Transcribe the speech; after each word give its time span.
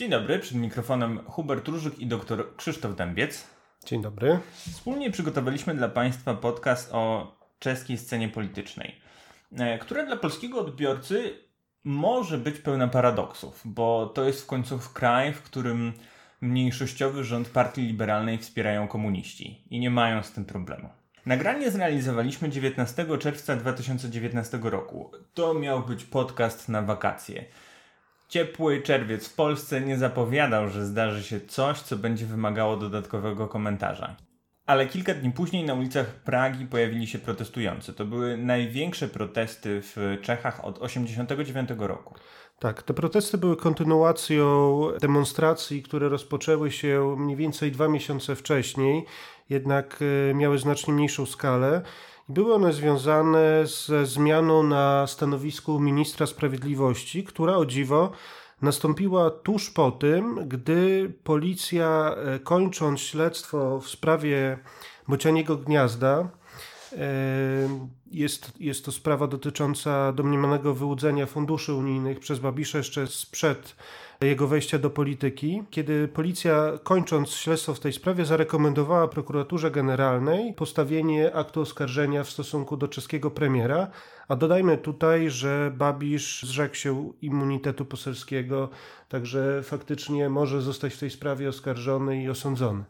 Dzień 0.00 0.10
dobry, 0.10 0.38
przed 0.38 0.56
mikrofonem 0.56 1.20
Hubert 1.26 1.68
Różyk 1.68 1.98
i 1.98 2.06
dr 2.06 2.56
Krzysztof 2.56 2.96
Dębiec. 2.96 3.46
Dzień 3.86 4.02
dobry. 4.02 4.38
Wspólnie 4.52 5.10
przygotowaliśmy 5.10 5.74
dla 5.74 5.88
Państwa 5.88 6.34
podcast 6.34 6.92
o 6.92 7.36
czeskiej 7.58 7.98
scenie 7.98 8.28
politycznej, 8.28 9.00
e, 9.58 9.78
która 9.78 10.06
dla 10.06 10.16
polskiego 10.16 10.60
odbiorcy 10.60 11.38
może 11.84 12.38
być 12.38 12.58
pełna 12.58 12.88
paradoksów, 12.88 13.60
bo 13.64 14.06
to 14.06 14.24
jest 14.24 14.42
w 14.42 14.46
końcu 14.46 14.78
kraj, 14.94 15.32
w 15.32 15.42
którym 15.42 15.92
mniejszościowy 16.40 17.24
rząd 17.24 17.48
partii 17.48 17.82
liberalnej 17.82 18.38
wspierają 18.38 18.88
komuniści 18.88 19.64
i 19.70 19.80
nie 19.80 19.90
mają 19.90 20.22
z 20.22 20.32
tym 20.32 20.44
problemu. 20.44 20.88
Nagranie 21.26 21.70
zrealizowaliśmy 21.70 22.48
19 22.48 23.06
czerwca 23.18 23.56
2019 23.56 24.60
roku. 24.62 25.10
To 25.34 25.54
miał 25.54 25.82
być 25.82 26.04
podcast 26.04 26.68
na 26.68 26.82
wakacje. 26.82 27.44
Ciepły 28.30 28.82
czerwiec 28.82 29.28
w 29.28 29.34
Polsce 29.34 29.80
nie 29.80 29.98
zapowiadał, 29.98 30.68
że 30.68 30.86
zdarzy 30.86 31.22
się 31.22 31.40
coś, 31.40 31.80
co 31.80 31.96
będzie 31.96 32.26
wymagało 32.26 32.76
dodatkowego 32.76 33.48
komentarza. 33.48 34.16
Ale 34.66 34.86
kilka 34.86 35.14
dni 35.14 35.32
później 35.32 35.64
na 35.64 35.74
ulicach 35.74 36.06
Pragi 36.06 36.66
pojawili 36.66 37.06
się 37.06 37.18
protestujący. 37.18 37.92
To 37.92 38.04
były 38.04 38.36
największe 38.36 39.08
protesty 39.08 39.82
w 39.82 40.18
Czechach 40.22 40.64
od 40.64 40.74
1989 40.74 41.88
roku. 41.88 42.14
Tak, 42.58 42.82
te 42.82 42.94
protesty 42.94 43.38
były 43.38 43.56
kontynuacją 43.56 44.78
demonstracji, 45.00 45.82
które 45.82 46.08
rozpoczęły 46.08 46.70
się 46.70 47.16
mniej 47.18 47.36
więcej 47.36 47.72
dwa 47.72 47.88
miesiące 47.88 48.36
wcześniej, 48.36 49.04
jednak 49.48 49.98
e, 50.30 50.34
miały 50.34 50.58
znacznie 50.58 50.94
mniejszą 50.94 51.26
skalę. 51.26 51.82
Były 52.30 52.54
one 52.54 52.72
związane 52.72 53.66
ze 53.86 54.06
zmianą 54.06 54.62
na 54.62 55.06
stanowisku 55.06 55.80
ministra 55.80 56.26
sprawiedliwości, 56.26 57.24
która 57.24 57.56
o 57.56 57.66
dziwo 57.66 58.10
nastąpiła 58.62 59.30
tuż 59.30 59.70
po 59.70 59.90
tym, 59.90 60.48
gdy 60.48 61.12
policja, 61.24 62.14
e, 62.16 62.38
kończąc 62.38 63.00
śledztwo 63.00 63.80
w 63.80 63.88
sprawie 63.88 64.58
Bocianiego 65.08 65.56
Gniazda, 65.56 66.28
e, 66.92 66.98
jest, 68.10 68.52
jest 68.60 68.84
to 68.84 68.92
sprawa 68.92 69.26
dotycząca 69.26 70.12
domniemanego 70.12 70.74
wyłudzenia 70.74 71.26
funduszy 71.26 71.74
unijnych 71.74 72.20
przez 72.20 72.38
Babisza 72.38 72.78
jeszcze 72.78 73.06
sprzed 73.06 73.76
jego 74.26 74.46
wejścia 74.46 74.78
do 74.78 74.90
polityki, 74.90 75.62
kiedy 75.70 76.08
policja, 76.08 76.72
kończąc 76.82 77.30
śledztwo 77.30 77.74
w 77.74 77.80
tej 77.80 77.92
sprawie, 77.92 78.24
zarekomendowała 78.24 79.08
prokuraturze 79.08 79.70
generalnej 79.70 80.54
postawienie 80.54 81.34
aktu 81.34 81.60
oskarżenia 81.60 82.24
w 82.24 82.30
stosunku 82.30 82.76
do 82.76 82.88
czeskiego 82.88 83.30
premiera. 83.30 83.90
A 84.28 84.36
dodajmy 84.36 84.78
tutaj, 84.78 85.30
że 85.30 85.72
Babisz 85.76 86.42
zrzekł 86.42 86.74
się 86.74 87.12
immunitetu 87.22 87.84
poselskiego, 87.84 88.68
także 89.08 89.62
faktycznie 89.62 90.28
może 90.28 90.62
zostać 90.62 90.94
w 90.94 90.98
tej 90.98 91.10
sprawie 91.10 91.48
oskarżony 91.48 92.22
i 92.22 92.30
osądzony. 92.30 92.84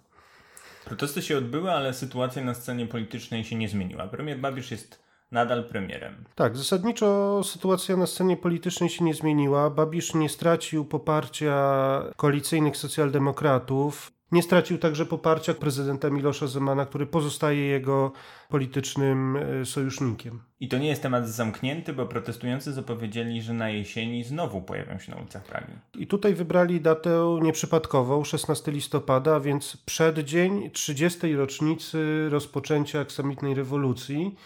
Protesty 0.85 1.23
się 1.23 1.39
odbyły, 1.39 1.73
ale 1.73 1.95
sytuacja 1.95 2.45
na 2.45 2.55
scenie 2.55 2.87
politycznej 2.87 3.45
się 3.45 3.57
nie 3.57 3.69
zmieniła. 3.69 4.09
Premier 4.09 4.39
Babisz 4.39 4.71
jest 4.71 5.10
nadal 5.31 5.65
premierem. 5.65 6.25
Tak, 6.35 6.57
zasadniczo 6.57 7.41
sytuacja 7.45 7.97
na 7.97 8.07
scenie 8.07 8.37
politycznej 8.37 8.89
się 8.91 9.05
nie 9.05 9.15
zmieniła. 9.15 9.71
Babisz 9.71 10.15
nie 10.15 10.29
stracił 10.29 10.85
poparcia 10.85 12.03
koalicyjnych 12.17 12.77
socjaldemokratów. 12.77 14.13
Nie 14.33 14.43
stracił 14.43 14.79
także 14.79 15.07
poparcia 15.07 15.55
prezydenta 15.55 16.11
Milosza 16.11 16.47
Zemana, 16.47 16.87
który 16.87 17.07
pozostaje 17.07 17.67
jego 17.67 18.13
politycznym 18.49 19.37
e, 19.37 19.65
sojusznikiem. 19.65 20.41
I 20.61 20.69
to 20.69 20.79
nie 20.79 20.89
jest 20.89 21.03
temat 21.03 21.29
zamknięty, 21.29 21.93
bo 21.93 22.07
protestujący 22.07 22.73
zapowiedzieli, 22.73 23.43
że 23.43 23.53
na 23.53 23.71
jesieni 23.71 24.25
znowu 24.25 24.63
pojawią 24.63 24.99
się 24.99 25.13
na 25.13 25.19
ulicach 25.19 25.45
Pragi. 25.45 25.73
I 25.99 26.07
tutaj 26.07 26.35
wybrali 26.35 26.81
datę 26.81 27.39
nieprzypadkową, 27.43 28.25
16 28.25 28.73
listopada, 28.73 29.35
a 29.35 29.41
więc 29.41 29.77
przeddzień 29.77 30.71
30. 30.71 31.35
rocznicy 31.35 32.29
rozpoczęcia 32.29 33.01
aksamitnej 33.01 33.55
rewolucji. 33.55 34.37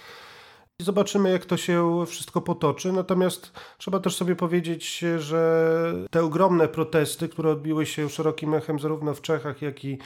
Zobaczymy, 0.83 1.31
jak 1.31 1.47
to 1.47 1.57
się 1.57 2.05
wszystko 2.07 2.41
potoczy. 2.41 2.93
Natomiast 2.93 3.53
trzeba 3.79 4.01
też 4.01 4.17
sobie 4.17 4.37
powiedzieć, 4.37 5.05
że 5.19 5.95
te 6.11 6.25
ogromne 6.25 6.69
protesty, 6.69 7.29
które 7.29 7.51
odbiły 7.51 7.87
się 7.87 8.11
szerokim 8.11 8.55
echem 8.55 8.79
zarówno 8.79 9.15
w 9.15 9.21
Czechach, 9.21 9.63
jak 9.63 9.85
i 9.85 9.99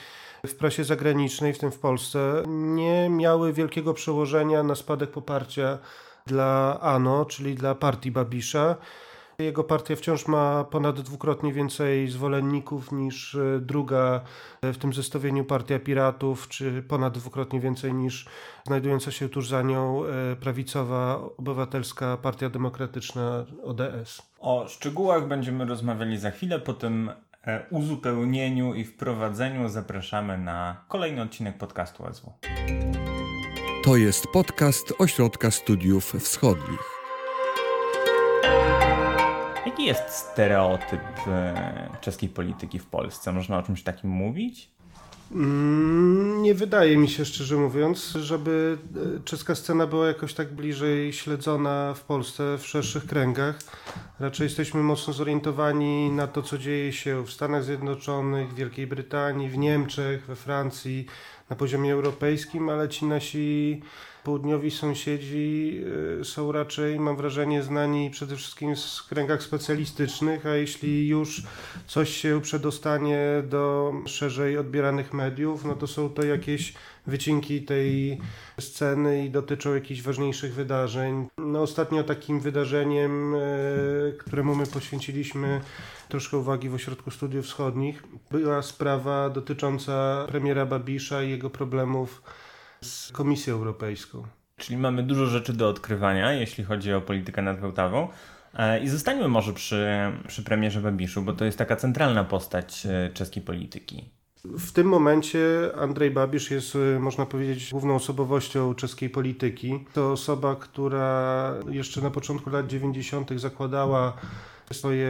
w 0.46 0.54
prasie 0.54 0.84
zagranicznej, 0.84 1.52
w 1.52 1.58
tym 1.58 1.70
w 1.70 1.78
Polsce, 1.78 2.42
nie 2.46 3.10
miały 3.10 3.52
wielkiego 3.52 3.94
przełożenia 3.94 4.62
na 4.62 4.74
spadek 4.74 5.10
poparcia 5.10 5.78
dla 6.26 6.80
ANO, 6.80 7.24
czyli 7.24 7.54
dla 7.54 7.74
partii 7.74 8.10
Babisza. 8.10 8.76
Jego 9.42 9.64
partia 9.64 9.96
wciąż 9.96 10.26
ma 10.26 10.64
ponad 10.64 11.00
dwukrotnie 11.00 11.52
więcej 11.52 12.08
zwolenników 12.08 12.92
niż 12.92 13.34
e, 13.34 13.60
druga 13.60 14.20
e, 14.62 14.72
w 14.72 14.78
tym 14.78 14.92
zestawieniu 14.92 15.44
Partia 15.44 15.78
Piratów, 15.78 16.48
czy 16.48 16.82
ponad 16.82 17.18
dwukrotnie 17.18 17.60
więcej 17.60 17.94
niż 17.94 18.26
znajdująca 18.66 19.10
się 19.10 19.28
tuż 19.28 19.48
za 19.48 19.62
nią 19.62 20.04
e, 20.04 20.36
prawicowa 20.36 21.20
obywatelska 21.36 22.16
Partia 22.16 22.48
Demokratyczna 22.50 23.44
ODS. 23.64 24.22
O 24.40 24.68
szczegółach 24.68 25.28
będziemy 25.28 25.64
rozmawiali 25.64 26.18
za 26.18 26.30
chwilę, 26.30 26.58
po 26.58 26.74
tym 26.74 27.10
uzupełnieniu 27.70 28.74
i 28.74 28.84
wprowadzeniu 28.84 29.68
zapraszamy 29.68 30.38
na 30.38 30.84
kolejny 30.88 31.22
odcinek 31.22 31.58
podcastu 31.58 32.04
SW. 32.12 32.32
To 33.84 33.96
jest 33.96 34.26
podcast 34.26 34.92
Ośrodka 34.98 35.50
Studiów 35.50 36.12
Wschodnich. 36.12 36.97
Jaki 39.78 39.88
jest 39.88 40.10
stereotyp 40.10 41.00
e, 41.26 41.88
czeskiej 42.00 42.28
polityki 42.28 42.78
w 42.78 42.86
Polsce? 42.86 43.32
Można 43.32 43.58
o 43.58 43.62
czymś 43.62 43.82
takim 43.82 44.10
mówić? 44.10 44.70
Mm, 45.32 46.42
nie 46.42 46.54
wydaje 46.54 46.96
mi 46.96 47.08
się, 47.08 47.24
szczerze 47.24 47.56
mówiąc, 47.56 48.10
żeby 48.20 48.78
e, 49.16 49.24
czeska 49.24 49.54
scena 49.54 49.86
była 49.86 50.06
jakoś 50.06 50.34
tak 50.34 50.52
bliżej 50.52 51.12
śledzona 51.12 51.94
w 51.94 52.00
Polsce 52.00 52.58
w 52.58 52.66
szerszych 52.66 53.06
kręgach. 53.06 53.58
Raczej 54.20 54.44
jesteśmy 54.44 54.82
mocno 54.82 55.12
zorientowani 55.12 56.10
na 56.10 56.26
to, 56.26 56.42
co 56.42 56.58
dzieje 56.58 56.92
się 56.92 57.24
w 57.24 57.30
Stanach 57.30 57.64
Zjednoczonych, 57.64 58.50
w 58.50 58.54
Wielkiej 58.54 58.86
Brytanii, 58.86 59.48
w 59.48 59.58
Niemczech, 59.58 60.26
we 60.26 60.36
Francji, 60.36 61.06
na 61.50 61.56
poziomie 61.56 61.92
europejskim, 61.92 62.68
ale 62.68 62.88
ci 62.88 63.04
nasi 63.04 63.82
południowi 64.28 64.70
sąsiedzi 64.70 65.80
y, 66.20 66.24
są 66.24 66.52
raczej, 66.52 67.00
mam 67.00 67.16
wrażenie, 67.16 67.62
znani 67.62 68.10
przede 68.10 68.36
wszystkim 68.36 68.74
w 68.76 69.08
kręgach 69.08 69.42
specjalistycznych, 69.42 70.46
a 70.46 70.56
jeśli 70.56 71.08
już 71.08 71.42
coś 71.86 72.16
się 72.16 72.40
przedostanie 72.40 73.18
do 73.48 73.92
szerzej 74.06 74.58
odbieranych 74.58 75.12
mediów, 75.12 75.64
no 75.64 75.74
to 75.74 75.86
są 75.86 76.08
to 76.08 76.22
jakieś 76.24 76.74
wycinki 77.06 77.62
tej 77.62 78.18
sceny 78.60 79.24
i 79.24 79.30
dotyczą 79.30 79.74
jakichś 79.74 80.02
ważniejszych 80.02 80.54
wydarzeń. 80.54 81.28
No 81.38 81.62
ostatnio 81.62 82.04
takim 82.04 82.40
wydarzeniem, 82.40 83.34
y, 83.34 84.16
któremu 84.18 84.54
my 84.54 84.66
poświęciliśmy 84.66 85.60
troszkę 86.08 86.36
uwagi 86.36 86.68
w 86.68 86.74
Ośrodku 86.74 87.10
Studiów 87.10 87.44
Wschodnich, 87.44 88.02
była 88.30 88.62
sprawa 88.62 89.30
dotycząca 89.30 90.24
premiera 90.28 90.66
Babisza 90.66 91.22
i 91.22 91.30
jego 91.30 91.50
problemów 91.50 92.22
z 92.80 93.12
Komisją 93.12 93.54
Europejską. 93.54 94.22
Czyli 94.56 94.76
mamy 94.76 95.02
dużo 95.02 95.26
rzeczy 95.26 95.52
do 95.52 95.68
odkrywania, 95.68 96.32
jeśli 96.32 96.64
chodzi 96.64 96.92
o 96.92 97.00
politykę 97.00 97.42
nad 97.42 97.60
Wełtawą. 97.60 98.08
E, 98.54 98.80
I 98.80 98.88
zostańmy 98.88 99.28
może 99.28 99.52
przy, 99.52 99.86
przy 100.28 100.44
premierze 100.44 100.80
Babiszu, 100.80 101.22
bo 101.22 101.32
to 101.32 101.44
jest 101.44 101.58
taka 101.58 101.76
centralna 101.76 102.24
postać 102.24 102.86
e, 102.86 103.10
czeskiej 103.14 103.42
polityki. 103.42 104.04
W 104.44 104.72
tym 104.72 104.86
momencie 104.86 105.40
Andrzej 105.76 106.10
Babisz 106.10 106.50
jest, 106.50 106.76
e, 106.76 106.98
można 106.98 107.26
powiedzieć, 107.26 107.70
główną 107.70 107.94
osobowością 107.94 108.74
czeskiej 108.74 109.10
polityki. 109.10 109.84
To 109.92 110.12
osoba, 110.12 110.56
która 110.56 111.54
jeszcze 111.70 112.00
na 112.00 112.10
początku 112.10 112.50
lat 112.50 112.66
90. 112.66 113.30
zakładała 113.40 114.12
swoje 114.72 115.08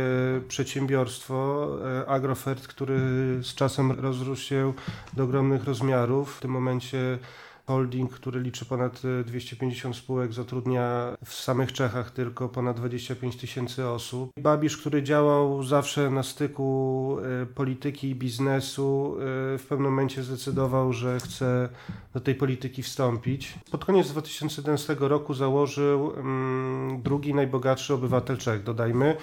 przedsiębiorstwo 0.49 1.69
Agrofert, 2.07 2.67
który 2.67 2.99
z 3.43 3.55
czasem 3.55 3.93
rozrósł 3.93 4.43
się 4.43 4.73
do 5.13 5.25
ogromnych 5.25 5.65
rozmiarów. 5.65 6.37
W 6.37 6.41
tym 6.41 6.51
momencie 6.51 7.19
holding, 7.69 8.11
który 8.11 8.41
liczy 8.41 8.65
ponad 8.65 9.03
250 9.25 9.95
e, 9.95 9.99
spółek, 9.99 10.33
zatrudnia 10.33 11.17
w 11.25 11.35
samych 11.35 11.73
Czechach 11.73 12.11
tylko 12.11 12.49
ponad 12.49 12.77
25 12.77 13.37
tysięcy 13.37 13.89
osób. 13.89 14.31
Babisz, 14.39 14.77
który 14.77 15.03
działał 15.03 15.63
zawsze 15.63 16.11
na 16.11 16.23
styku 16.23 17.17
e, 17.43 17.47
polityki 17.47 18.09
i 18.09 18.15
biznesu, 18.15 19.17
e, 19.17 19.59
w 19.59 19.67
pewnym 19.69 19.91
momencie 19.91 20.23
zdecydował, 20.23 20.93
że 20.93 21.21
chce 21.21 21.69
do 22.15 22.21
tej 22.21 22.35
polityki 22.35 22.83
wstąpić. 22.83 23.59
Pod 23.71 23.85
koniec 23.85 24.11
2011 24.11 24.97
roku 25.01 25.35
założył 25.35 26.13
mm, 26.17 27.03
drugi 27.03 27.35
najbogatszy 27.35 27.95
obywatel 27.95 28.37
Czech, 28.37 28.63
dodajmy, 28.63 29.17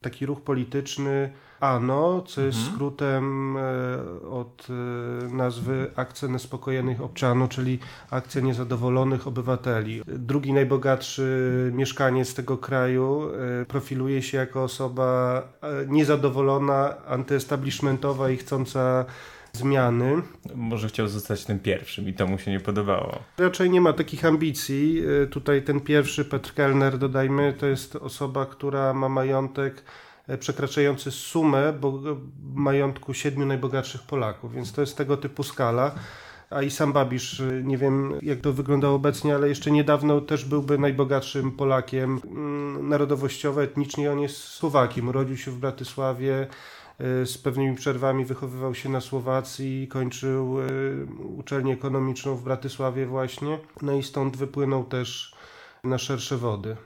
taki 0.00 0.26
ruch 0.26 0.40
polityczny 0.40 1.30
ANO, 1.60 2.22
co 2.26 2.40
jest 2.40 2.58
mhm. 2.58 2.74
skrótem 2.74 3.56
e, 3.56 4.28
od 4.30 4.66
e, 4.70 5.34
nazwy 5.34 5.90
Akcja 5.96 6.28
Nespokojenych 6.28 7.00
Obczanów, 7.00 7.50
czyli 7.50 7.78
Akcja 8.10 8.40
Niezadowolonych 8.40 9.26
Obywateli. 9.26 10.02
Drugi 10.06 10.52
najbogatszy 10.52 11.70
mieszkaniec 11.74 12.34
tego 12.34 12.58
kraju 12.58 13.30
e, 13.62 13.64
profiluje 13.64 14.22
się 14.22 14.38
jako 14.38 14.62
osoba 14.62 15.42
niezadowolona, 15.88 17.06
antyestablishmentowa 17.06 18.30
i 18.30 18.36
chcąca 18.36 19.04
zmiany. 19.56 20.22
Może 20.54 20.88
chciał 20.88 21.08
zostać 21.08 21.44
tym 21.44 21.58
pierwszym 21.58 22.08
i 22.08 22.12
to 22.12 22.26
mu 22.26 22.38
się 22.38 22.50
nie 22.50 22.60
podobało. 22.60 23.18
Raczej 23.38 23.70
nie 23.70 23.80
ma 23.80 23.92
takich 23.92 24.24
ambicji. 24.24 25.02
Tutaj 25.30 25.62
ten 25.62 25.80
pierwszy, 25.80 26.24
Petr 26.24 26.54
Kellner, 26.54 26.98
dodajmy, 26.98 27.54
to 27.58 27.66
jest 27.66 27.96
osoba, 27.96 28.46
która 28.46 28.94
ma 28.94 29.08
majątek 29.08 29.82
E, 30.28 30.38
przekraczający 30.38 31.10
sumę 31.10 31.72
majątku 32.54 33.14
siedmiu 33.14 33.46
najbogatszych 33.46 34.02
Polaków, 34.02 34.54
więc 34.54 34.72
to 34.72 34.80
jest 34.80 34.96
tego 34.96 35.16
typu 35.16 35.42
skala. 35.42 35.94
A 36.50 36.62
i 36.62 36.70
sam 36.70 36.92
Babisz, 36.92 37.40
e, 37.40 37.62
nie 37.62 37.78
wiem 37.78 38.18
jak 38.22 38.40
to 38.40 38.52
wygląda 38.52 38.88
obecnie, 38.88 39.34
ale 39.34 39.48
jeszcze 39.48 39.70
niedawno 39.70 40.20
też 40.20 40.44
byłby 40.44 40.78
najbogatszym 40.78 41.52
Polakiem 41.52 42.20
mm, 42.24 42.88
narodowościowo, 42.88 43.62
etnicznie. 43.62 44.12
On 44.12 44.20
jest 44.20 44.36
Słowakiem, 44.36 45.08
urodził 45.08 45.36
się 45.36 45.50
w 45.50 45.58
Bratysławie, 45.58 46.34
e, 46.42 46.46
z 47.24 47.38
pewnymi 47.38 47.76
przerwami 47.76 48.24
wychowywał 48.24 48.74
się 48.74 48.88
na 48.88 49.00
Słowacji, 49.00 49.88
kończył 49.88 50.56
uczelnię 51.36 51.72
ekonomiczną 51.72 52.36
w 52.36 52.42
Bratysławie 52.42 53.06
właśnie. 53.06 53.58
No 53.82 53.92
i 53.92 54.02
stąd 54.02 54.36
wypłynął 54.36 54.84
też 54.84 55.34
na 55.84 55.98
szersze 55.98 56.36
wody. 56.36 56.76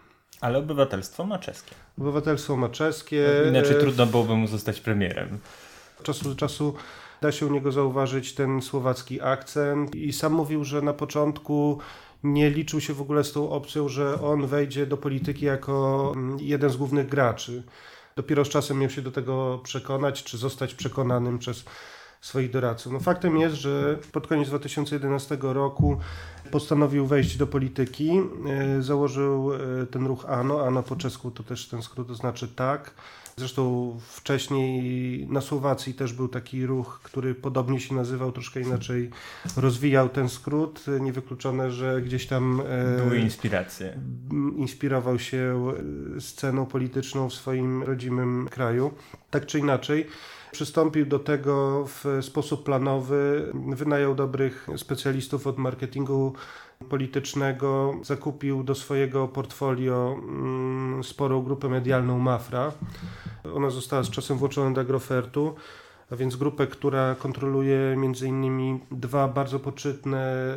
Ale 0.41 0.59
obywatelstwo 0.59 1.25
ma 1.25 1.39
czeskie. 1.39 1.75
Obywatelstwo 1.99 2.57
ma 2.57 2.69
czeskie. 2.69 3.29
Inaczej 3.49 3.77
trudno 3.81 4.07
byłoby 4.07 4.37
mu 4.37 4.47
zostać 4.47 4.81
premierem. 4.81 5.39
Od 5.99 6.05
czasu 6.05 6.29
do 6.29 6.35
czasu 6.35 6.75
da 7.21 7.33
się 7.33 7.47
u 7.47 7.53
niego 7.53 7.73
zauważyć 7.73 8.35
ten 8.35 8.63
słowacki 8.63 9.21
akcent 9.21 9.95
i 9.95 10.13
sam 10.13 10.33
mówił, 10.33 10.65
że 10.65 10.83
na 10.83 10.93
początku 10.93 11.79
nie 12.25 12.51
liczył 12.51 12.81
się 12.81 12.95
w 12.95 13.01
ogóle 13.01 13.25
z 13.25 13.33
tą 13.33 13.51
opcją, 13.51 13.89
że 13.89 14.23
on 14.23 14.47
wejdzie 14.47 14.87
do 14.87 14.97
polityki 14.97 15.45
jako 15.45 16.13
mm, 16.17 16.39
jeden 16.41 16.71
z 16.71 16.77
głównych 16.77 17.09
graczy. 17.09 17.63
Dopiero 18.17 18.45
z 18.45 18.49
czasem 18.49 18.79
miał 18.79 18.91
się 18.91 19.03
do 19.03 19.11
tego 19.11 19.61
przekonać, 19.65 20.25
czy 20.25 20.39
zostać 20.39 20.75
przekonanym 20.75 21.39
przez 21.39 21.65
swoich 22.21 22.51
doradców. 22.51 22.93
No 22.93 23.01
faktem 23.01 23.37
jest, 23.37 23.57
że 23.57 23.99
pod 24.13 24.27
koniec 24.27 24.49
2011 24.49 25.39
roku 25.41 25.99
postanowił 26.51 27.07
wejść 27.07 27.37
do 27.37 27.47
polityki, 27.47 28.11
e, 28.49 28.83
założył 28.83 29.55
e, 29.55 29.87
ten 29.87 30.07
ruch 30.07 30.25
ANO, 30.29 30.67
ANO 30.67 30.83
po 30.83 30.97
czesku 30.97 31.31
to 31.31 31.43
też 31.43 31.69
ten 31.69 31.83
skrót 31.83 32.09
to 32.09 32.15
znaczy 32.15 32.49
tak. 32.49 32.95
Zresztą 33.37 33.97
wcześniej 34.09 35.27
na 35.29 35.41
Słowacji 35.41 35.95
też 35.95 36.13
był 36.13 36.29
taki 36.29 36.67
ruch, 36.67 37.01
który 37.03 37.35
podobnie 37.35 37.81
się 37.81 37.95
nazywał, 37.95 38.33
troszkę 38.33 38.61
inaczej 38.61 39.11
rozwijał 39.57 40.09
ten 40.09 40.29
skrót. 40.29 40.85
Niewykluczone, 41.01 41.71
że 41.71 42.03
gdzieś 42.03 42.27
tam. 42.27 42.63
E, 42.69 42.97
Były 42.97 43.19
inspiracje. 43.19 43.99
Inspirował 44.57 45.19
się 45.19 45.73
sceną 46.19 46.67
polityczną 46.67 47.29
w 47.29 47.35
swoim 47.35 47.83
rodzimym 47.83 48.49
kraju. 48.51 48.93
Tak 49.31 49.47
czy 49.47 49.59
inaczej. 49.59 50.07
Przystąpił 50.53 51.07
do 51.07 51.19
tego 51.19 51.85
w 51.87 52.19
sposób 52.25 52.65
planowy, 52.65 53.53
wynajął 53.55 54.15
dobrych 54.15 54.67
specjalistów 54.77 55.47
od 55.47 55.59
marketingu 55.59 56.35
politycznego, 56.89 57.95
zakupił 58.03 58.63
do 58.63 58.75
swojego 58.75 59.29
portfolio 59.29 60.17
mm, 60.19 61.05
sporą 61.05 61.43
grupę 61.43 61.69
medialną 61.69 62.19
Mafra. 62.19 62.73
Ona 63.55 63.71
została 63.71 64.03
z 64.03 64.11
czasem 64.11 64.39
włączona 64.39 64.71
do 64.71 64.81
Agrofertu 64.81 65.55
a 66.11 66.17
więc 66.17 66.37
grupę, 66.37 66.67
która 66.67 67.15
kontroluje 67.15 67.97
między 67.97 68.29
innymi 68.29 68.81
dwa 68.91 69.29
bardzo 69.29 69.61
poczytne 69.61 70.57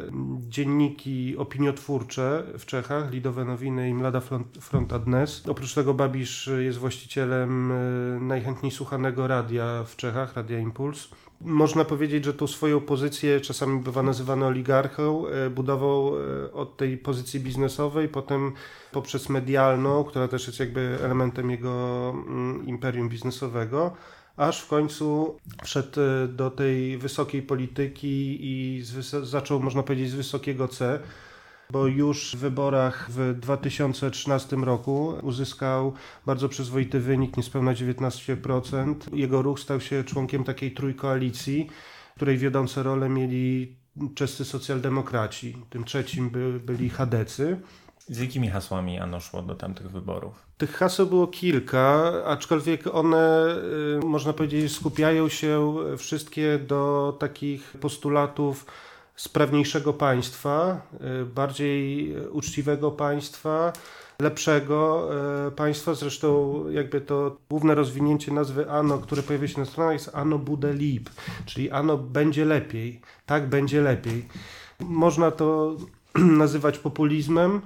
dzienniki 0.50 1.38
opiniotwórcze 1.38 2.44
w 2.58 2.66
Czechach, 2.66 3.12
Lidowe 3.12 3.46
Nowiny 3.46 3.90
i 3.90 3.94
Mlada 3.94 4.22
Fronta 4.62 5.00
Dnes. 5.00 5.44
Oprócz 5.48 5.74
tego 5.74 5.94
Babisz 5.94 6.50
jest 6.60 6.78
właścicielem 6.78 7.72
e, 7.72 7.76
najchętniej 8.20 8.72
słuchanego 8.72 9.28
radia 9.28 9.84
w 9.84 9.96
Czechach, 9.96 10.36
Radia 10.36 10.60
Impuls. 10.60 11.08
Można 11.42 11.86
powiedzieć, 11.86 12.26
że 12.26 12.34
tą 12.34 12.48
swoją 12.48 12.80
pozycję, 12.82 13.42
czasami 13.42 13.80
bywa 13.80 14.04
nazywany 14.04 14.46
oligarchą, 14.46 15.28
e, 15.28 15.50
budował 15.50 16.14
e, 16.18 16.52
od 16.52 16.78
tej 16.78 16.98
pozycji 16.98 17.40
biznesowej, 17.40 18.08
potem 18.08 18.52
poprzez 18.92 19.30
medialną, 19.30 20.04
która 20.04 20.28
też 20.28 20.48
jest 20.48 20.60
jakby 20.60 20.98
elementem 21.04 21.52
jego 21.52 22.10
mm, 22.28 22.68
imperium 22.68 23.10
biznesowego 23.10 23.92
aż 24.38 24.62
w 24.62 24.68
końcu 24.68 25.38
wszedł 25.64 26.02
e, 26.02 26.28
do 26.28 26.52
tej 26.52 26.98
wysokiej 26.98 27.42
polityki 27.42 28.38
i 28.42 28.84
zaczął, 29.24 29.60
można 29.60 29.84
powiedzieć, 29.84 30.10
z 30.10 30.16
wysokiego 30.16 30.68
C, 30.68 31.00
bo 31.70 31.88
już 31.88 32.36
w 32.36 32.40
wyborach 32.40 33.12
w 33.12 33.40
2013 33.40 34.56
roku 34.56 35.14
uzyskał 35.22 35.94
bardzo 36.26 36.50
przyzwoity 36.50 37.00
wynik, 37.00 37.38
niespełna 37.38 37.74
19%. 37.74 38.96
Jego 39.14 39.42
ruch 39.42 39.60
stał 39.60 39.82
się 39.82 40.04
członkiem 40.04 40.44
takiej 40.44 40.72
trójkoalicji, 40.72 41.70
której 42.16 42.38
wiodące 42.38 42.84
role 42.84 43.10
mieli 43.10 43.76
czescy 44.16 44.46
socjaldemokraci. 44.46 45.58
Tym 45.70 45.84
trzecim 45.84 46.30
by, 46.30 46.60
byli 46.60 46.90
Chadecy. 46.90 47.60
Z 48.08 48.20
jakimi 48.20 48.50
hasłami 48.50 49.00
Ano 49.00 49.20
szło 49.20 49.42
do 49.42 49.56
tamtych 49.56 49.92
wyborów? 49.92 50.46
Tych 50.58 50.76
haseł 50.76 51.08
było 51.08 51.28
kilka, 51.28 52.14
aczkolwiek 52.26 52.88
one, 52.96 53.56
y, 54.02 54.06
można 54.06 54.34
powiedzieć, 54.34 54.76
skupiają 54.76 55.30
się 55.30 55.76
wszystkie 55.98 56.60
do 56.60 57.16
takich 57.20 57.74
postulatów 57.82 58.66
sprawniejszego 59.16 59.94
państwa, 59.94 60.82
y, 61.22 61.26
bardziej 61.26 62.14
uczciwego 62.32 62.92
państwa, 62.92 63.74
lepszego 64.20 65.10
y, 65.48 65.52
państwa. 65.52 65.94
Zresztą 65.94 66.64
jakby 66.70 67.02
to 67.02 67.38
główne 67.50 67.76
rozwinięcie 67.76 68.32
nazwy 68.32 68.70
ANO, 68.70 68.98
które 68.98 69.24
pojawia 69.24 69.48
się 69.48 69.60
na 69.60 69.66
stronach 69.66 69.94
jest 69.94 70.12
ANO 70.14 70.40
bude 70.40 70.74
lieb, 70.74 71.10
czyli 71.46 71.72
ANO 71.72 71.98
będzie 71.98 72.46
lepiej, 72.46 73.02
tak 73.26 73.50
będzie 73.50 73.82
lepiej. 73.82 74.28
Można 74.80 75.32
to 75.32 75.76
nazywać 76.44 76.80
populizmem, 76.80 77.62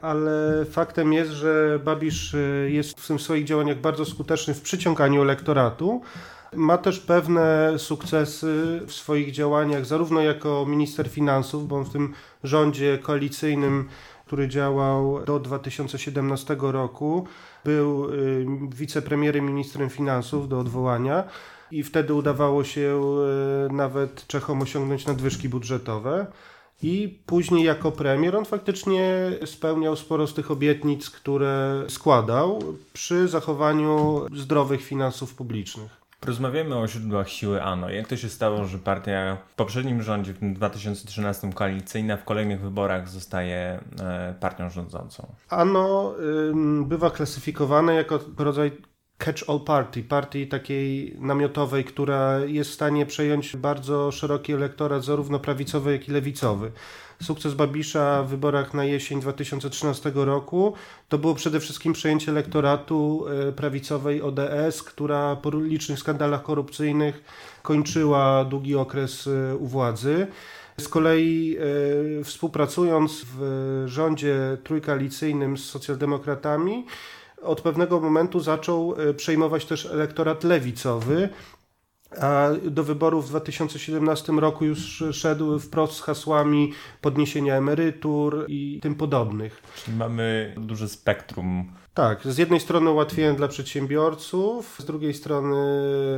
ale 0.00 0.64
faktem 0.64 1.12
jest, 1.12 1.30
że 1.30 1.80
Babisz 1.84 2.34
y, 2.34 2.70
jest 2.72 3.00
w 3.00 3.20
swoich 3.20 3.44
działaniach 3.44 3.80
bardzo 3.80 4.04
skuteczny 4.04 4.54
w 4.54 4.60
przyciąganiu 4.60 5.22
elektoratu. 5.22 6.02
Ma 6.54 6.78
też 6.78 7.00
pewne 7.00 7.74
sukcesy 7.78 8.80
w 8.86 8.92
swoich 8.92 9.32
działaniach, 9.32 9.86
zarówno 9.86 10.20
jako 10.20 10.66
minister 10.68 11.08
finansów, 11.08 11.68
bo 11.68 11.76
on 11.76 11.84
w 11.84 11.92
tym 11.92 12.14
rządzie 12.44 12.98
koalicyjnym, 12.98 13.88
który 14.26 14.48
działał 14.48 15.24
do 15.24 15.40
2017 15.40 16.56
roku, 16.60 17.26
był 17.64 18.14
y, 18.14 18.46
wicepremierem, 18.68 19.46
ministrem 19.46 19.90
finansów 19.90 20.48
do 20.48 20.58
odwołania 20.58 21.24
i 21.70 21.82
wtedy 21.82 22.14
udawało 22.14 22.64
się 22.64 23.02
y, 23.68 23.72
nawet 23.72 24.26
Czechom 24.26 24.62
osiągnąć 24.62 25.06
nadwyżki 25.06 25.48
budżetowe. 25.48 26.26
I 26.82 27.18
później 27.26 27.64
jako 27.64 27.92
premier 27.92 28.36
on 28.36 28.44
faktycznie 28.44 29.32
spełniał 29.44 29.96
sporo 29.96 30.26
z 30.26 30.34
tych 30.34 30.50
obietnic, 30.50 31.10
które 31.10 31.84
składał 31.88 32.58
przy 32.92 33.28
zachowaniu 33.28 34.26
zdrowych 34.36 34.82
finansów 34.82 35.34
publicznych. 35.34 36.00
Rozmawiamy 36.26 36.76
o 36.76 36.88
źródłach 36.88 37.28
siły 37.28 37.62
ANO. 37.62 37.90
Jak 37.90 38.08
to 38.08 38.16
się 38.16 38.28
stało, 38.28 38.64
że 38.64 38.78
partia 38.78 39.36
w 39.48 39.54
poprzednim 39.54 40.02
rządzie, 40.02 40.32
w 40.32 40.52
2013 40.52 41.52
koalicyjna, 41.52 42.16
w 42.16 42.24
kolejnych 42.24 42.60
wyborach 42.60 43.08
zostaje 43.08 43.80
e, 44.00 44.34
partią 44.40 44.70
rządzącą? 44.70 45.32
ANO 45.48 46.14
bywa 46.84 47.10
klasyfikowane 47.10 47.94
jako 47.94 48.20
rodzaj 48.38 48.72
catch-all 49.24 49.60
party, 49.60 50.02
partii 50.02 50.46
takiej 50.46 51.16
namiotowej, 51.18 51.84
która 51.84 52.38
jest 52.38 52.70
w 52.70 52.74
stanie 52.74 53.06
przejąć 53.06 53.56
bardzo 53.56 54.12
szeroki 54.12 54.52
elektorat, 54.52 55.04
zarówno 55.04 55.38
prawicowy, 55.38 55.92
jak 55.92 56.08
i 56.08 56.12
lewicowy. 56.12 56.72
Sukces 57.22 57.54
Babisza 57.54 58.22
w 58.22 58.28
wyborach 58.28 58.74
na 58.74 58.84
jesień 58.84 59.20
2013 59.20 60.12
roku 60.14 60.74
to 61.08 61.18
było 61.18 61.34
przede 61.34 61.60
wszystkim 61.60 61.92
przejęcie 61.92 62.32
elektoratu 62.32 63.24
e, 63.48 63.52
prawicowej 63.52 64.22
ODS, 64.22 64.82
która 64.82 65.36
po 65.36 65.50
licznych 65.50 65.98
skandalach 65.98 66.42
korupcyjnych 66.42 67.24
kończyła 67.62 68.44
długi 68.44 68.76
okres 68.76 69.26
e, 69.26 69.56
u 69.56 69.66
władzy. 69.66 70.26
Z 70.78 70.88
kolei 70.88 71.56
e, 72.20 72.24
współpracując 72.24 73.24
w 73.38 73.82
rządzie 73.86 74.36
trójkoalicyjnym 74.64 75.58
z 75.58 75.64
socjaldemokratami, 75.64 76.86
od 77.42 77.60
pewnego 77.60 78.00
momentu 78.00 78.40
zaczął 78.40 78.94
e, 78.98 79.14
przejmować 79.14 79.64
też 79.64 79.86
elektorat 79.86 80.44
lewicowy, 80.44 81.28
a 82.20 82.48
do 82.64 82.84
wyborów 82.84 83.26
w 83.26 83.28
2017 83.28 84.32
roku 84.32 84.64
już 84.64 85.04
szedł 85.12 85.58
wprost 85.58 85.94
z 85.94 86.00
hasłami 86.00 86.72
podniesienia 87.00 87.56
emerytur 87.56 88.44
i 88.48 88.80
tym 88.82 88.94
podobnych. 88.94 89.62
Czyli 89.84 89.96
mamy 89.96 90.54
duże 90.58 90.88
spektrum 90.88 91.72
Tak, 91.94 92.24
z 92.24 92.38
jednej 92.38 92.60
strony 92.60 92.90
ułatwienie 92.90 93.32
dla 93.32 93.48
przedsiębiorców, 93.48 94.76
z 94.78 94.84
drugiej 94.84 95.14
strony 95.14 95.56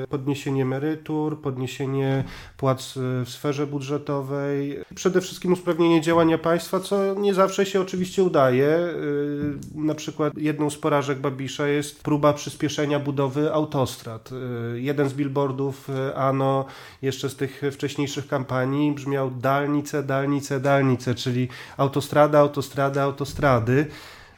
podniesienie 0.08 0.62
emerytur, 0.62 1.40
podniesienie 1.40 2.24
płac 2.56 2.94
w 2.96 3.28
sferze 3.28 3.66
budżetowej, 3.66 4.78
przede 4.94 5.20
wszystkim 5.20 5.52
usprawnienie 5.52 6.00
działania 6.00 6.38
państwa, 6.38 6.80
co 6.80 7.14
nie 7.14 7.34
zawsze 7.34 7.66
się 7.66 7.80
oczywiście 7.80 8.22
udaje. 8.22 8.66
Y, 8.66 9.54
na 9.74 9.94
przykład 9.94 10.32
jedną 10.36 10.70
z 10.70 10.76
porażek 10.76 11.18
Babisza 11.18 11.68
jest 11.68 12.02
próba 12.02 12.32
przyspieszenia 12.32 12.98
budowy 12.98 13.52
autostrad. 13.52 14.30
Y, 14.32 14.80
jeden 14.80 15.08
z 15.08 15.12
billboardów 15.14 15.88
ANO 16.14 16.64
jeszcze 17.02 17.30
z 17.30 17.36
tych 17.36 17.62
wcześniejszych 17.72 18.28
kampanii 18.28 18.92
brzmiał 18.92 19.30
dalnice, 19.30 20.02
dalnice, 20.02 20.60
dalnice, 20.60 21.14
czyli 21.14 21.48
autostrada, 21.76 22.38
autostrada, 22.38 23.02
autostrady. 23.02 23.86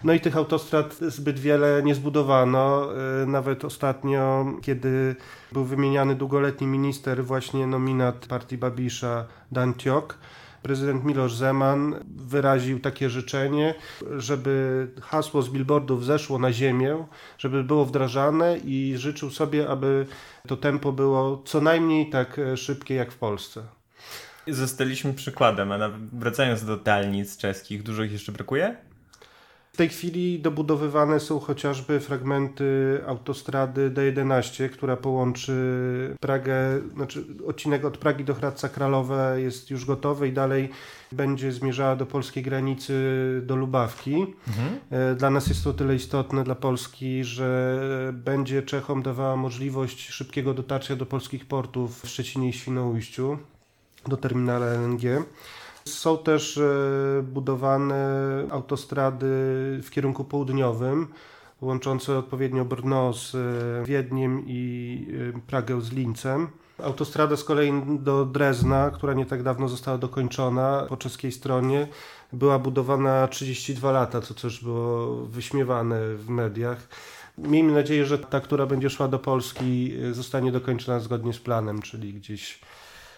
No 0.04 0.12
i 0.12 0.20
tych 0.20 0.36
autostrad 0.36 0.94
zbyt 0.94 1.38
wiele 1.38 1.82
nie 1.82 1.94
zbudowano. 1.94 2.88
Y, 3.22 3.26
nawet 3.26 3.64
ostatnio, 3.64 4.46
kiedy 4.62 5.16
był 5.52 5.64
wymieniany 5.64 6.14
długoletni 6.14 6.66
minister, 6.66 7.24
właśnie 7.24 7.66
nominat 7.66 8.26
partii 8.26 8.58
Babisza, 8.58 9.26
Dan 9.52 9.74
Tiok, 9.74 10.18
prezydent 10.62 11.04
Miloš 11.04 11.34
Zeman 11.34 11.94
wyraził 12.16 12.80
takie 12.80 13.10
życzenie, 13.10 13.74
żeby 14.16 14.86
hasło 15.02 15.42
z 15.42 15.48
billboardów 15.48 16.04
zeszło 16.04 16.38
na 16.38 16.52
ziemię, 16.52 17.06
żeby 17.38 17.64
było 17.64 17.84
wdrażane 17.84 18.58
i 18.58 18.94
życzył 18.96 19.30
sobie, 19.30 19.68
aby 19.68 20.06
to 20.48 20.56
tempo 20.56 20.92
było 20.92 21.42
co 21.44 21.60
najmniej 21.60 22.10
tak 22.10 22.40
szybkie 22.56 22.94
jak 22.94 23.12
w 23.12 23.18
Polsce. 23.18 23.62
Zostaliśmy 24.48 25.14
przykładem, 25.14 25.72
a 25.72 25.90
wracając 26.12 26.64
do 26.64 26.76
dalnic 26.76 27.36
czeskich, 27.36 27.82
dużo 27.82 28.02
ich 28.02 28.12
jeszcze 28.12 28.32
brakuje? 28.32 28.76
W 29.74 29.76
tej 29.76 29.88
chwili 29.88 30.40
dobudowywane 30.40 31.20
są 31.20 31.40
chociażby 31.40 32.00
fragmenty 32.00 33.00
autostrady 33.06 33.90
D11, 33.90 34.68
która 34.68 34.96
połączy 34.96 36.16
Pragę, 36.20 36.80
znaczy 36.94 37.24
odcinek 37.46 37.84
od 37.84 37.98
Pragi 37.98 38.24
do 38.24 38.34
Hradca 38.34 38.68
Kralowe 38.68 39.36
jest 39.40 39.70
już 39.70 39.84
gotowy 39.84 40.28
i 40.28 40.32
dalej 40.32 40.70
będzie 41.12 41.52
zmierzała 41.52 41.96
do 41.96 42.06
polskiej 42.06 42.42
granicy, 42.42 42.94
do 43.46 43.56
Lubawki. 43.56 44.26
Mhm. 44.48 44.78
E, 44.90 45.14
dla 45.14 45.30
nas 45.30 45.46
jest 45.46 45.64
to 45.64 45.72
tyle 45.72 45.94
istotne, 45.94 46.44
dla 46.44 46.54
Polski, 46.54 47.24
że 47.24 47.78
będzie 48.12 48.62
Czechom 48.62 49.02
dawała 49.02 49.36
możliwość 49.36 50.08
szybkiego 50.08 50.54
dotarcia 50.54 50.96
do 50.96 51.06
polskich 51.06 51.46
portów 51.46 52.02
w 52.02 52.08
Szczecinie 52.08 52.48
i 52.48 52.52
Świnoujściu, 52.52 53.38
do 54.06 54.16
terminala 54.16 54.66
LNG. 54.66 55.24
Są 55.88 56.18
też 56.18 56.58
e, 56.58 57.22
budowane 57.22 58.04
autostrady 58.50 59.26
w 59.82 59.88
kierunku 59.90 60.24
południowym, 60.24 61.08
łączące 61.60 62.18
odpowiednio 62.18 62.64
Brno 62.64 63.12
z 63.12 63.34
e, 63.34 63.84
Wiedniem 63.84 64.42
i 64.46 65.06
e, 65.36 65.40
Pragę 65.40 65.80
z 65.80 65.92
Lincem. 65.92 66.48
Autostrada 66.82 67.36
z 67.36 67.44
kolei 67.44 67.72
do 68.00 68.24
Drezna, 68.24 68.90
która 68.90 69.14
nie 69.14 69.26
tak 69.26 69.42
dawno 69.42 69.68
została 69.68 69.98
dokończona 69.98 70.86
po 70.88 70.96
czeskiej 70.96 71.32
stronie, 71.32 71.88
była 72.32 72.58
budowana 72.58 73.28
32 73.28 73.92
lata, 73.92 74.20
co 74.20 74.34
też 74.34 74.64
było 74.64 75.16
wyśmiewane 75.16 76.14
w 76.14 76.28
mediach. 76.28 76.88
Miejmy 77.38 77.72
nadzieję, 77.72 78.06
że 78.06 78.18
ta, 78.18 78.40
która 78.40 78.66
będzie 78.66 78.90
szła 78.90 79.08
do 79.08 79.18
Polski, 79.18 79.92
zostanie 80.12 80.52
dokończona 80.52 81.00
zgodnie 81.00 81.32
z 81.32 81.38
planem, 81.38 81.82
czyli 81.82 82.14
gdzieś 82.14 82.60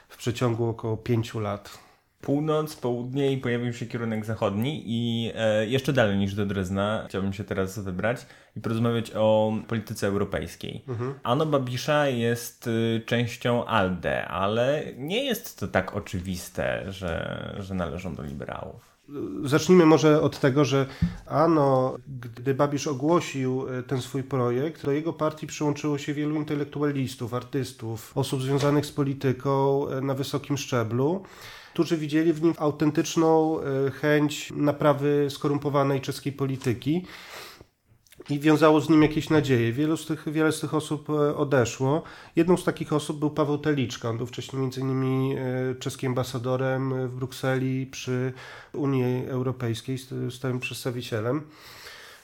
w 0.09 0.17
przeciągu 0.17 0.69
około 0.69 0.97
5 0.97 1.35
lat 1.35 1.86
północ, 2.27 2.77
południe 2.77 3.33
i 3.33 3.39
pojawił 3.39 3.73
się 3.73 3.87
kierunek 3.87 4.25
zachodni 4.25 4.83
i 4.87 5.31
e, 5.35 5.67
jeszcze 5.67 5.93
dalej 5.93 6.19
niż 6.19 6.35
do 6.35 6.47
Drezna 6.47 7.05
chciałbym 7.09 7.33
się 7.33 7.45
teraz 7.45 7.79
wybrać 7.79 8.27
i 8.57 8.61
porozmawiać 8.61 9.13
o 9.15 9.53
polityce 9.69 10.07
europejskiej. 10.07 10.85
Mhm. 10.89 11.15
Ano 11.23 11.47
Babisza 11.47 12.09
jest 12.09 12.67
y, 12.67 13.03
częścią 13.07 13.67
ALDE, 13.67 14.29
ale 14.29 14.85
nie 14.97 15.25
jest 15.25 15.61
to 15.61 15.69
tak 15.69 15.97
oczywiste, 15.97 16.93
że, 16.93 17.55
że 17.59 17.75
należą 17.75 18.15
do 18.15 18.23
liberałów. 18.23 18.97
Zacznijmy 19.45 19.87
może 19.87 20.23
od 20.23 20.41
tego, 20.41 20.65
że 20.65 20.87
Ano, 21.27 21.97
gdy 22.37 22.55
Babisz 22.55 22.87
ogłosił 22.87 23.69
y, 23.69 23.83
ten 23.83 24.03
swój 24.03 24.23
projekt, 24.23 24.85
do 24.85 24.93
jego 24.93 25.13
partii 25.13 25.47
przyłączyło 25.47 25.99
się 25.99 26.15
wielu 26.15 26.37
intelektualistów, 26.37 27.35
artystów, 27.35 28.13
osób 28.15 28.43
związanych 28.43 28.87
z 28.87 28.93
polityką 28.93 29.87
y, 29.91 30.01
na 30.01 30.15
wysokim 30.15 30.57
szczeblu 30.57 31.23
którzy 31.77 31.97
widzieli 31.97 32.33
w 32.33 32.43
nim 32.43 32.55
autentyczną 32.59 33.61
e, 33.61 33.91
chęć 33.91 34.53
naprawy 34.57 35.27
skorumpowanej 35.31 36.01
czeskiej 36.01 36.33
polityki 36.33 37.05
i 38.31 38.41
wiązało 38.41 38.81
z 38.81 38.89
nim 38.89 39.03
jakieś 39.03 39.31
nadzieje. 39.31 39.73
Wielu 39.73 39.97
z 39.97 40.07
tych, 40.07 40.33
wiele 40.33 40.53
z 40.53 40.61
tych 40.61 40.75
osób 40.75 41.11
e, 41.11 41.37
odeszło. 41.37 42.03
Jedną 42.37 42.57
z 42.57 42.65
takich 42.65 42.93
osób 42.93 43.19
był 43.19 43.31
Paweł 43.31 43.59
Teliczka. 43.59 44.11
On 44.11 44.17
był 44.17 44.27
wcześniej 44.27 44.63
między 44.63 44.81
innymi 44.81 45.37
e, 45.37 45.75
czeskim 45.75 46.11
ambasadorem 46.13 47.09
w 47.09 47.15
Brukseli 47.15 47.87
przy 47.87 48.33
Unii 48.73 49.27
Europejskiej, 49.27 49.99
stałym 50.31 50.61
przedstawicielem. 50.61 51.43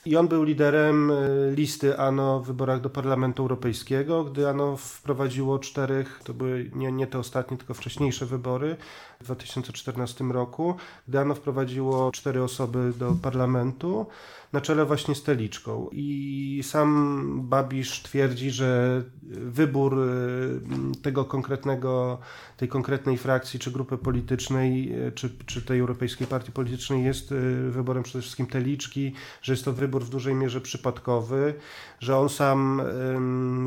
I 0.07 0.17
on 0.17 0.29
był 0.29 0.43
liderem 0.43 1.11
e, 1.11 1.15
listy 1.55 1.99
ANO 1.99 2.41
w 2.41 2.47
wyborach 2.47 2.81
do 2.81 2.91
Parlamentu 2.91 3.43
Europejskiego, 3.43 4.25
gdy 4.25 4.49
ANO 4.49 4.77
wprowadziło 4.77 5.59
czterech, 5.59 6.21
to 6.25 6.35
były 6.35 6.71
nie, 6.75 6.93
nie 6.93 7.07
te 7.07 7.19
ostatnie, 7.19 7.57
tylko 7.57 7.75
wcześniejsze 7.75 8.27
wybory 8.27 8.77
w 9.21 9.25
2014 9.25 10.25
roku, 10.25 10.75
gdy 11.09 11.19
ANO 11.19 11.35
wprowadziło 11.35 12.13
cztery 12.13 12.43
osoby 12.43 12.93
do 12.99 13.13
parlamentu 13.23 14.07
na 14.53 14.61
czele 14.61 14.85
właśnie 14.85 15.15
z 15.15 15.23
Teliczką. 15.23 15.89
I 15.93 16.61
sam 16.65 17.41
Babisz 17.45 18.03
twierdzi, 18.03 18.51
że 18.51 19.03
wybór 19.23 19.99
y, 19.99 21.01
tego 21.03 21.25
konkretnego, 21.25 22.19
tej 22.57 22.69
konkretnej 22.69 23.19
frakcji, 23.19 23.61
czy 23.61 23.71
grupy 23.71 23.99
politycznej, 23.99 24.93
y, 25.07 25.13
czy, 25.13 25.31
czy 25.47 25.63
tej 25.63 25.81
Europejskiej 25.81 26.27
Partii 26.27 26.53
Politycznej 26.53 27.05
jest 27.05 27.33
y, 27.33 27.71
wyborem 27.71 28.03
przede 28.03 28.23
wszystkim 28.23 28.47
Teliczki, 28.47 29.13
że 29.43 29.53
jest 29.53 29.65
to 29.65 29.73
wybór 29.73 30.05
w 30.05 30.11
dużej 30.11 30.35
mierze 30.35 30.61
przypadkowy, 30.61 31.55
że 32.01 32.19
on 32.19 32.29
sam 32.29 32.83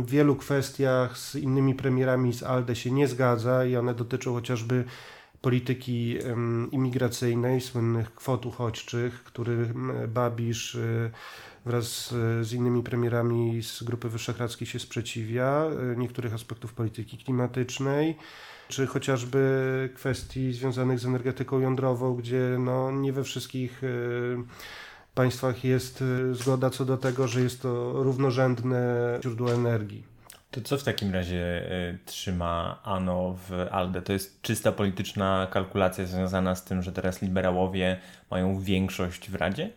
w 0.05 0.09
wielu 0.09 0.35
kwestiach 0.35 1.17
z 1.17 1.35
innymi 1.35 1.75
premierami 1.75 2.33
z 2.33 2.43
ALDE 2.43 2.75
się 2.75 2.91
nie 2.91 3.07
zgadza 3.07 3.65
i 3.65 3.75
one 3.75 3.93
dotyczą 3.93 4.33
chociażby 4.33 4.85
polityki 5.45 6.17
imigracyjnej, 6.71 7.61
słynnych 7.61 8.15
kwot 8.15 8.45
uchodźczych, 8.45 9.23
który 9.23 9.73
Babisz 10.07 10.75
y, 10.75 11.11
wraz 11.65 12.13
z 12.41 12.53
innymi 12.53 12.83
premierami 12.83 13.63
z 13.63 13.83
Grupy 13.83 14.09
Wyszehradzkiej 14.09 14.67
się 14.67 14.79
sprzeciwia, 14.79 15.65
y, 15.93 15.97
niektórych 15.97 16.33
aspektów 16.33 16.73
polityki 16.73 17.17
klimatycznej, 17.17 18.17
czy 18.67 18.87
chociażby 18.87 19.89
kwestii 19.95 20.53
związanych 20.53 20.99
z 20.99 21.05
energetyką 21.05 21.59
jądrową, 21.59 22.15
gdzie 22.15 22.57
no, 22.59 22.91
nie 22.91 23.13
we 23.13 23.23
wszystkich 23.23 23.83
y, 23.83 24.37
państwach 25.15 25.63
jest 25.63 26.03
zgoda 26.31 26.69
co 26.69 26.85
do 26.85 26.97
tego, 26.97 27.27
że 27.27 27.41
jest 27.41 27.61
to 27.61 28.03
równorzędne 28.03 29.19
źródło 29.23 29.53
energii. 29.53 30.14
To 30.55 30.61
co 30.61 30.77
w 30.77 30.83
takim 30.83 31.13
razie 31.13 31.71
y, 31.71 31.97
trzyma 32.05 32.79
Ano 32.83 33.35
w 33.47 33.67
ALDE? 33.71 34.01
To 34.01 34.13
jest 34.13 34.41
czysta 34.41 34.71
polityczna 34.71 35.47
kalkulacja 35.51 36.05
związana 36.05 36.55
z 36.55 36.63
tym, 36.63 36.81
że 36.81 36.91
teraz 36.91 37.21
liberałowie 37.21 37.99
mają 38.31 38.59
większość 38.59 39.31
w 39.31 39.35
Radzie? 39.35 39.69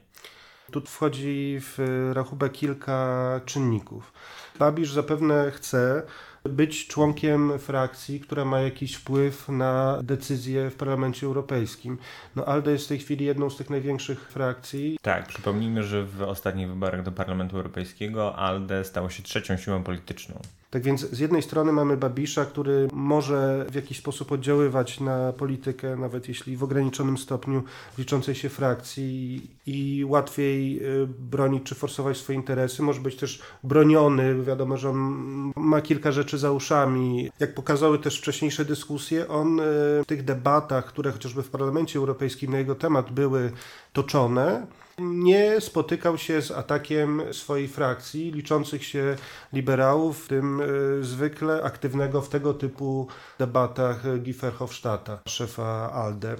Tu 0.72 0.80
wchodzi 0.80 1.58
w 1.60 2.10
rachubę 2.14 2.50
kilka 2.50 3.40
czynników. 3.44 4.12
Babisz 4.58 4.92
zapewne 4.92 5.50
chce 5.50 6.02
być 6.44 6.86
członkiem 6.86 7.58
frakcji, 7.58 8.20
która 8.20 8.44
ma 8.44 8.60
jakiś 8.60 8.94
wpływ 8.94 9.48
na 9.48 9.98
decyzje 10.02 10.70
w 10.70 10.74
Parlamencie 10.74 11.26
Europejskim. 11.26 11.98
No 12.36 12.44
ALDE 12.44 12.72
jest 12.72 12.84
w 12.84 12.88
tej 12.88 12.98
chwili 12.98 13.24
jedną 13.24 13.50
z 13.50 13.56
tych 13.56 13.70
największych 13.70 14.30
frakcji. 14.30 14.98
Tak, 15.02 15.26
przypomnijmy, 15.26 15.82
że 15.82 16.04
w 16.04 16.22
ostatnich 16.22 16.68
wyborach 16.68 17.02
do 17.02 17.12
Parlamentu 17.12 17.56
Europejskiego 17.56 18.36
ALDE 18.36 18.84
stało 18.84 19.10
się 19.10 19.22
trzecią 19.22 19.56
siłą 19.56 19.82
polityczną. 19.82 20.40
Tak 20.70 20.82
więc 20.82 21.10
z 21.10 21.18
jednej 21.18 21.42
strony 21.42 21.72
mamy 21.72 21.96
Babisza, 21.96 22.44
który 22.44 22.88
może 22.92 23.66
w 23.70 23.74
jakiś 23.74 23.98
sposób 23.98 24.32
oddziaływać 24.32 25.00
na 25.00 25.32
politykę, 25.32 25.96
nawet 25.96 26.28
jeśli 26.28 26.56
w 26.56 26.64
ograniczonym 26.64 27.18
stopniu 27.18 27.62
liczącej 27.98 28.34
się 28.34 28.48
frakcji 28.48 29.50
i 29.66 30.04
łatwiej 30.08 30.80
y, 31.02 31.06
bronić 31.06 31.62
czy 31.62 31.74
forsować 31.74 32.16
swoje 32.16 32.38
interesy. 32.38 32.82
Może 32.82 33.00
być 33.00 33.16
też 33.16 33.42
broniony. 33.64 34.42
Wiadomo, 34.42 34.76
że 34.76 34.90
on 34.90 35.52
ma 35.56 35.80
kilka 35.80 36.12
rzeczy 36.12 36.38
za 36.38 36.52
uszami. 36.52 37.30
Jak 37.40 37.54
pokazały 37.54 37.98
też 37.98 38.18
wcześniejsze 38.18 38.64
dyskusje, 38.64 39.28
on 39.28 39.60
y, 39.60 39.62
w 40.02 40.06
tych 40.06 40.24
debatach, 40.24 40.86
które 40.86 41.12
chociażby 41.12 41.42
w 41.42 41.50
Parlamencie 41.50 41.98
Europejskim 41.98 42.52
na 42.52 42.58
jego 42.58 42.74
temat 42.74 43.12
były 43.12 43.52
toczone, 43.92 44.66
nie 44.98 45.60
spotykał 45.60 46.18
się 46.18 46.42
z 46.42 46.50
atakiem 46.50 47.22
swojej 47.32 47.68
frakcji, 47.68 48.32
liczących 48.32 48.84
się 48.84 49.16
liberałów, 49.52 50.24
w 50.24 50.28
tym 50.28 50.60
y, 50.60 51.04
zwykle 51.04 51.62
aktywnego 51.62 52.22
w 52.22 52.28
tego 52.28 52.54
typu 52.54 53.06
debatach 53.38 54.02
Guy 54.02 54.32
Verhofstadta, 54.32 55.18
szefa 55.26 55.92
ALDE. 55.92 56.36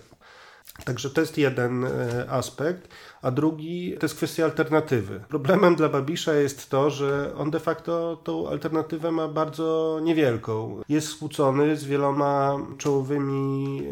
Także 0.85 1.11
to 1.11 1.21
jest 1.21 1.39
jeden 1.39 1.85
e, 1.85 1.91
aspekt, 2.31 2.89
a 3.23 3.31
drugi 3.31 3.97
to 4.01 4.05
jest 4.07 4.17
kwestia 4.17 4.45
alternatywy. 4.45 5.21
Problemem 5.29 5.77
dla 5.77 5.89
Babisza 5.89 6.35
jest 6.35 6.71
to, 6.71 6.91
że 6.91 7.35
on 7.37 7.51
de 7.51 7.61
facto 7.61 8.17
tą 8.25 8.49
alternatywę 8.49 9.11
ma 9.13 9.29
bardzo 9.29 9.99
niewielką. 10.03 10.83
Jest 10.89 11.09
skłócony 11.09 11.77
z 11.77 11.85
wieloma 11.85 12.57
czołowymi 12.79 13.83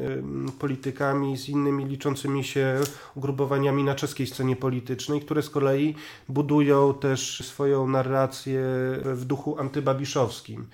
politykami, 0.59 1.37
z 1.37 1.49
innymi 1.49 1.85
liczącymi 1.85 2.45
się 2.45 2.81
ugrupowaniami 3.15 3.85
na 3.85 3.95
czeskiej 3.95 4.27
scenie 4.27 4.57
politycznej, 4.57 5.21
które 5.21 5.43
z 5.43 5.51
kolei 5.51 5.95
budują 6.29 6.95
też 6.95 7.43
swoją 7.47 7.89
narrację 7.89 8.61
w 9.05 9.25
duchu 9.25 9.61
antybabiszowskim. 9.61 10.67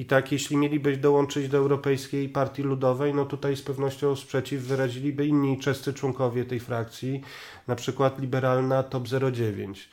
I 0.00 0.04
tak, 0.04 0.32
jeśli 0.32 0.56
mieliby 0.56 0.96
dołączyć 0.96 1.48
do 1.48 1.58
Europejskiej 1.58 2.28
Partii 2.28 2.62
Ludowej, 2.62 3.14
no 3.14 3.24
tutaj 3.24 3.56
z 3.56 3.62
pewnością 3.62 4.16
sprzeciw 4.16 4.62
wyraziliby 4.62 5.26
inni 5.26 5.58
czescy 5.58 5.94
członkowie 5.94 6.44
tej 6.44 6.60
frakcji, 6.60 7.20
na 7.66 7.76
przykład 7.76 8.20
liberalna 8.20 8.82
TOP 8.82 9.08
09. 9.32 9.88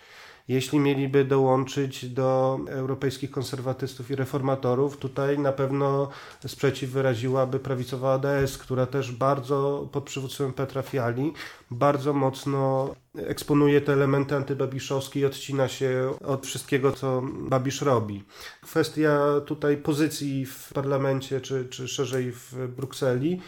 Jeśli 0.47 0.79
mieliby 0.79 1.25
dołączyć 1.25 2.09
do 2.09 2.59
europejskich 2.67 3.31
konserwatystów 3.31 4.11
i 4.11 4.15
reformatorów, 4.15 4.97
tutaj 4.97 5.39
na 5.39 5.51
pewno 5.51 6.09
sprzeciw 6.47 6.89
wyraziłaby 6.89 7.59
prawicowa 7.59 8.13
ADS, 8.13 8.57
która 8.57 8.85
też 8.85 9.11
bardzo 9.11 9.89
pod 9.91 10.03
przywództwem 10.03 10.53
Petra 10.53 10.81
Fiali 10.81 11.33
bardzo 11.71 12.13
mocno 12.13 12.89
eksponuje 13.15 13.81
te 13.81 13.93
elementy 13.93 14.35
antybabiszowskie 14.35 15.19
i 15.19 15.25
odcina 15.25 15.67
się 15.67 16.13
od 16.25 16.45
wszystkiego, 16.45 16.91
co 16.91 17.21
Babisz 17.49 17.81
robi. 17.81 18.23
Kwestia 18.61 19.41
tutaj 19.45 19.77
pozycji 19.77 20.45
w 20.45 20.73
parlamencie, 20.73 21.41
czy, 21.41 21.65
czy 21.65 21.87
szerzej 21.87 22.31
w 22.31 22.67
Brukseli, 22.75 23.41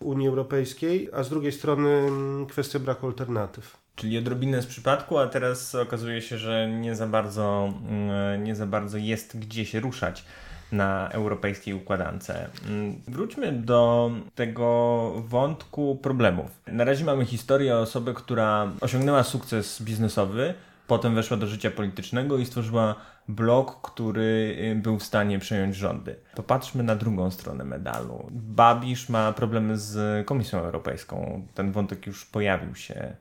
Unii 0.00 0.28
Europejskiej, 0.28 1.08
a 1.12 1.22
z 1.22 1.28
drugiej 1.28 1.52
strony 1.52 2.10
kwestia 2.48 2.78
braku 2.78 3.06
alternatyw. 3.06 3.79
Czyli 4.00 4.18
odrobinę 4.18 4.62
z 4.62 4.66
przypadku, 4.66 5.18
a 5.18 5.26
teraz 5.26 5.74
okazuje 5.74 6.22
się, 6.22 6.38
że 6.38 6.68
nie 6.68 6.96
za 6.96 7.06
bardzo, 7.06 7.72
mm, 7.88 8.44
nie 8.44 8.54
za 8.54 8.66
bardzo 8.66 8.98
jest 8.98 9.38
gdzie 9.38 9.66
się 9.66 9.80
ruszać 9.80 10.24
na 10.72 11.08
europejskiej 11.08 11.74
układance. 11.74 12.30
Mm, 12.30 13.00
wróćmy 13.08 13.52
do 13.52 14.10
tego 14.34 15.12
wątku 15.16 15.98
problemów. 16.02 16.46
Na 16.66 16.84
razie 16.84 17.04
mamy 17.04 17.24
historię 17.24 17.76
osoby, 17.76 18.14
która 18.14 18.72
osiągnęła 18.80 19.22
sukces 19.22 19.82
biznesowy, 19.82 20.54
potem 20.86 21.14
weszła 21.14 21.36
do 21.36 21.46
życia 21.46 21.70
politycznego 21.70 22.38
i 22.38 22.46
stworzyła 22.46 22.94
blok, 23.28 23.80
który 23.92 24.56
y, 24.72 24.74
był 24.82 24.98
w 24.98 25.04
stanie 25.04 25.38
przejąć 25.38 25.76
rządy. 25.76 26.16
Popatrzmy 26.34 26.82
na 26.82 26.96
drugą 26.96 27.30
stronę 27.30 27.64
medalu. 27.64 28.26
Babisz 28.30 29.08
ma 29.08 29.32
problemy 29.32 29.78
z 29.78 30.26
Komisją 30.26 30.58
Europejską. 30.58 31.46
Ten 31.54 31.72
wątek 31.72 32.06
już 32.06 32.24
pojawił 32.24 32.74
się 32.74 33.16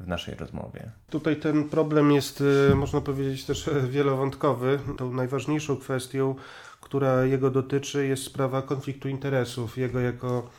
w 0.00 0.06
naszej 0.06 0.34
rozmowie. 0.34 0.90
Tutaj 1.10 1.36
ten 1.36 1.68
problem 1.68 2.12
jest, 2.12 2.40
y, 2.40 2.74
można 2.74 3.00
powiedzieć, 3.00 3.44
też 3.44 3.70
wielowątkowy. 3.88 4.78
Tą 4.96 5.12
najważniejszą 5.12 5.76
kwestią, 5.76 6.34
która 6.80 7.24
jego 7.24 7.50
dotyczy, 7.50 8.06
jest 8.06 8.22
sprawa 8.22 8.62
konfliktu 8.62 9.08
interesów. 9.08 9.78
Jego 9.78 10.00
jako 10.00 10.50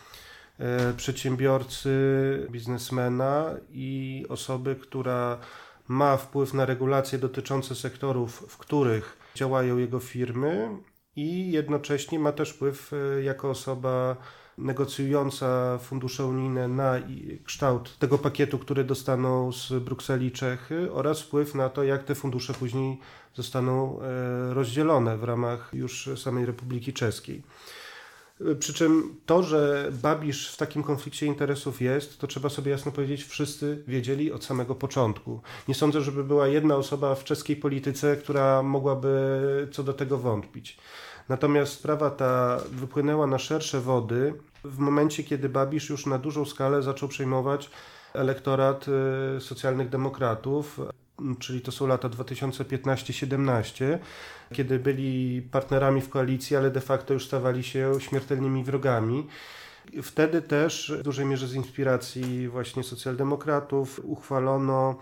e, 0.60 0.94
przedsiębiorcy, 0.94 1.89
biznesmena 2.51 3.46
i 3.70 4.25
osoby, 4.30 4.75
która 4.75 5.38
ma 5.88 6.18
wpływ 6.18 6.54
na 6.54 6.65
regulacje 6.65 7.20
dotyczące 7.20 7.75
sektorów, 7.75 8.46
w 8.50 8.58
których 8.58 9.18
działają 9.36 9.77
jego 9.77 10.00
firmy 10.00 10.70
i 11.15 11.51
jednocześnie 11.51 12.20
ma 12.20 12.32
też 12.32 12.50
wpływ 12.50 12.92
e, 12.94 13.24
jako 13.24 13.50
osoba 13.50 14.18
negocjująca 14.58 15.78
fundusze 15.78 16.26
unijne 16.26 16.68
na 16.68 16.96
kształt 17.44 17.98
tego 18.00 18.18
pakietu, 18.18 18.60
który 18.60 18.84
dostaną 18.84 19.52
z 19.52 19.74
Brukseli 19.84 20.32
Czechy 20.32 20.92
oraz 20.94 21.22
wpływ 21.22 21.56
na 21.56 21.70
to, 21.70 21.84
jak 21.84 22.04
te 22.04 22.16
fundusze 22.16 22.54
później 22.54 23.00
zostaną 23.34 24.00
e, 24.02 24.54
rozdzielone 24.54 25.18
w 25.18 25.24
ramach 25.24 25.70
już 25.74 26.10
samej 26.16 26.46
Republiki 26.46 26.94
Czeskiej. 26.94 27.44
Przy 28.60 28.74
czym 28.74 29.16
to, 29.26 29.44
że 29.44 29.92
Babisz 30.02 30.54
w 30.54 30.58
takim 30.58 30.84
konflikcie 30.84 31.26
interesów 31.26 31.82
jest, 31.82 32.20
to 32.20 32.28
trzeba 32.28 32.50
sobie 32.50 32.72
jasno 32.72 32.92
powiedzieć, 32.92 33.24
wszyscy 33.24 33.84
wiedzieli 33.88 34.32
od 34.32 34.44
samego 34.44 34.76
początku. 34.76 35.42
Nie 35.68 35.76
sądzę, 35.76 36.02
żeby 36.02 36.24
była 36.24 36.48
jedna 36.48 36.76
osoba 36.76 37.16
w 37.16 37.24
czeskiej 37.24 37.56
polityce, 37.56 38.18
która 38.18 38.64
mogłaby 38.64 39.68
co 39.72 39.84
do 39.84 39.94
tego 39.94 40.18
wątpić. 40.18 40.78
Natomiast 41.29 41.74
sprawa 41.74 42.10
ta 42.10 42.58
wypłynęła 42.72 43.27
na 43.27 43.39
szersze 43.39 43.82
wody 43.82 44.34
w 44.63 44.77
momencie, 44.77 45.24
kiedy 45.24 45.50
Babisz 45.50 45.89
już 45.89 46.05
na 46.05 46.17
dużą 46.17 46.46
skalę 46.46 46.82
zaczął 46.82 47.09
przejmować 47.09 47.70
elektorat 48.14 48.85
y, 49.38 49.42
socjalnych 49.42 49.90
demokratów, 49.90 50.79
czyli 51.40 51.61
to 51.61 51.72
są 51.72 51.88
lata 51.88 52.09
2015-17, 52.09 53.98
kiedy 54.53 54.79
byli 54.79 55.42
partnerami 55.42 56.01
w 56.01 56.09
koalicji, 56.09 56.55
ale 56.55 56.72
de 56.72 56.81
facto 56.81 57.14
już 57.14 57.27
stawali 57.27 57.64
się 57.64 57.92
śmiertelnymi 58.00 58.64
wrogami. 58.64 59.27
Wtedy 60.03 60.42
też 60.42 60.94
w 61.00 61.03
dużej 61.03 61.25
mierze 61.25 61.48
z 61.48 61.53
inspiracji 61.53 62.48
właśnie 62.48 62.83
socjaldemokratów 62.83 64.01
uchwalono 64.03 64.96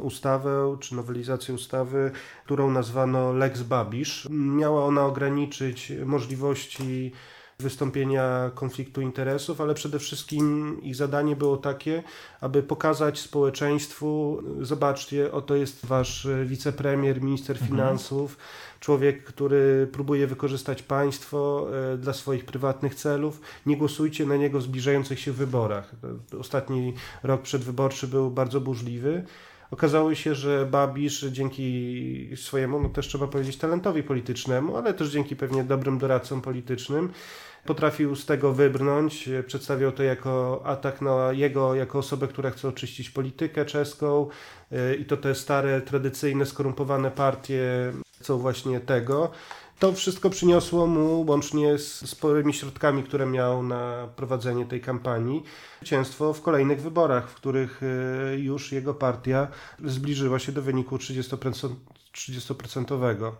ustawę 0.00 0.76
czy 0.80 0.94
nowelizację 0.94 1.54
ustawy, 1.54 2.10
którą 2.44 2.70
nazwano 2.70 3.32
Lex 3.32 3.62
Babisz. 3.62 4.28
Miała 4.30 4.84
ona 4.84 5.06
ograniczyć 5.06 5.92
możliwości 6.06 7.12
wystąpienia 7.60 8.50
konfliktu 8.54 9.00
interesów, 9.00 9.60
ale 9.60 9.74
przede 9.74 9.98
wszystkim 9.98 10.76
ich 10.82 10.96
zadanie 10.96 11.36
było 11.36 11.56
takie, 11.56 12.02
aby 12.40 12.62
pokazać 12.62 13.18
społeczeństwu, 13.18 14.42
zobaczcie, 14.60 15.32
oto 15.32 15.54
jest 15.54 15.86
wasz 15.86 16.28
wicepremier, 16.44 17.22
minister 17.22 17.56
mhm. 17.56 17.70
finansów, 17.70 18.36
człowiek, 18.80 19.24
który 19.24 19.88
próbuje 19.92 20.26
wykorzystać 20.26 20.82
państwo 20.82 21.68
e, 21.92 21.96
dla 21.96 22.12
swoich 22.12 22.44
prywatnych 22.44 22.94
celów. 22.94 23.40
Nie 23.66 23.76
głosujcie 23.76 24.26
na 24.26 24.36
niego 24.36 24.58
w 24.58 24.62
zbliżających 24.62 25.20
się 25.20 25.32
wyborach. 25.32 25.92
Ostatni 26.40 26.94
rok 27.22 27.42
przedwyborczy 27.42 28.08
był 28.08 28.30
bardzo 28.30 28.60
burzliwy. 28.60 29.24
Okazało 29.70 30.14
się, 30.14 30.34
że 30.34 30.66
Babisz 30.66 31.24
dzięki 31.24 32.30
swojemu, 32.36 32.80
no 32.80 32.88
też 32.88 33.08
trzeba 33.08 33.26
powiedzieć, 33.26 33.56
talentowi 33.56 34.02
politycznemu, 34.02 34.76
ale 34.76 34.94
też 34.94 35.10
dzięki 35.10 35.36
pewnie 35.36 35.64
dobrym 35.64 35.98
doradcom 35.98 36.40
politycznym, 36.40 37.12
potrafił 37.64 38.16
z 38.16 38.26
tego 38.26 38.52
wybrnąć. 38.52 39.28
Przedstawiał 39.46 39.92
to 39.92 40.02
jako 40.02 40.62
atak 40.64 41.00
na 41.00 41.32
jego, 41.32 41.74
jako 41.74 41.98
osobę, 41.98 42.28
która 42.28 42.50
chce 42.50 42.68
oczyścić 42.68 43.10
politykę 43.10 43.64
czeską 43.64 44.28
y, 44.72 44.94
i 44.94 45.04
to 45.04 45.16
te 45.16 45.34
stare, 45.34 45.80
tradycyjne, 45.80 46.46
skorumpowane 46.46 47.10
partie 47.10 47.92
chcą 48.20 48.38
właśnie 48.38 48.80
tego. 48.80 49.30
To 49.80 49.92
wszystko 49.92 50.30
przyniosło 50.30 50.86
mu, 50.86 51.24
łącznie 51.28 51.78
z 51.78 52.10
sporymi 52.10 52.54
środkami, 52.54 53.02
które 53.02 53.26
miał 53.26 53.62
na 53.62 54.08
prowadzenie 54.16 54.66
tej 54.66 54.80
kampanii, 54.80 55.42
zwycięstwo 55.78 56.32
w 56.32 56.42
kolejnych 56.42 56.82
wyborach, 56.82 57.30
w 57.30 57.34
których 57.34 57.82
y, 57.82 58.38
już 58.38 58.72
jego 58.72 58.94
partia 58.94 59.48
zbliżyła 59.84 60.38
się 60.38 60.52
do 60.52 60.62
wyniku 60.62 60.96
30%. 60.96 61.74
30%. 62.14 63.32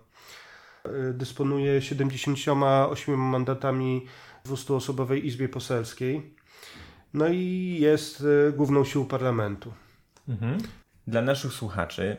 Y, 0.87 1.15
dysponuje 1.15 1.83
78 1.83 3.21
mandatami 3.21 4.07
w 4.45 4.53
200-osobowej 4.53 5.25
Izbie 5.25 5.49
Poselskiej. 5.49 6.35
No 7.15 7.29
i 7.29 7.77
jest 7.81 8.21
y, 8.21 8.53
główną 8.57 8.85
siłą 8.85 9.05
parlamentu. 9.05 9.73
Mhm. 10.29 10.59
Dla 11.07 11.23
naszych 11.23 11.53
słuchaczy, 11.53 12.17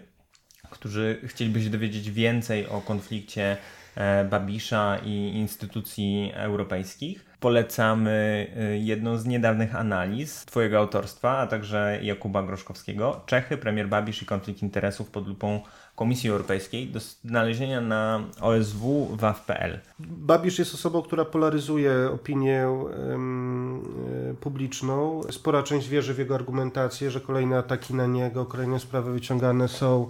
którzy 0.69 1.21
chcieliby 1.27 1.63
się 1.63 1.69
dowiedzieć 1.69 2.11
więcej 2.11 2.67
o 2.67 2.81
konflikcie 2.81 3.43
e, 3.43 3.80
Babisza 4.29 4.97
i 5.05 5.31
instytucji 5.35 6.31
europejskich, 6.35 7.25
polecamy 7.41 8.47
y, 8.73 8.77
jedną 8.77 9.17
z 9.17 9.25
niedawnych 9.25 9.75
analiz 9.75 10.45
Twojego 10.45 10.77
autorstwa, 10.77 11.37
a 11.37 11.47
także 11.47 11.99
Jakuba 12.01 12.43
Groszkowskiego. 12.43 13.21
Czechy, 13.25 13.57
premier 13.57 13.89
Babisz 13.89 14.21
i 14.21 14.25
konflikt 14.25 14.61
interesów 14.61 15.11
pod 15.11 15.27
lupą 15.27 15.61
Komisji 15.95 16.29
Europejskiej 16.29 16.87
do 16.87 16.99
znalezienia 16.99 17.81
na 17.81 18.23
OSW 18.41 19.15
WAF.pl. 19.15 19.79
Babisz 19.99 20.59
jest 20.59 20.73
osobą, 20.73 21.01
która 21.01 21.25
polaryzuje 21.25 21.93
opinię 22.13 22.69
um, 22.69 24.37
publiczną. 24.41 25.21
Spora 25.31 25.63
część 25.63 25.87
wierzy 25.87 26.13
w 26.13 26.19
jego 26.19 26.35
argumentację, 26.35 27.11
że 27.11 27.21
kolejne 27.21 27.57
ataki 27.57 27.93
na 27.93 28.05
niego, 28.05 28.45
kolejne 28.45 28.79
sprawy 28.79 29.13
wyciągane 29.13 29.67
są 29.67 30.07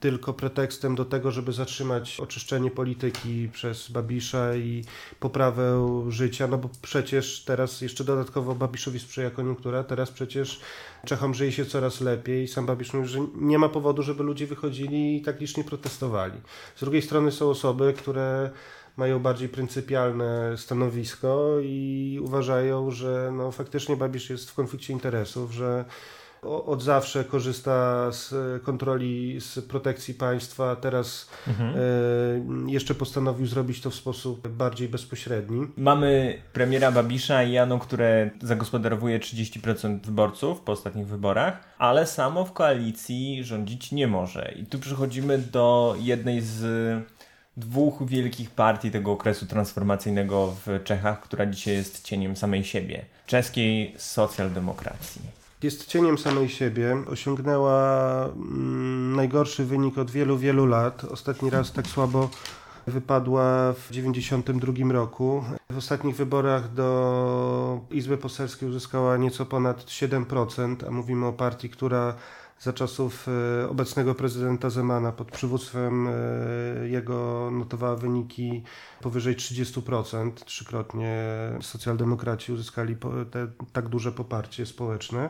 tylko 0.00 0.32
pretekstem 0.32 0.94
do 0.94 1.04
tego, 1.04 1.30
żeby 1.30 1.52
zatrzymać 1.52 2.20
oczyszczenie 2.20 2.70
polityki 2.70 3.48
przez 3.52 3.90
Babisza 3.90 4.56
i 4.56 4.84
poprawę 5.20 5.90
życia, 6.08 6.46
no 6.46 6.58
bo 6.58 6.70
przecież 6.82 7.44
teraz 7.44 7.80
jeszcze 7.80 8.04
dodatkowo 8.04 8.54
Babiszowi 8.54 8.98
sprzyja 8.98 9.30
koniunktura, 9.30 9.84
teraz 9.84 10.10
przecież 10.10 10.60
Czechom 11.06 11.34
żyje 11.34 11.52
się 11.52 11.66
coraz 11.66 12.00
lepiej. 12.00 12.48
Sam 12.48 12.66
Babisz 12.66 12.92
mówi, 12.92 13.08
że 13.08 13.18
nie 13.34 13.58
ma 13.58 13.68
powodu, 13.68 14.02
żeby 14.02 14.22
ludzie 14.22 14.46
wychodzili 14.46 15.16
i 15.16 15.22
tak 15.22 15.40
licznie 15.40 15.64
protestowali. 15.64 16.40
Z 16.76 16.80
drugiej 16.80 17.02
strony 17.02 17.32
są 17.32 17.50
osoby, 17.50 17.94
które 17.98 18.50
mają 18.96 19.18
bardziej 19.18 19.48
pryncypialne 19.48 20.58
stanowisko 20.58 21.56
i 21.62 22.18
uważają, 22.22 22.90
że 22.90 23.32
no, 23.36 23.52
faktycznie 23.52 23.96
Babisz 23.96 24.30
jest 24.30 24.50
w 24.50 24.54
konflikcie 24.54 24.92
interesów, 24.92 25.52
że 25.52 25.84
od 26.42 26.82
zawsze 26.82 27.24
korzysta 27.24 28.06
z 28.12 28.34
kontroli, 28.62 29.40
z 29.40 29.66
protekcji 29.66 30.14
państwa, 30.14 30.76
teraz 30.76 31.30
mhm. 31.48 31.74
e, 32.66 32.70
jeszcze 32.70 32.94
postanowił 32.94 33.46
zrobić 33.46 33.80
to 33.80 33.90
w 33.90 33.94
sposób 33.94 34.48
bardziej 34.48 34.88
bezpośredni. 34.88 35.66
Mamy 35.76 36.42
premiera 36.52 36.92
Babisza 36.92 37.42
i 37.42 37.52
Jano, 37.52 37.78
które 37.78 38.30
zagospodarowuje 38.42 39.18
30% 39.18 40.00
wyborców 40.00 40.60
po 40.60 40.72
ostatnich 40.72 41.06
wyborach, 41.06 41.74
ale 41.78 42.06
samo 42.06 42.44
w 42.44 42.52
koalicji 42.52 43.44
rządzić 43.44 43.92
nie 43.92 44.08
może. 44.08 44.54
I 44.56 44.66
tu 44.66 44.78
przechodzimy 44.78 45.38
do 45.38 45.96
jednej 45.98 46.40
z 46.40 46.64
dwóch 47.56 48.08
wielkich 48.08 48.50
partii 48.50 48.90
tego 48.90 49.12
okresu 49.12 49.46
transformacyjnego 49.46 50.54
w 50.66 50.84
Czechach, 50.84 51.20
która 51.20 51.46
dzisiaj 51.46 51.74
jest 51.74 52.04
cieniem 52.04 52.36
samej 52.36 52.64
siebie 52.64 53.04
czeskiej 53.26 53.94
socjaldemokracji 53.98 55.39
jest 55.62 55.86
cieniem 55.86 56.18
samej 56.18 56.48
siebie. 56.48 56.96
Osiągnęła 57.06 58.24
mm, 58.24 59.16
najgorszy 59.16 59.64
wynik 59.64 59.98
od 59.98 60.10
wielu, 60.10 60.38
wielu 60.38 60.66
lat. 60.66 61.04
Ostatni 61.04 61.50
raz 61.50 61.72
tak 61.72 61.86
słabo 61.86 62.30
wypadła 62.86 63.72
w 63.72 63.88
1992 63.88 64.92
roku. 64.92 65.44
W 65.70 65.78
ostatnich 65.78 66.16
wyborach 66.16 66.72
do 66.72 67.80
Izby 67.90 68.18
Poselskiej 68.18 68.68
uzyskała 68.68 69.16
nieco 69.16 69.46
ponad 69.46 69.84
7%, 69.84 70.76
a 70.88 70.90
mówimy 70.90 71.26
o 71.26 71.32
partii, 71.32 71.70
która 71.70 72.14
za 72.60 72.72
czasów 72.72 73.26
e, 73.62 73.68
obecnego 73.68 74.14
prezydenta 74.14 74.70
Zemana 74.70 75.12
pod 75.12 75.30
przywództwem 75.30 76.08
e, 76.08 76.12
jego 76.88 77.50
notowała 77.52 77.96
wyniki 77.96 78.62
powyżej 79.00 79.36
30%. 79.36 80.32
Trzykrotnie 80.44 81.24
socjaldemokraci 81.60 82.52
uzyskali 82.52 82.96
te, 83.30 83.46
tak 83.72 83.88
duże 83.88 84.12
poparcie 84.12 84.66
społeczne. 84.66 85.28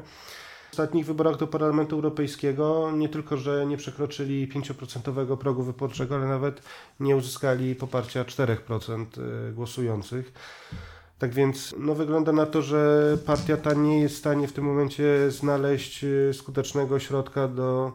W 0.71 0.73
ostatnich 0.73 1.07
wyborach 1.07 1.37
do 1.37 1.47
Parlamentu 1.47 1.97
Europejskiego 1.97 2.91
nie 2.95 3.09
tylko, 3.09 3.37
że 3.37 3.67
nie 3.67 3.77
przekroczyli 3.77 4.49
5% 4.49 5.37
progu 5.37 5.63
wyborczego, 5.63 6.15
ale 6.15 6.27
nawet 6.27 6.63
nie 7.01 7.17
uzyskali 7.17 7.75
poparcia 7.75 8.25
4% 8.25 9.07
e, 9.49 9.53
głosujących. 9.53 10.33
Tak 11.21 11.35
więc 11.35 11.75
no, 11.79 11.95
wygląda 11.95 12.33
na 12.33 12.47
to, 12.47 12.63
że 12.63 13.19
partia 13.27 13.57
ta 13.57 13.75
nie 13.75 14.01
jest 14.01 14.15
w 14.15 14.19
stanie 14.19 14.49
w 14.49 14.53
tym 14.53 14.65
momencie 14.65 15.31
znaleźć 15.31 16.05
y, 16.05 16.31
skutecznego 16.35 16.99
środka 16.99 17.49
do 17.49 17.93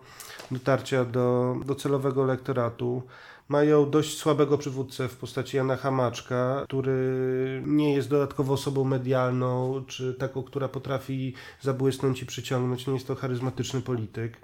dotarcia 0.52 1.06
do 1.06 1.56
docelowego 1.66 2.24
elektoratu. 2.24 3.04
Mają 3.50 3.90
dość 3.90 4.18
słabego 4.18 4.58
przywódcę 4.58 5.08
w 5.08 5.18
postaci 5.18 5.58
Jana 5.58 5.76
Hamaczka, 5.76 6.62
który 6.64 7.64
nie 7.66 7.94
jest 7.94 8.10
dodatkowo 8.10 8.54
osobą 8.54 8.84
medialną, 8.84 9.84
czy 9.88 10.14
taką, 10.14 10.44
która 10.44 10.68
potrafi 10.68 11.34
zabłysnąć 11.62 12.22
i 12.22 12.26
przyciągnąć. 12.26 12.88
Nie 12.88 12.94
jest 12.94 13.08
to 13.08 13.16
charyzmatyczny 13.16 13.82
polityk. 13.82 14.38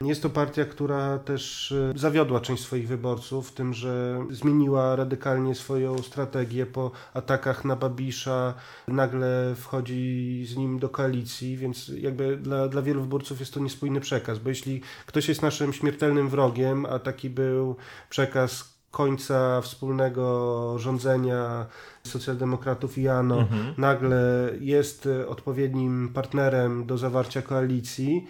Jest 0.00 0.22
to 0.22 0.30
partia, 0.30 0.64
która 0.64 1.18
też 1.18 1.72
e, 1.72 1.92
zawiodła 1.98 2.40
część 2.40 2.62
swoich 2.62 2.88
wyborców, 2.88 3.48
w 3.48 3.52
tym, 3.52 3.74
że 3.74 4.24
zmieniła 4.30 4.96
radykalnie 4.96 5.54
swoją 5.54 5.98
strategię 5.98 6.66
po 6.66 6.90
atakach 7.14 7.64
na 7.64 7.76
Babisza, 7.76 8.54
nagle 8.88 9.54
wchodzi 9.54 10.44
z 10.48 10.56
nim 10.56 10.78
do 10.78 10.88
koalicji, 10.88 11.56
więc 11.56 11.88
jakby 11.88 12.36
dla, 12.36 12.68
dla 12.68 12.82
wielu 12.82 13.00
wyborców 13.00 13.40
jest 13.40 13.54
to 13.54 13.60
niespójny 13.60 14.00
przekaz, 14.00 14.38
bo 14.38 14.48
jeśli 14.48 14.80
ktoś 15.06 15.28
jest 15.28 15.42
naszym 15.42 15.72
śmiertelnym 15.72 16.28
wrogiem, 16.28 16.86
a 16.86 16.98
taki 16.98 17.30
był 17.30 17.76
przekaz 18.10 18.76
końca 18.90 19.60
wspólnego 19.60 20.74
rządzenia 20.78 21.66
socjaldemokratów 22.04 22.98
i 22.98 23.02
Jano, 23.02 23.40
mhm. 23.40 23.74
nagle 23.78 24.50
jest 24.60 25.08
odpowiednim 25.28 26.10
partnerem 26.14 26.86
do 26.86 26.98
zawarcia 26.98 27.42
koalicji, 27.42 28.26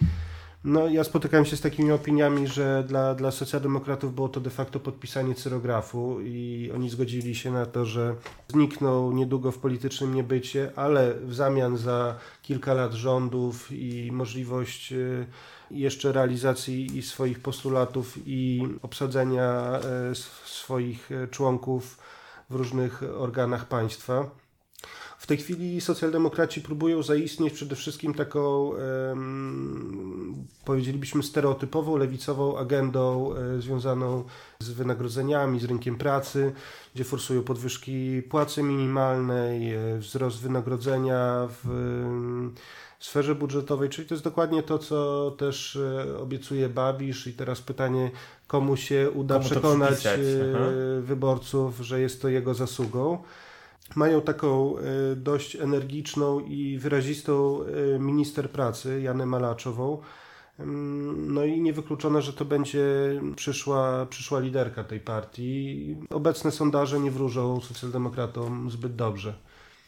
no, 0.67 0.89
ja 0.89 1.05
spotykałem 1.05 1.47
się 1.47 1.57
z 1.57 1.61
takimi 1.61 1.93
opiniami, 1.93 2.47
że 2.47 2.85
dla, 2.89 3.15
dla 3.15 3.31
socjaldemokratów 3.31 4.15
było 4.15 4.29
to 4.29 4.41
de 4.41 4.51
facto 4.51 4.81
podpisanie 4.81 5.35
cyrografu 5.35 6.21
i 6.21 6.71
oni 6.75 6.91
zgodzili 6.91 7.35
się 7.35 7.51
na 7.51 7.67
to, 7.67 7.85
że 7.85 8.15
znikną 8.49 9.13
niedługo 9.13 9.53
w 9.53 9.59
politycznym 9.59 10.15
niebycie, 10.15 10.73
ale 10.77 11.15
w 11.15 11.35
zamian 11.35 11.77
za 11.77 12.15
kilka 12.43 12.75
lat 12.75 12.93
rządów 12.93 13.73
i 13.73 14.11
możliwość 14.13 14.93
y, 14.93 15.27
jeszcze 15.71 16.13
realizacji 16.13 16.99
i 16.99 17.03
swoich 17.03 17.41
postulatów 17.41 18.19
i 18.27 18.63
obsadzenia 18.83 19.81
y, 20.11 20.15
swoich 20.45 21.11
y, 21.11 21.29
członków 21.29 21.99
w 22.51 22.55
różnych 22.55 23.03
organach 23.19 23.69
państwa. 23.69 24.46
W 25.27 25.29
tej 25.29 25.37
chwili 25.39 25.81
socjaldemokraci 25.81 26.61
próbują 26.61 27.03
zaistnieć 27.03 27.55
przede 27.55 27.77
wszystkim 27.77 28.15
taką, 28.15 28.73
powiedzielibyśmy, 30.65 31.23
stereotypową, 31.23 31.97
lewicową 31.97 32.59
agendą 32.59 33.35
e, 33.35 33.61
związaną 33.61 34.25
z 34.59 34.71
wynagrodzeniami, 34.71 35.61
z 35.61 35.65
rynkiem 35.65 35.97
pracy, 35.97 36.53
gdzie 36.95 37.05
forsują 37.05 37.43
podwyżki 37.43 38.23
płacy 38.23 38.63
minimalnej, 38.63 39.75
e, 39.75 39.99
wzrost 39.99 40.41
wynagrodzenia 40.41 41.49
w 41.63 41.69
sferze 42.99 43.35
budżetowej, 43.35 43.89
czyli 43.89 44.09
to 44.09 44.15
jest 44.15 44.25
dokładnie 44.25 44.63
to, 44.63 44.79
co 44.79 45.31
też 45.31 45.77
e, 45.77 46.19
obiecuje 46.19 46.69
Babisz. 46.69 47.27
I 47.27 47.33
teraz 47.33 47.61
pytanie, 47.61 48.11
komu 48.47 48.77
się 48.77 49.11
uda 49.11 49.35
komu 49.35 49.47
przekonać 49.47 50.09
wyborców, 51.01 51.81
że 51.81 52.01
jest 52.01 52.23
to 52.23 52.29
jego 52.29 52.55
zasługą 52.55 53.19
mają 53.95 54.21
taką 54.21 54.79
e, 54.79 54.83
dość 55.17 55.57
energiczną 55.57 56.41
i 56.41 56.79
wyrazistą 56.79 57.61
e, 57.63 57.99
minister 57.99 58.51
pracy, 58.51 59.01
Janę 59.01 59.27
Malaczową. 59.27 59.99
Mm, 60.59 61.35
no 61.35 61.45
i 61.45 61.61
niewykluczone, 61.61 62.23
że 62.23 62.33
to 62.33 62.45
będzie 62.45 62.85
przyszła, 63.37 64.07
przyszła 64.07 64.41
liderka 64.41 64.85
tej 64.85 65.01
partii. 65.01 65.97
Obecne 66.11 66.51
sondaże 66.51 67.01
nie 67.01 67.11
wróżą 67.11 67.61
socjaldemokratom 67.61 68.71
zbyt 68.71 68.97
dobrze. 68.97 69.35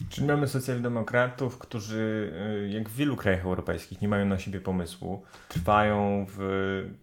Czyli 0.09 0.27
mamy 0.27 0.49
socjaldemokratów, 0.49 1.59
którzy 1.59 2.33
e, 2.37 2.69
jak 2.69 2.89
w 2.89 2.97
wielu 2.97 3.17
krajach 3.17 3.45
europejskich 3.45 4.01
nie 4.01 4.09
mają 4.09 4.27
na 4.27 4.39
siebie 4.39 4.61
pomysłu, 4.61 5.23
trwają 5.49 6.27
w 6.29 6.41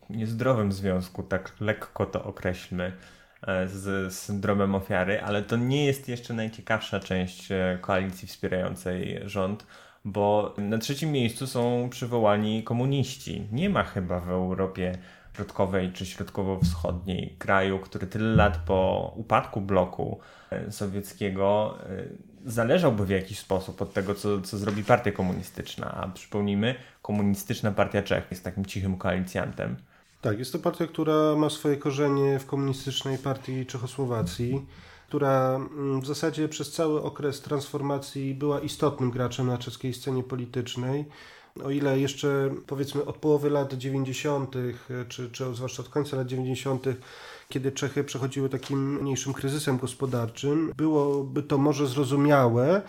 niezdrowym 0.09 0.71
związku, 0.71 1.23
tak 1.23 1.51
lekko 1.59 2.05
to 2.05 2.23
określmy, 2.23 2.91
z 3.65 4.13
syndromem 4.13 4.75
ofiary, 4.75 5.21
ale 5.21 5.43
to 5.43 5.57
nie 5.57 5.85
jest 5.85 6.09
jeszcze 6.09 6.33
najciekawsza 6.33 6.99
część 6.99 7.51
e, 7.51 7.77
koalicji 7.81 8.27
wspierającej 8.27 9.21
rząd, 9.25 9.65
bo 10.05 10.53
na 10.57 10.77
trzecim 10.77 11.11
miejscu 11.11 11.47
są 11.47 11.89
przywołani 11.89 12.63
komuniści. 12.63 13.47
Nie 13.51 13.69
ma 13.69 13.83
chyba 13.83 14.19
w 14.19 14.29
Europie 14.29 14.97
środkowej 15.35 15.91
czy 15.91 16.05
środkowo-wschodniej 16.05 17.35
kraju, 17.39 17.79
który 17.79 18.07
tyle 18.07 18.35
lat 18.35 18.57
po 18.57 19.11
upadku 19.15 19.61
bloku 19.61 20.19
e, 20.51 20.71
sowieckiego 20.71 21.77
zależałby 22.45 23.05
w 23.05 23.09
jakiś 23.09 23.39
sposób 23.39 23.81
od 23.81 23.93
tego, 23.93 24.15
co, 24.15 24.41
co 24.41 24.57
zrobi 24.57 24.83
partia 24.83 25.11
komunistyczna. 25.11 25.91
A 25.91 26.07
przypomnijmy, 26.07 26.75
komunistyczna 27.01 27.71
partia 27.71 28.01
Czech 28.01 28.27
jest 28.31 28.43
takim 28.43 28.65
cichym 28.65 28.97
koalicjantem. 28.97 29.75
Tak, 30.25 30.39
jest 30.39 30.53
to 30.53 30.59
partia, 30.59 30.87
która 30.87 31.35
ma 31.35 31.49
swoje 31.49 31.77
korzenie 31.77 32.39
w 32.39 32.45
komunistycznej 32.45 33.17
partii 33.17 33.65
Czechosłowacji, 33.65 34.65
która 35.07 35.55
mm, 35.55 36.01
w 36.01 36.05
zasadzie 36.05 36.49
przez 36.49 36.71
cały 36.71 37.03
okres 37.03 37.41
transformacji 37.41 38.33
była 38.33 38.59
istotnym 38.59 39.11
graczem 39.11 39.47
na 39.47 39.57
czeskiej 39.57 39.93
scenie 39.93 40.23
politycznej. 40.23 41.05
O 41.63 41.69
ile 41.69 41.99
jeszcze 41.99 42.55
powiedzmy 42.67 43.05
od 43.05 43.17
połowy 43.17 43.49
lat 43.49 43.73
90., 43.73 44.55
czy, 45.09 45.29
czy 45.31 45.53
zwłaszcza 45.53 45.83
od 45.83 45.89
końca 45.89 46.17
lat 46.17 46.27
90., 46.27 46.85
kiedy 47.49 47.71
Czechy 47.71 48.03
przechodziły 48.03 48.49
takim 48.49 49.01
mniejszym 49.01 49.33
kryzysem 49.33 49.77
gospodarczym, 49.77 50.73
byłoby 50.77 51.43
to 51.43 51.57
może 51.57 51.87
zrozumiałe, 51.87 52.81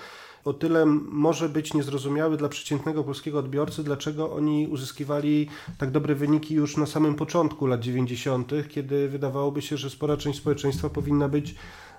o 0.46 0.52
tyle 0.52 0.86
może 1.08 1.48
być 1.48 1.74
niezrozumiały 1.74 2.36
dla 2.36 2.48
przeciętnego 2.48 3.04
polskiego 3.04 3.38
odbiorcy, 3.38 3.84
dlaczego 3.84 4.32
oni 4.32 4.68
uzyskiwali 4.68 5.48
tak 5.78 5.90
dobre 5.90 6.14
wyniki 6.14 6.54
już 6.54 6.76
na 6.76 6.86
samym 6.86 7.14
początku 7.14 7.66
lat 7.66 7.80
90., 7.80 8.52
kiedy 8.68 9.08
wydawałoby 9.08 9.62
się, 9.62 9.76
że 9.76 9.90
spora 9.90 10.16
część 10.16 10.38
społeczeństwa 10.38 10.88
powinna 10.90 11.28
być 11.28 11.54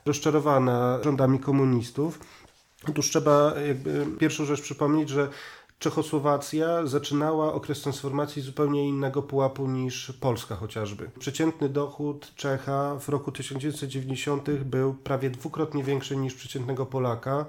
rozczarowana 0.06 1.00
rządami 1.04 1.40
komunistów. 1.40 2.20
Otóż 2.90 3.10
trzeba 3.10 3.54
jakby 3.68 4.06
pierwszą 4.20 4.46
rzecz 4.46 4.62
przypomnieć, 4.62 5.10
że 5.10 5.30
Czechosłowacja 5.80 6.86
zaczynała 6.86 7.54
okres 7.54 7.82
transformacji 7.82 8.42
zupełnie 8.42 8.88
innego 8.88 9.22
pułapu 9.22 9.68
niż 9.68 10.12
Polska 10.20 10.56
chociażby. 10.56 11.10
Przeciętny 11.20 11.70
dochód 11.70 12.36
Czecha 12.36 12.96
w 13.00 13.10
roku 13.10 13.32
1990 13.32 14.50
był 14.52 14.94
prawie 14.94 15.30
dwukrotnie 15.30 15.84
większy 15.84 16.18
niż 16.18 16.34
przeciętnego 16.34 16.86
Polaka 16.86 17.46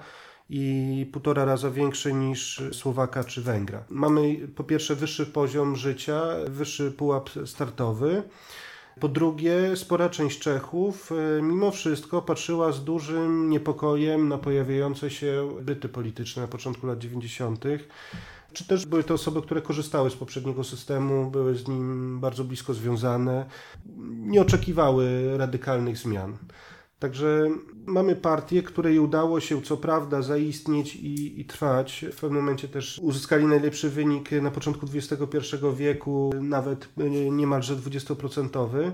i 0.51 1.07
półtora 1.13 1.45
raza 1.45 1.71
większy 1.71 2.13
niż 2.13 2.63
Słowaka 2.73 3.25
czy 3.25 3.43
Węgra. 3.43 3.85
Mamy 3.91 4.49
po 4.57 4.65
pierwsze 4.65 4.95
wyższy 4.95 5.27
poziom 5.27 5.77
życia, 5.77 6.23
wyższy 6.47 6.93
pułap 6.93 7.31
startowy. 7.47 8.23
Po 9.01 9.09
drugie, 9.09 9.77
spora 9.77 10.09
część 10.09 10.39
Czechów 10.39 11.13
e, 11.13 11.43
mimo 11.43 11.71
wszystko 11.71 12.23
patrzyła 12.23 12.73
z 12.73 12.85
dużym 12.85 13.51
niepokojem 13.51 14.29
na 14.29 14.39
pojawiające 14.39 15.11
się 15.11 15.49
byty 15.63 15.89
polityczne 15.89 16.43
na 16.43 16.49
początku 16.49 16.87
lat 16.87 16.99
90. 16.99 17.65
Czy 18.53 18.67
też 18.67 18.87
były 18.87 19.05
to 19.05 19.15
osoby, 19.15 19.43
które 19.43 19.63
korzystały 19.63 20.11
z 20.11 20.15
poprzedniego 20.15 20.65
systemu, 20.65 21.31
były 21.31 21.55
z 21.55 21.69
nim 21.69 22.21
bardzo 22.21 22.45
blisko 22.45 22.75
związane, 22.75 23.47
nie 24.09 24.43
oczekiwały 24.43 25.39
radykalnych 25.39 25.99
zmian. 25.99 26.37
Także 26.99 27.49
mamy 27.87 28.17
partię, 28.17 28.63
której 28.63 28.99
udało 28.99 29.41
się 29.41 29.63
co 29.63 29.77
prawda 29.77 30.23
zaistnieć 30.23 30.97
i, 30.97 31.41
i, 31.41 31.45
trwać. 31.45 32.05
W 32.13 32.21
pewnym 32.21 32.43
momencie 32.43 32.69
też 32.69 32.99
uzyskali 33.03 33.47
najlepszy 33.47 33.91
wynik 33.91 34.33
na 34.33 34.51
początku 34.51 34.87
XXI 34.95 35.57
wieku, 35.77 36.31
nawet 36.41 36.89
niemalże 37.31 37.77
20%. 37.77 38.93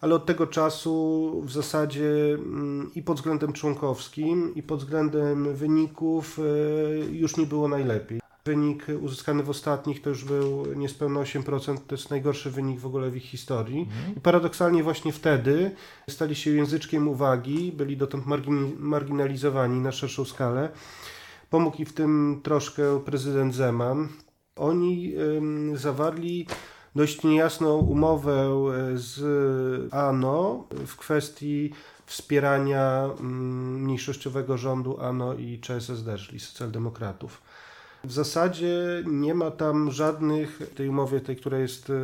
Ale 0.00 0.14
od 0.14 0.26
tego 0.26 0.46
czasu 0.46 1.42
w 1.44 1.52
zasadzie 1.52 2.10
mm, 2.34 2.90
i 2.94 3.02
pod 3.02 3.16
względem 3.16 3.52
członkowskim, 3.52 4.54
i 4.54 4.62
pod 4.62 4.80
względem 4.80 5.54
wyników 5.54 6.38
e, 6.38 6.42
już 6.98 7.36
nie 7.36 7.46
było 7.46 7.68
najlepiej. 7.68 8.20
Wynik 8.46 8.86
uzyskany 9.00 9.42
w 9.42 9.50
ostatnich 9.50 10.02
to 10.02 10.10
już 10.10 10.24
był 10.24 10.74
niespełna 10.74 11.20
8%, 11.20 11.78
to 11.86 11.94
jest 11.94 12.10
najgorszy 12.10 12.50
wynik 12.50 12.80
w 12.80 12.86
ogóle 12.86 13.10
w 13.10 13.16
ich 13.16 13.22
historii. 13.22 13.80
Mhm. 13.80 14.16
I 14.16 14.20
paradoksalnie 14.20 14.82
właśnie 14.82 15.12
wtedy 15.12 15.70
stali 16.10 16.34
się 16.34 16.50
języczkiem 16.50 17.08
uwagi, 17.08 17.72
byli 17.72 17.96
dotąd 17.96 18.26
margin 18.26 18.76
marginalizowani 18.78 19.80
na 19.80 19.92
szerszą 19.92 20.24
skalę. 20.24 20.68
Pomógł 21.50 21.76
i 21.76 21.84
w 21.84 21.92
tym 21.92 22.40
troszkę 22.42 23.00
prezydent 23.00 23.54
Zeman. 23.54 24.08
Oni 24.56 25.14
ym, 25.16 25.76
zawarli 25.76 26.46
dość 26.94 27.22
niejasną 27.22 27.78
umowę 27.78 28.50
z 28.94 29.94
ANO 29.94 30.66
w 30.86 30.96
kwestii 30.96 31.72
wspierania 32.06 33.10
mniejszościowego 33.20 34.58
rządu 34.58 35.00
ANO 35.00 35.34
i 35.34 35.60
CSSD, 35.60 36.18
czyli 36.18 36.40
socjaldemokratów. 36.40 37.42
W 38.06 38.12
zasadzie 38.12 38.74
nie 39.06 39.34
ma 39.34 39.50
tam 39.50 39.90
żadnych, 39.90 40.58
w 40.58 40.74
tej 40.74 40.88
umowie, 40.88 41.20
tej, 41.20 41.36
która 41.36 41.58
jest 41.58 41.90
e, 41.90 42.02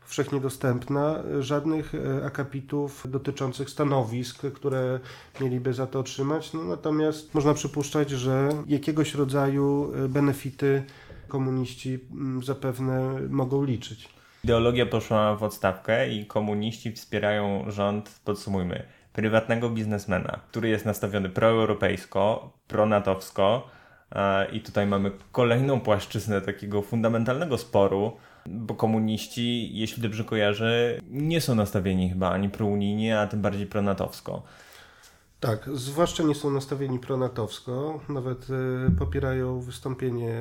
powszechnie 0.00 0.40
dostępna, 0.40 1.22
żadnych 1.40 1.94
e, 1.94 2.26
akapitów 2.26 3.06
dotyczących 3.10 3.70
stanowisk, 3.70 4.42
które 4.54 5.00
mieliby 5.40 5.74
za 5.74 5.86
to 5.86 6.00
otrzymać. 6.00 6.52
No, 6.52 6.64
natomiast 6.64 7.34
można 7.34 7.54
przypuszczać, 7.54 8.10
że 8.10 8.48
jakiegoś 8.66 9.14
rodzaju 9.14 9.92
e, 9.94 10.08
benefity 10.08 10.82
komuniści 11.28 11.98
zapewne 12.42 13.20
mogą 13.28 13.64
liczyć. 13.64 14.08
Ideologia 14.44 14.86
poszła 14.86 15.36
w 15.36 15.42
odstawkę 15.42 16.08
i 16.08 16.26
komuniści 16.26 16.92
wspierają 16.92 17.64
rząd, 17.70 18.20
podsumujmy, 18.24 18.86
prywatnego 19.12 19.70
biznesmena, 19.70 20.40
który 20.50 20.68
jest 20.68 20.84
nastawiony 20.84 21.28
proeuropejsko, 21.28 22.52
pronatowsko, 22.68 23.68
i 24.52 24.60
tutaj 24.60 24.86
mamy 24.86 25.10
kolejną 25.32 25.80
płaszczyznę 25.80 26.40
takiego 26.40 26.82
fundamentalnego 26.82 27.58
sporu, 27.58 28.16
bo 28.46 28.74
komuniści, 28.74 29.78
jeśli 29.78 30.02
dobrze 30.02 30.24
kojarzę, 30.24 30.98
nie 31.10 31.40
są 31.40 31.54
nastawieni 31.54 32.10
chyba 32.10 32.30
ani 32.30 32.48
prounijnie, 32.48 33.20
a 33.20 33.26
tym 33.26 33.42
bardziej 33.42 33.66
pronatowsko. 33.66 34.42
Tak, 35.40 35.70
zwłaszcza 35.74 36.22
nie 36.22 36.34
są 36.34 36.50
nastawieni 36.50 36.98
pronatowsko, 36.98 38.00
nawet 38.08 38.46
e, 38.50 38.90
popierają 38.98 39.60
wystąpienie, 39.60 40.34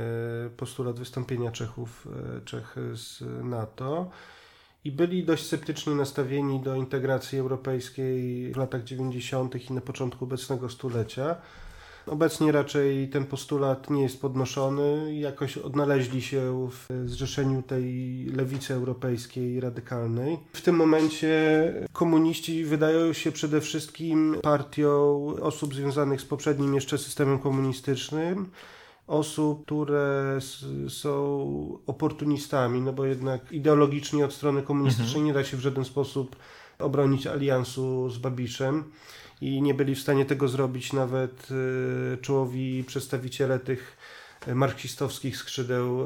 postulat 0.58 1.00
wystąpienia 1.00 1.52
Czechów, 1.52 2.08
e, 2.38 2.42
Czech 2.42 2.76
z 2.94 3.24
NATO 3.44 4.10
i 4.84 4.92
byli 4.92 5.24
dość 5.24 5.46
sceptycznie 5.46 5.96
nastawieni 5.96 6.60
do 6.60 6.76
integracji 6.76 7.40
europejskiej 7.40 8.52
w 8.54 8.58
latach 8.58 8.84
90. 8.84 9.70
i 9.70 9.74
na 9.74 9.82
początku 9.82 10.26
obecnego 10.26 10.70
stulecia. 10.70 11.36
Obecnie 12.08 12.52
raczej 12.52 13.10
ten 13.10 13.26
postulat 13.26 13.90
nie 13.90 14.04
jest 14.04 14.22
podnoszony. 14.22 15.16
Jakoś 15.16 15.58
odnaleźli 15.58 16.22
się 16.22 16.70
w 16.72 17.10
zrzeszeniu 17.10 17.62
tej 17.62 18.26
lewicy 18.26 18.74
europejskiej 18.74 19.60
radykalnej. 19.60 20.38
W 20.54 20.62
tym 20.62 20.76
momencie 20.76 21.74
komuniści 21.94 22.66
wydają 22.66 23.14
się 23.14 23.32
przede 23.32 23.62
wszystkim 23.62 24.38
partią 24.44 25.26
osób 25.42 25.76
związanych 25.76 26.22
z 26.22 26.26
poprzednim 26.26 26.76
jeszcze 26.76 26.98
systemem 26.98 27.40
komunistycznym 27.40 28.52
osób, 29.08 29.66
które 29.66 30.40
są 30.90 31.80
oportunistami, 31.88 32.82
no 32.82 32.94
bo 32.94 33.06
jednak 33.06 33.52
ideologicznie 33.52 34.26
od 34.26 34.34
strony 34.34 34.62
komunistycznej 34.62 35.08
mhm. 35.08 35.26
nie 35.26 35.34
da 35.34 35.44
się 35.44 35.58
w 35.58 35.60
żaden 35.60 35.86
sposób 35.86 36.36
obronić 36.80 37.28
aliansu 37.28 38.10
z 38.10 38.18
Babiszem 38.18 38.84
i 39.42 39.62
nie 39.62 39.74
byli 39.74 39.96
w 39.96 40.02
stanie 40.02 40.26
tego 40.26 40.48
zrobić 40.48 40.94
nawet 40.94 41.48
e, 42.14 42.18
czołowi 42.18 42.84
przedstawiciele 42.88 43.60
tych 43.60 43.98
marksistowskich 44.48 45.38
skrzydeł, 45.38 46.02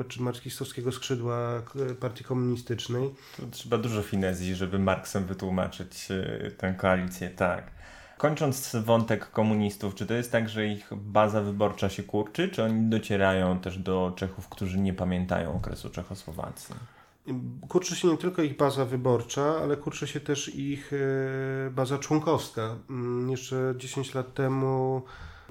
e, 0.00 0.04
czy 0.08 0.22
marksistowskiego 0.22 0.92
skrzydła 0.92 1.62
partii 2.00 2.24
komunistycznej. 2.24 3.10
Trzeba 3.50 3.78
dużo 3.78 4.02
finezji, 4.02 4.54
żeby 4.54 4.78
Marksem 4.78 5.24
wytłumaczyć 5.24 6.08
e, 6.10 6.50
tę 6.50 6.74
koalicję, 6.78 7.30
tak. 7.30 7.70
Kończąc 8.18 8.76
wątek 8.84 9.30
komunistów, 9.30 9.94
czy 9.94 10.06
to 10.06 10.14
jest 10.14 10.32
tak, 10.32 10.48
że 10.48 10.66
ich 10.66 10.88
baza 10.96 11.40
wyborcza 11.40 11.88
się 11.88 12.02
kurczy, 12.02 12.48
czy 12.48 12.62
oni 12.62 12.90
docierają 12.90 13.58
też 13.58 13.78
do 13.78 14.12
Czechów, 14.16 14.48
którzy 14.48 14.78
nie 14.78 14.94
pamiętają 14.94 15.56
okresu 15.56 15.90
Czechosłowacji? 15.90 16.74
Kurczy 17.68 17.96
się 17.96 18.08
nie 18.08 18.16
tylko 18.16 18.42
ich 18.42 18.56
baza 18.56 18.84
wyborcza, 18.84 19.56
ale 19.62 19.76
kurczy 19.76 20.06
się 20.06 20.20
też 20.20 20.54
ich 20.54 20.92
e, 20.92 21.70
baza 21.70 21.98
członkowska. 21.98 22.78
Mm, 22.90 23.30
jeszcze 23.30 23.74
10 23.76 24.14
lat 24.14 24.34
temu 24.34 25.02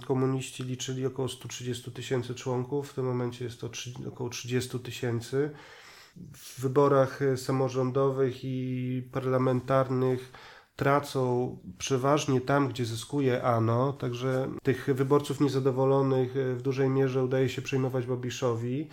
komuniści 0.05 0.63
liczyli 0.63 1.05
około 1.05 1.27
130 1.29 1.91
tysięcy 1.91 2.35
członków, 2.35 2.89
w 2.89 2.93
tym 2.93 3.05
momencie 3.05 3.45
jest 3.45 3.61
to 3.61 3.69
około 4.07 4.29
30 4.29 4.79
tysięcy. 4.79 5.51
W 6.33 6.61
wyborach 6.61 7.21
e, 7.21 7.37
samorządowych 7.37 8.43
i 8.43 9.03
parlamentarnych 9.11 10.31
tracą 10.75 11.57
przeważnie 11.77 12.41
tam, 12.41 12.69
gdzie 12.69 12.85
zyskuje 12.85 13.43
ANO, 13.43 13.93
także 13.93 14.51
tych 14.63 14.89
wyborców 14.95 15.41
niezadowolonych 15.41 16.37
e, 16.37 16.55
w 16.55 16.61
dużej 16.61 16.89
mierze 16.89 17.23
udaje 17.23 17.49
się 17.49 17.61
przejmować 17.61 18.05
Babiszowi. 18.05 18.89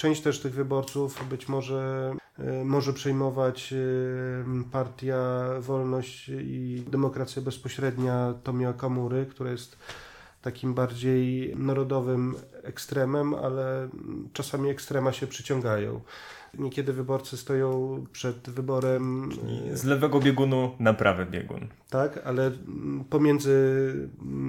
Część 0.00 0.20
też 0.20 0.40
tych 0.40 0.54
wyborców 0.54 1.28
być 1.28 1.48
może 1.48 2.14
e, 2.38 2.64
może 2.64 2.92
przejmować 2.92 3.72
e, 3.72 3.76
partia 4.72 5.44
Wolność 5.60 6.28
i 6.28 6.84
Demokracja 6.88 7.42
Bezpośrednia 7.42 8.34
Tomia 8.42 8.72
Kamury, 8.72 9.26
która 9.26 9.50
jest 9.50 9.78
takim 10.42 10.74
bardziej 10.74 11.54
narodowym 11.56 12.34
ekstremem, 12.62 13.34
ale 13.34 13.88
czasami 14.32 14.70
ekstrema 14.70 15.12
się 15.12 15.26
przyciągają. 15.26 16.00
Niekiedy 16.58 16.92
wyborcy 16.92 17.36
stoją 17.36 18.04
przed 18.12 18.50
wyborem. 18.50 19.30
Z 19.72 19.84
lewego 19.84 20.20
biegunu 20.20 20.70
na 20.78 20.94
prawy 20.94 21.26
biegun. 21.26 21.68
Tak, 21.90 22.20
ale 22.24 22.50
pomiędzy 23.10 23.54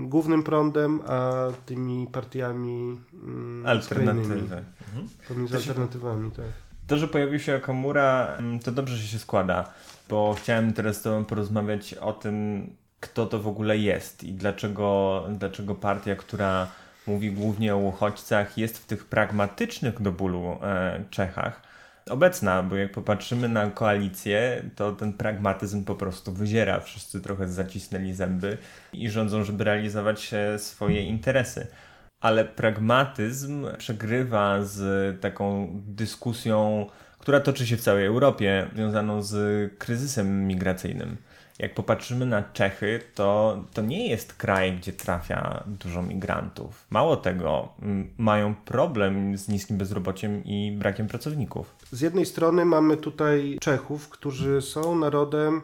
głównym 0.03 0.43
prądem 0.43 1.01
a 1.07 1.47
tymi 1.65 2.07
partiami 2.07 2.99
mm, 3.23 3.65
Alternatywy. 3.65 4.33
Mhm. 4.33 5.07
Pomiędzy 5.27 5.55
alternatywami, 5.55 6.31
tak. 6.31 6.45
To, 6.87 6.97
że 6.97 7.07
pojawił 7.07 7.39
się 7.39 7.55
Akamura, 7.55 8.35
mm, 8.37 8.59
to 8.59 8.71
dobrze 8.71 8.95
że 8.97 9.07
się 9.07 9.19
składa, 9.19 9.73
bo 10.09 10.35
chciałem 10.37 10.73
teraz 10.73 10.97
z 10.97 11.01
Tobą 11.01 11.25
porozmawiać 11.25 11.93
o 11.93 12.13
tym, 12.13 12.67
kto 12.99 13.25
to 13.25 13.39
w 13.39 13.47
ogóle 13.47 13.77
jest 13.77 14.23
i 14.23 14.33
dlaczego, 14.33 15.23
dlaczego 15.29 15.75
partia, 15.75 16.15
która 16.15 16.67
mówi 17.07 17.31
głównie 17.31 17.75
o 17.75 17.77
uchodźcach, 17.77 18.57
jest 18.57 18.77
w 18.77 18.85
tych 18.85 19.05
pragmatycznych 19.05 20.01
do 20.01 20.11
bólu 20.11 20.57
e, 20.61 21.03
Czechach 21.09 21.70
obecna, 22.09 22.63
bo 22.63 22.75
jak 22.75 22.91
popatrzymy 22.91 23.49
na 23.49 23.69
koalicję, 23.69 24.63
to 24.75 24.91
ten 24.91 25.13
pragmatyzm 25.13 25.85
po 25.85 25.95
prostu 25.95 26.33
wyziera. 26.33 26.79
Wszyscy 26.79 27.21
trochę 27.21 27.47
zacisnęli 27.47 28.13
zęby 28.13 28.57
i 28.93 29.09
rządzą, 29.09 29.43
żeby 29.43 29.63
realizować 29.63 30.31
swoje 30.57 31.03
interesy. 31.03 31.67
Ale 32.19 32.45
pragmatyzm 32.45 33.67
przegrywa 33.77 34.61
z 34.61 35.21
taką 35.21 35.69
dyskusją, 35.87 36.85
która 37.19 37.39
toczy 37.39 37.67
się 37.67 37.77
w 37.77 37.81
całej 37.81 38.05
Europie, 38.05 38.67
związaną 38.73 39.21
z 39.21 39.33
kryzysem 39.79 40.47
migracyjnym 40.47 41.17
jak 41.61 41.73
popatrzymy 41.73 42.25
na 42.25 42.43
Czechy, 42.43 42.99
to, 43.15 43.59
to 43.73 43.81
nie 43.81 44.07
jest 44.07 44.33
kraj, 44.33 44.73
gdzie 44.77 44.93
trafia 44.93 45.63
dużo 45.67 46.03
migrantów. 46.03 46.85
Mało 46.89 47.17
tego, 47.17 47.73
mają 48.17 48.55
problem 48.55 49.37
z 49.37 49.47
niskim 49.47 49.77
bezrobociem 49.77 50.43
i 50.43 50.71
brakiem 50.71 51.07
pracowników. 51.07 51.75
Z 51.91 52.01
jednej 52.01 52.25
strony 52.25 52.65
mamy 52.65 52.97
tutaj 52.97 53.57
Czechów, 53.61 54.09
którzy 54.09 54.61
są 54.61 54.95
narodem 54.95 55.61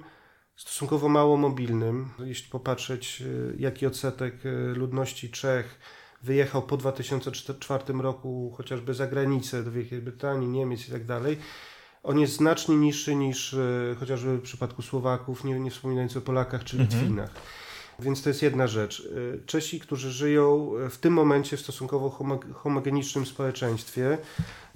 stosunkowo 0.55 1.09
mało 1.09 1.37
mobilnym. 1.37 2.09
Jeśli 2.25 2.49
popatrzeć, 2.49 3.21
e, 3.21 3.25
jaki 3.57 3.85
odsetek 3.85 4.45
e, 4.45 4.49
ludności 4.73 5.29
Czech 5.29 5.79
wyjechał 6.23 6.61
po 6.61 6.77
2004 6.77 7.93
roku 7.93 8.53
chociażby 8.57 8.93
za 8.93 9.07
granicę 9.07 9.63
do 9.63 9.71
Wielkiej 9.71 10.01
Brytanii, 10.01 10.47
Niemiec 10.47 10.87
i 10.87 10.91
tak 10.91 11.05
dalej, 11.05 11.37
on 12.03 12.19
jest 12.19 12.33
znacznie 12.33 12.75
niższy 12.75 13.15
niż 13.15 13.53
e, 13.53 13.95
chociażby 13.99 14.37
w 14.37 14.41
przypadku 14.41 14.81
Słowaków, 14.81 15.43
nie, 15.43 15.59
nie 15.59 15.71
wspominając 15.71 16.17
o 16.17 16.21
Polakach 16.21 16.63
czy 16.63 16.77
mhm. 16.77 17.27
Więc 17.99 18.23
to 18.23 18.29
jest 18.29 18.41
jedna 18.41 18.67
rzecz. 18.67 19.09
E, 19.35 19.45
Czesi, 19.45 19.79
którzy 19.79 20.11
żyją 20.11 20.71
w 20.89 20.97
tym 20.97 21.13
momencie 21.13 21.57
w 21.57 21.61
stosunkowo 21.61 22.09
homogenicznym 22.53 23.25
społeczeństwie, 23.25 24.17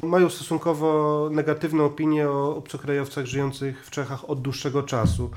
mają 0.04 0.30
stosunkowo 0.30 1.30
negatywną 1.32 1.86
opinię 1.86 2.30
o 2.30 2.56
obcokrajowcach 2.56 3.26
żyjących 3.26 3.86
w 3.86 3.90
Czechach 3.90 4.30
od 4.30 4.42
dłuższego 4.42 4.84
czasu. 4.84 5.30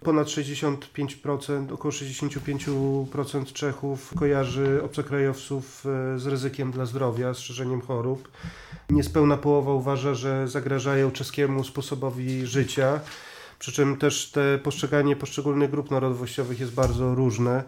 Ponad 0.00 0.28
65%, 0.28 1.72
około 1.72 1.92
65% 1.92 3.52
Czechów 3.52 4.14
kojarzy 4.18 4.80
obcokrajowców 4.84 5.86
e, 5.86 6.18
z 6.18 6.26
ryzykiem 6.26 6.72
dla 6.72 6.86
zdrowia, 6.86 7.34
z 7.34 7.38
szerzeniem 7.38 7.80
chorób. 7.80 8.28
Niespełna 8.90 9.36
połowa 9.36 9.72
uważa, 9.72 10.14
że 10.14 10.48
zagrażają 10.48 11.10
czeskiemu 11.10 11.64
sposobowi 11.64 12.46
życia. 12.46 13.00
Przy 13.58 13.72
czym 13.72 13.96
też 13.96 14.30
te 14.30 14.58
postrzeganie 14.58 15.16
poszczególnych 15.16 15.70
grup 15.70 15.90
narodowościowych 15.90 16.60
jest 16.60 16.74
bardzo 16.74 17.14
różne. 17.14 17.64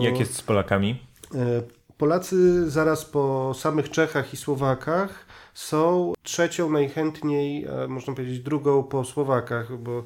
Jak 0.00 0.20
jest 0.20 0.34
z 0.34 0.42
Polakami? 0.42 1.02
E, 1.34 1.62
Polacy 1.98 2.70
zaraz 2.70 3.04
po 3.04 3.54
samych 3.54 3.90
Czechach 3.90 4.34
i 4.34 4.36
Słowakach 4.36 5.26
są 5.54 6.12
trzecią 6.22 6.70
najchętniej, 6.70 7.66
można 7.88 8.14
powiedzieć 8.14 8.40
drugą 8.40 8.82
po 8.82 9.04
Słowakach, 9.04 9.76
bo 9.78 10.04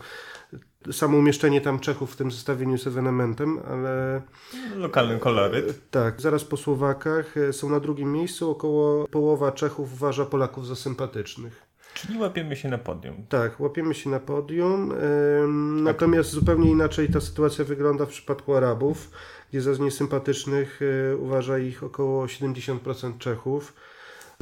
samo 0.92 1.18
umieszczenie 1.18 1.60
tam 1.60 1.78
Czechów 1.78 2.12
w 2.12 2.16
tym 2.16 2.30
zestawieniu 2.30 2.72
jest 2.72 2.86
ewenementem, 2.86 3.60
ale... 3.70 4.22
Lokalny 4.76 5.18
koloryt. 5.18 5.90
Tak, 5.90 6.20
zaraz 6.20 6.44
po 6.44 6.56
Słowakach 6.56 7.36
e, 7.36 7.52
są 7.52 7.68
na 7.68 7.80
drugim 7.80 8.12
miejscu, 8.12 8.50
około 8.50 9.08
połowa 9.08 9.52
Czechów 9.52 9.92
uważa 9.92 10.24
Polaków 10.24 10.66
za 10.66 10.76
sympatycznych. 10.76 11.69
Czyli 11.94 12.18
łapiemy 12.18 12.56
się 12.56 12.68
na 12.68 12.78
podium. 12.78 13.26
Tak, 13.28 13.60
łapiemy 13.60 13.94
się 13.94 14.10
na 14.10 14.20
podium. 14.20 14.94
Natomiast 15.82 16.30
zupełnie 16.30 16.70
inaczej 16.70 17.08
ta 17.08 17.20
sytuacja 17.20 17.64
wygląda 17.64 18.06
w 18.06 18.08
przypadku 18.08 18.54
Arabów, 18.54 19.10
gdzie 19.50 19.60
za 19.60 19.84
niesympatycznych 19.84 20.80
e, 21.12 21.16
uważa 21.16 21.58
ich 21.58 21.82
około 21.82 22.26
70% 22.26 23.18
Czechów. 23.18 23.72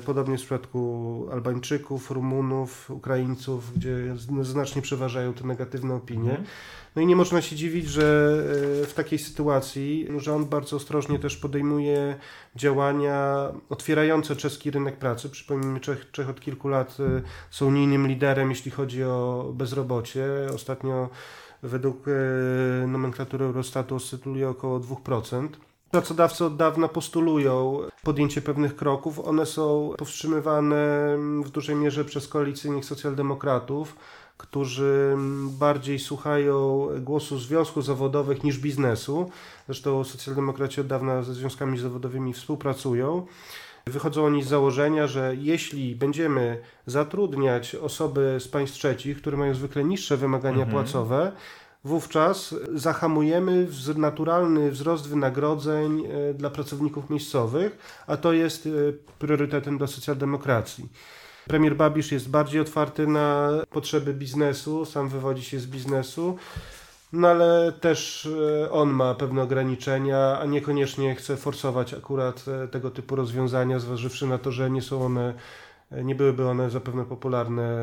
Podobnie 0.06 0.36
w 0.36 0.40
przypadku 0.40 1.28
Albańczyków, 1.32 2.10
Rumunów, 2.10 2.90
Ukraińców, 2.90 3.72
gdzie 3.76 4.16
znacznie 4.42 4.82
przeważają 4.82 5.34
te 5.34 5.46
negatywne 5.46 5.94
opinie. 5.94 6.30
Mhm. 6.30 6.46
No 6.96 7.02
i 7.02 7.06
nie 7.06 7.16
można 7.16 7.42
się 7.42 7.56
dziwić, 7.56 7.86
że 7.86 8.02
e, 8.82 8.86
w 8.86 8.94
takiej 8.94 9.18
sytuacji 9.18 10.08
rząd 10.16 10.48
bardzo 10.48 10.76
ostrożnie 10.76 11.18
też 11.18 11.36
podejmuje 11.36 12.16
działania 12.56 13.48
otwierające 13.68 14.36
czeski 14.36 14.70
rynek 14.70 14.96
pracy. 14.96 15.30
Przypomnijmy, 15.30 15.80
Czech, 15.80 16.10
Czech 16.10 16.28
od 16.28 16.40
kilku 16.40 16.68
lat 16.68 16.96
e, 17.00 17.22
są 17.50 17.66
unijnym 17.66 18.06
liderem, 18.06 18.50
jeśli 18.50 18.70
chodzi 18.70 19.04
o 19.04 19.50
bezrobocie. 19.54 20.26
Ostatnio 20.54 21.08
według 21.62 22.06
e, 22.08 22.86
nomenklatury 22.86 23.44
Eurostatu 23.44 23.94
oscyluje 23.94 24.48
około 24.48 24.80
2%. 24.80 25.48
Pracodawcy 25.90 26.44
od 26.44 26.56
dawna 26.56 26.88
postulują 26.88 27.80
podjęcie 28.02 28.42
pewnych 28.42 28.76
kroków. 28.76 29.20
One 29.20 29.46
są 29.46 29.94
powstrzymywane 29.98 31.16
w 31.44 31.50
dużej 31.50 31.76
mierze 31.76 32.04
przez 32.04 32.28
koalicyjnych 32.28 32.84
socjaldemokratów, 32.84 33.96
którzy 34.36 35.16
bardziej 35.58 35.98
słuchają 35.98 36.88
głosu 37.00 37.38
związków 37.38 37.84
zawodowych 37.84 38.44
niż 38.44 38.58
biznesu. 38.58 39.30
Zresztą 39.66 40.04
socjaldemokraci 40.04 40.80
od 40.80 40.86
dawna 40.86 41.22
ze 41.22 41.34
związkami 41.34 41.78
zawodowymi 41.78 42.32
współpracują. 42.32 43.26
Wychodzą 43.86 44.24
oni 44.24 44.42
z 44.42 44.48
założenia, 44.48 45.06
że 45.06 45.36
jeśli 45.38 45.96
będziemy 45.96 46.60
zatrudniać 46.86 47.74
osoby 47.74 48.36
z 48.40 48.48
państw 48.48 48.76
trzecich, 48.76 49.18
które 49.18 49.36
mają 49.36 49.54
zwykle 49.54 49.84
niższe 49.84 50.16
wymagania 50.16 50.64
mhm. 50.64 50.70
płacowe, 50.70 51.32
wówczas 51.84 52.54
zahamujemy 52.74 53.68
naturalny 53.96 54.70
wzrost 54.70 55.08
wynagrodzeń 55.08 56.04
e, 56.06 56.34
dla 56.34 56.50
pracowników 56.50 57.10
miejscowych, 57.10 57.78
a 58.06 58.16
to 58.16 58.32
jest 58.32 58.66
e, 58.66 58.70
priorytetem 59.18 59.78
dla 59.78 59.86
socjaldemokracji. 59.86 60.88
Premier 61.46 61.76
Babisz 61.76 62.12
jest 62.12 62.30
bardziej 62.30 62.60
otwarty 62.60 63.06
na 63.06 63.50
potrzeby 63.70 64.14
biznesu, 64.14 64.84
sam 64.84 65.08
wywodzi 65.08 65.44
się 65.44 65.58
z 65.58 65.66
biznesu, 65.66 66.36
no 67.12 67.28
ale 67.28 67.72
też 67.72 68.28
e, 68.64 68.70
on 68.70 68.90
ma 68.90 69.14
pewne 69.14 69.42
ograniczenia, 69.42 70.38
a 70.40 70.46
niekoniecznie 70.46 71.14
chce 71.14 71.36
forsować 71.36 71.94
akurat 71.94 72.44
tego 72.70 72.90
typu 72.90 73.16
rozwiązania, 73.16 73.78
zważywszy 73.78 74.26
na 74.26 74.38
to, 74.38 74.52
że 74.52 74.70
nie 74.70 74.82
są 74.82 75.04
one 75.04 75.34
nie 75.90 76.14
byłyby 76.14 76.48
one 76.48 76.70
zapewne 76.70 77.04
popularne 77.04 77.78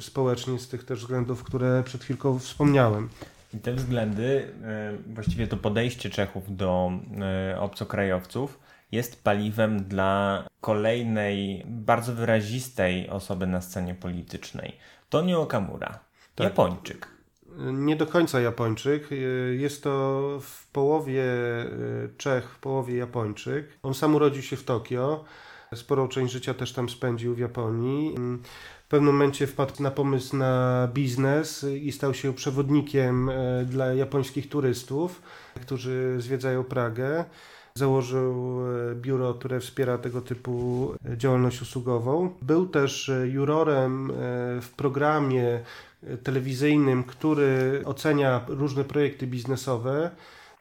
społecznie 0.00 0.58
z 0.58 0.68
tych 0.68 0.84
też 0.84 1.00
względów, 1.00 1.44
które 1.44 1.82
przed 1.82 2.04
chwilką 2.04 2.38
wspomniałem. 2.38 3.08
I 3.54 3.58
te 3.58 3.72
względy, 3.72 4.52
e, 4.64 4.96
właściwie 5.14 5.46
to 5.46 5.56
podejście 5.56 6.10
Czechów 6.10 6.56
do 6.56 6.92
e, 7.20 7.60
obcokrajowców 7.60 8.58
jest 8.92 9.24
paliwem 9.24 9.84
dla 9.84 10.44
kolejnej, 10.60 11.64
bardzo 11.66 12.14
wyrazistej 12.14 13.08
osoby 13.08 13.46
na 13.46 13.60
scenie 13.60 13.94
politycznej. 13.94 14.76
Tonio 15.10 15.42
Okamura, 15.42 15.98
tak. 16.34 16.44
Japończyk. 16.44 17.08
Nie 17.72 17.96
do 17.96 18.06
końca 18.06 18.40
Japończyk. 18.40 19.08
Jest 19.58 19.82
to 19.82 20.20
w 20.42 20.66
połowie 20.66 21.22
e, 21.22 21.68
Czech, 22.18 22.50
w 22.50 22.58
połowie 22.58 22.96
Japończyk. 22.96 23.68
On 23.82 23.94
sam 23.94 24.14
urodził 24.14 24.42
się 24.42 24.56
w 24.56 24.64
Tokio. 24.64 25.24
Sporą 25.74 26.08
część 26.08 26.32
życia 26.32 26.54
też 26.54 26.72
tam 26.72 26.88
spędził 26.88 27.34
w 27.34 27.38
Japonii. 27.38 28.14
W 28.84 28.88
pewnym 28.88 29.14
momencie 29.14 29.46
wpadł 29.46 29.82
na 29.82 29.90
pomysł 29.90 30.36
na 30.36 30.88
biznes 30.94 31.66
i 31.80 31.92
stał 31.92 32.14
się 32.14 32.34
przewodnikiem 32.34 33.28
e, 33.28 33.64
dla 33.64 33.94
japońskich 33.94 34.48
turystów, 34.48 35.22
którzy 35.60 36.16
zwiedzają 36.18 36.64
Pragę. 36.64 37.24
Założył 37.74 38.60
e, 38.90 38.94
biuro, 38.94 39.34
które 39.34 39.60
wspiera 39.60 39.98
tego 39.98 40.20
typu 40.20 40.88
e, 41.12 41.16
działalność 41.18 41.62
usługową. 41.62 42.34
Był 42.42 42.66
też 42.66 43.10
jurorem 43.24 44.12
w 44.60 44.68
programie 44.76 45.60
telewizyjnym, 46.22 47.04
który 47.04 47.82
ocenia 47.84 48.44
różne 48.48 48.84
projekty 48.84 49.26
biznesowe. 49.26 50.10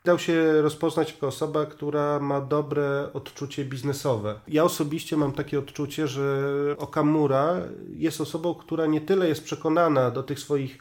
Dał 0.04 0.20
się 0.20 0.62
rozpoznać 0.62 1.12
jako 1.12 1.28
osoba, 1.28 1.66
która 1.66 2.20
ma 2.20 2.42
dobre 2.42 3.10
odczucie 3.14 3.66
biznesowe. 3.66 4.40
Ja 4.48 4.64
osobiście 4.64 5.18
mam 5.18 5.32
takie 5.32 5.60
odczucie, 5.60 6.08
że 6.08 6.48
Okamura 6.78 7.56
jest 7.96 8.22
osobą, 8.22 8.56
która 8.56 8.86
nie 8.86 9.02
tyle 9.02 9.28
jest 9.28 9.44
przekonana 9.44 10.12
do 10.12 10.24
tych 10.24 10.40
swoich 10.40 10.78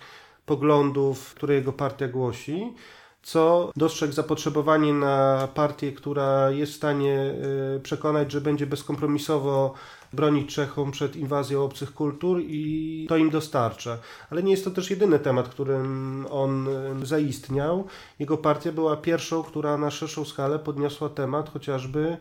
poglądów, 0.47 1.35
które 1.35 1.55
jego 1.55 1.73
partia 1.73 2.09
głosi, 2.09 2.75
co 3.23 3.73
dostrzegł 3.77 4.13
zapotrzebowanie 4.13 4.95
na 4.95 5.49
partię, 5.55 5.93
która 5.93 6.51
jest 6.51 6.73
w 6.73 6.77
stanie 6.77 7.35
y, 7.77 7.81
przekonać, 7.81 8.33
że 8.33 8.41
będzie 8.41 8.67
bezkompromisowo 8.67 9.75
bronić 10.13 10.55
Czechom 10.55 10.91
przed 10.91 11.17
inwazją 11.17 11.65
obcych 11.65 11.95
kultur 11.95 12.41
i 12.41 13.07
to 13.09 13.17
im 13.17 13.31
dostarcza. 13.31 13.99
Ale 14.31 14.43
nie 14.43 14.51
jest 14.51 14.65
to 14.65 14.71
też 14.71 14.91
jedyny 14.91 15.19
temat, 15.19 15.49
którym 15.49 16.27
on 16.31 16.69
zaistniał. 17.03 17.87
Jego 18.19 18.37
partia 18.37 18.73
była 18.73 18.97
pierwszą, 18.97 19.43
która 19.43 19.79
na 19.79 19.91
szerszą 19.91 20.25
skalę 20.25 20.59
podniosła 20.59 21.09
temat 21.09 21.51
chociażby 21.51 22.17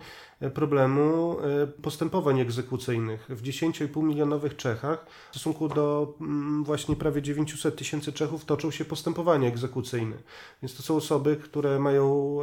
problemu 0.54 1.38
e, 1.40 1.68
postępowań 1.68 2.40
egzekucyjnych. 2.40 3.26
W 3.30 3.42
10,5 3.42 4.04
milionowych 4.04 4.56
Czechach 4.56 5.06
w 5.32 5.36
stosunku 5.36 5.70
do 5.70 6.14
mm, 6.22 6.64
właśnie 6.64 6.96
prawie 6.96 7.22
900 7.22 7.76
tysięcy 7.76 8.14
Czechów 8.14 8.46
toczą 8.46 8.72
się 8.72 8.86
postępowania 8.86 9.48
egzekucyjne. 9.48 10.16
Więc 10.62 10.76
to 10.76 10.84
są 10.84 10.96
osoby, 10.96 11.36
które 11.36 11.80
mają 11.80 12.40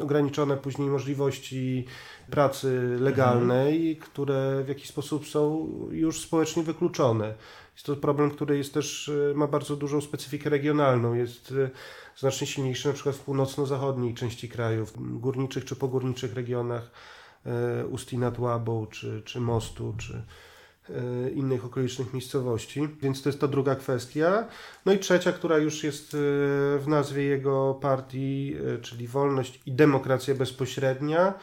ograniczone 0.00 0.56
później 0.56 0.88
możliwości 0.88 1.84
pracy 2.30 2.96
legalnej, 3.00 3.90
mhm. 3.90 4.10
które 4.10 4.62
w 4.64 4.68
jakiś 4.68 4.88
sposób 4.88 5.26
są 5.26 5.68
już 5.90 6.20
społecznie 6.20 6.62
wykluczone. 6.62 7.34
Jest 7.78 7.86
to 7.86 7.96
problem, 7.96 8.30
który 8.30 8.58
jest 8.58 8.74
też, 8.74 9.08
e, 9.08 9.34
ma 9.34 9.46
bardzo 9.46 9.76
dużą 9.76 10.00
specyfikę 10.00 10.50
regionalną. 10.50 11.14
Jest 11.14 11.54
e, 11.64 11.70
znacznie 12.16 12.46
silniejszy 12.46 12.88
na 12.88 12.94
przykład 12.94 13.16
w 13.16 13.20
północno-zachodniej 13.20 14.14
części 14.14 14.48
krajów, 14.48 14.92
górniczych 15.20 15.64
czy 15.64 15.76
pogórniczych 15.76 16.34
regionach 16.34 16.90
Usti 17.90 18.18
nad 18.18 18.38
Łabą, 18.38 18.86
czy, 18.86 19.22
czy 19.24 19.40
Mostu, 19.40 19.94
czy 19.98 20.22
e, 20.90 21.30
innych 21.30 21.64
okolicznych 21.64 22.12
miejscowości. 22.12 22.88
Więc 23.02 23.22
to 23.22 23.28
jest 23.28 23.40
to 23.40 23.48
druga 23.48 23.74
kwestia. 23.74 24.48
No 24.86 24.92
i 24.92 24.98
trzecia, 24.98 25.32
która 25.32 25.58
już 25.58 25.84
jest 25.84 26.14
e, 26.14 26.18
w 26.78 26.84
nazwie 26.86 27.22
jego 27.22 27.74
partii, 27.74 28.56
czyli 28.82 29.08
Wolność 29.08 29.60
i 29.66 29.72
Demokracja 29.72 30.34
Bezpośrednia. 30.34 31.34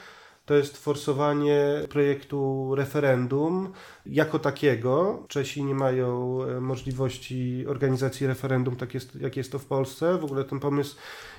To 0.46 0.54
jest 0.54 0.78
forsowanie 0.78 1.62
projektu 1.90 2.72
referendum 2.76 3.72
jako 4.06 4.40
takiego. 4.40 5.24
Czesi 5.28 5.64
nie 5.64 5.76
mają 5.76 6.40
możliwości 6.62 7.66
organizacji 7.68 8.28
referendum, 8.28 8.76
tak 8.76 8.94
jest, 8.94 9.16
jak 9.16 9.38
jest 9.38 9.52
to 9.52 9.60
w 9.60 9.66
Polsce. 9.66 10.18
W 10.18 10.24
ogóle 10.24 10.44
ten 10.44 10.60
pomysł 10.60 10.96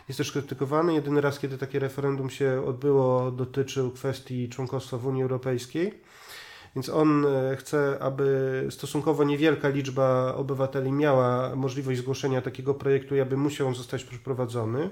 jest 0.09 0.19
też 0.19 0.33
krytykowany. 0.33 0.95
Jedyny 0.95 1.21
raz, 1.21 1.39
kiedy 1.39 1.59
takie 1.59 1.79
referendum 1.79 2.31
się 2.31 2.63
odbyło, 2.67 3.31
dotyczył 3.31 3.91
kwestii 3.91 4.49
członkostwa 4.49 4.99
w 4.99 5.07
Unii 5.07 5.23
Europejskiej. 5.23 5.95
Więc 6.75 6.89
on 6.89 7.27
chce, 7.57 7.99
aby 8.01 8.67
stosunkowo 8.71 9.25
niewielka 9.25 9.69
liczba 9.69 10.35
obywateli 10.35 10.93
miała 10.93 11.57
możliwość 11.57 11.99
zgłoszenia 11.99 12.43
takiego 12.43 12.75
projektu 12.75 13.21
aby 13.23 13.37
musiał 13.37 13.69
on 13.69 13.75
zostać 13.75 14.05
przeprowadzony. 14.05 14.91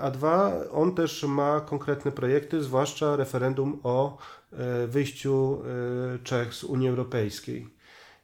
A 0.00 0.10
dwa, 0.10 0.52
on 0.72 0.94
też 0.94 1.22
ma 1.22 1.60
konkretne 1.60 2.12
projekty, 2.12 2.62
zwłaszcza 2.62 3.16
referendum 3.16 3.80
o 3.82 4.18
wyjściu 4.88 5.62
Czech 6.24 6.54
z 6.54 6.64
Unii 6.64 6.88
Europejskiej. 6.88 7.68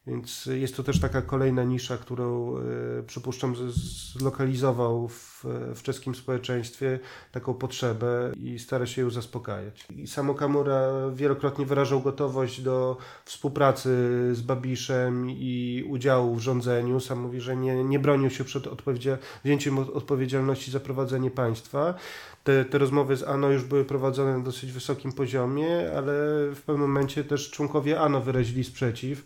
Więc 0.08 0.46
jest 0.46 0.76
to 0.76 0.82
też 0.82 1.00
taka 1.00 1.22
kolejna 1.22 1.64
nisza, 1.64 1.98
którą 1.98 2.56
e, 2.56 2.62
przypuszczam, 3.06 3.54
zlokalizował 4.16 5.08
w, 5.08 5.44
w 5.74 5.82
czeskim 5.82 6.14
społeczeństwie 6.14 6.98
taką 7.32 7.54
potrzebę 7.54 8.32
i 8.36 8.58
stara 8.58 8.86
się 8.86 9.02
ją 9.02 9.10
zaspokajać. 9.10 9.86
I 9.90 10.06
samo 10.06 10.34
Kamura 10.34 10.90
wielokrotnie 11.14 11.66
wyrażał 11.66 12.00
gotowość 12.00 12.60
do 12.60 12.96
współpracy 13.24 13.88
z 14.34 14.40
Babiszem 14.40 15.30
i 15.30 15.84
udziału 15.88 16.34
w 16.34 16.40
rządzeniu. 16.40 17.00
Sam 17.00 17.20
mówi, 17.20 17.40
że 17.40 17.56
nie, 17.56 17.84
nie 17.84 17.98
bronił 17.98 18.30
się 18.30 18.44
przed 18.44 18.64
wzięciem 19.44 19.78
odpowiedzialności 19.78 20.70
za 20.70 20.80
prowadzenie 20.80 21.30
państwa. 21.30 21.94
Te, 22.44 22.64
te 22.64 22.78
rozmowy 22.78 23.16
z 23.16 23.22
ANO 23.22 23.50
już 23.50 23.64
były 23.64 23.84
prowadzone 23.84 24.38
na 24.38 24.44
dosyć 24.44 24.72
wysokim 24.72 25.12
poziomie, 25.12 25.92
ale 25.96 26.12
w 26.54 26.62
pewnym 26.66 26.88
momencie 26.88 27.24
też 27.24 27.50
członkowie 27.50 28.00
ANO 28.00 28.20
wyrazili 28.20 28.64
sprzeciw 28.64 29.24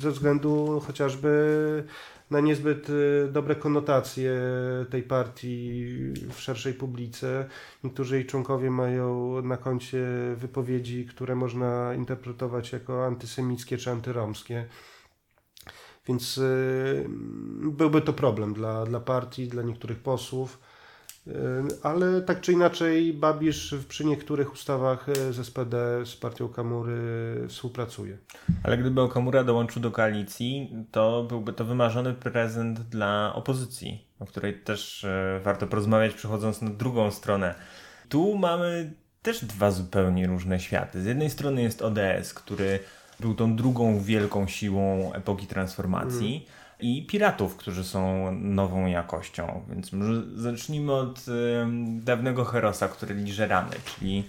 ze 0.00 0.10
względu 0.10 0.82
chociażby 0.86 1.84
na 2.32 2.40
niezbyt 2.40 2.90
y, 2.90 3.28
dobre 3.32 3.56
konotacje 3.56 4.40
tej 4.90 5.02
partii 5.02 5.84
w 6.30 6.40
szerszej 6.40 6.74
publice. 6.74 7.48
Niektórzy 7.84 8.16
jej 8.16 8.26
członkowie 8.26 8.70
mają 8.70 9.42
na 9.42 9.56
koncie 9.56 10.06
wypowiedzi, 10.36 11.06
które 11.06 11.34
można 11.34 11.94
interpretować 11.94 12.72
jako 12.72 13.06
antysemickie 13.06 13.78
czy 13.78 13.90
antyromskie. 13.90 14.66
Więc 16.08 16.38
y, 16.38 17.06
byłby 17.62 18.00
to 18.00 18.12
problem 18.12 18.54
dla, 18.54 18.86
dla 18.86 19.00
partii, 19.00 19.48
dla 19.48 19.62
niektórych 19.62 19.98
posłów. 19.98 20.58
Ale 21.82 22.22
tak 22.22 22.40
czy 22.40 22.52
inaczej, 22.52 23.12
Babisz 23.12 23.74
przy 23.88 24.04
niektórych 24.04 24.52
ustawach 24.52 25.08
e, 25.08 25.32
z 25.32 25.46
SPD 25.46 26.06
z 26.06 26.16
partią 26.16 26.48
Kamury 26.48 26.98
współpracuje. 27.48 28.18
Ale 28.62 28.78
gdyby 28.78 29.00
Okamura 29.00 29.44
dołączył 29.44 29.82
do 29.82 29.90
koalicji, 29.90 30.76
to 30.90 31.24
byłby 31.28 31.52
to 31.52 31.64
wymarzony 31.64 32.14
prezent 32.14 32.80
dla 32.80 33.34
opozycji, 33.34 34.06
o 34.20 34.26
której 34.26 34.60
też 34.60 35.04
e, 35.04 35.40
warto 35.44 35.66
porozmawiać, 35.66 36.14
przechodząc 36.14 36.62
na 36.62 36.70
drugą 36.70 37.10
stronę. 37.10 37.54
Tu 38.08 38.38
mamy 38.38 38.92
też 39.22 39.44
dwa 39.44 39.70
zupełnie 39.70 40.26
różne 40.26 40.60
światy. 40.60 41.02
Z 41.02 41.06
jednej 41.06 41.30
strony 41.30 41.62
jest 41.62 41.82
ODS, 41.82 42.34
który 42.34 42.78
był 43.20 43.34
tą 43.34 43.56
drugą 43.56 44.00
wielką 44.00 44.46
siłą 44.46 45.12
epoki 45.12 45.46
transformacji. 45.46 46.36
Mm 46.36 46.61
i 46.82 47.06
piratów, 47.06 47.56
którzy 47.56 47.84
są 47.84 48.32
nową 48.32 48.86
jakością. 48.86 49.62
Więc 49.68 49.92
może 49.92 50.22
zacznijmy 50.36 50.92
od 50.92 51.24
dawnego 51.98 52.44
Herosa, 52.44 52.88
który 52.88 53.14
liże 53.14 53.46
rany, 53.46 53.76
czyli 53.84 54.24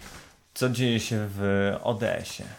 co 0.53 0.69
dzieje 0.69 0.99
się 0.99 1.27
w 1.29 1.71
ODS-ie. 1.83 2.49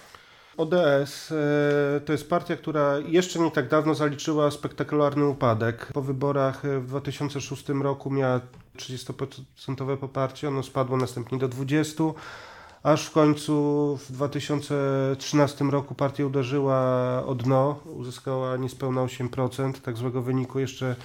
ODS 0.57 1.33
e, 1.33 2.01
to 2.01 2.13
jest 2.13 2.31
partia, 2.31 2.57
która 2.57 2.99
jeszcze 2.99 3.39
nie 3.39 3.51
tak 3.51 3.69
dawno 3.69 3.95
zaliczyła 3.95 4.51
spektakularny 4.51 5.27
upadek. 5.27 5.91
Po 5.93 6.03
wyborach 6.03 6.63
w 6.81 6.87
2006 6.87 7.69
roku 7.69 8.11
miała 8.11 8.41
30% 8.77 9.97
poparcie, 9.97 10.49
ono 10.49 10.63
spadło 10.63 10.97
następnie 10.97 11.39
do 11.39 11.49
20% 11.49 12.15
aż 12.85 13.07
w 13.07 13.11
końcu 13.11 13.99
w 14.09 14.13
2013 14.13 15.65
roku 15.65 15.95
partia 15.95 16.27
uderzyła 16.27 17.23
o 17.27 17.35
dno, 17.35 17.81
uzyskała 17.85 18.57
niespełna 18.57 19.01
8%, 19.01 19.73
tak 19.73 19.97
złego 19.97 20.23
wyniku 20.23 20.59
jeszcze 20.59 20.97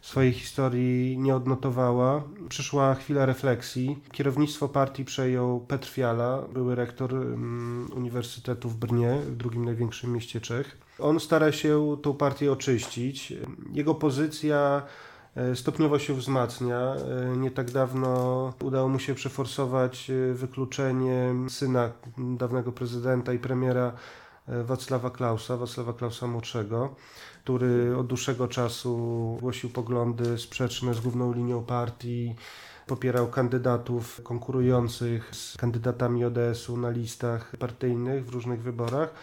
swojej 0.00 0.32
historii 0.32 1.18
nie 1.18 1.36
odnotowała. 1.36 2.22
Przyszła 2.48 2.94
chwila 2.94 3.26
refleksji. 3.26 3.98
Kierownictwo 4.12 4.68
partii 4.68 5.04
przejął 5.04 5.60
Petr 5.60 5.88
Fiala, 5.88 6.42
były 6.52 6.74
rektor 6.74 7.14
um, 7.14 7.90
Uniwersytetu 7.96 8.68
w 8.68 8.76
Brnie, 8.76 9.18
w 9.26 9.36
drugim 9.36 9.64
największym 9.64 10.12
mieście 10.12 10.40
Czech. 10.40 10.78
On 10.98 11.20
stara 11.20 11.52
się 11.52 11.96
tą 12.02 12.14
partię 12.14 12.52
oczyścić. 12.52 13.32
Jego 13.72 13.94
pozycja 13.94 14.82
stopniowo 15.54 15.98
się 15.98 16.14
wzmacnia. 16.14 16.78
E, 16.78 17.36
nie 17.36 17.50
tak 17.50 17.70
dawno 17.70 18.52
udało 18.62 18.88
mu 18.88 18.98
się 18.98 19.14
przeforsować 19.14 20.10
e, 20.10 20.34
wykluczenie 20.34 21.34
syna 21.48 21.92
dawnego 22.18 22.72
prezydenta 22.72 23.32
i 23.32 23.38
premiera 23.38 23.92
Wacława 24.64 25.10
Klausa, 25.10 25.56
Wacława 25.56 25.92
Klausa 25.92 26.26
młodszego, 26.26 26.94
który 27.44 27.96
od 27.96 28.06
dłuższego 28.06 28.48
czasu 28.48 28.96
głosił 29.40 29.70
poglądy 29.70 30.38
sprzeczne 30.38 30.94
z 30.94 31.00
główną 31.00 31.32
linią 31.32 31.64
partii, 31.64 32.34
popierał 32.86 33.28
kandydatów 33.28 34.20
konkurujących 34.22 35.34
z 35.34 35.56
kandydatami 35.56 36.24
ODS-u 36.24 36.76
na 36.76 36.90
listach 36.90 37.56
partyjnych 37.56 38.26
w 38.26 38.28
różnych 38.28 38.62
wyborach. 38.62 39.14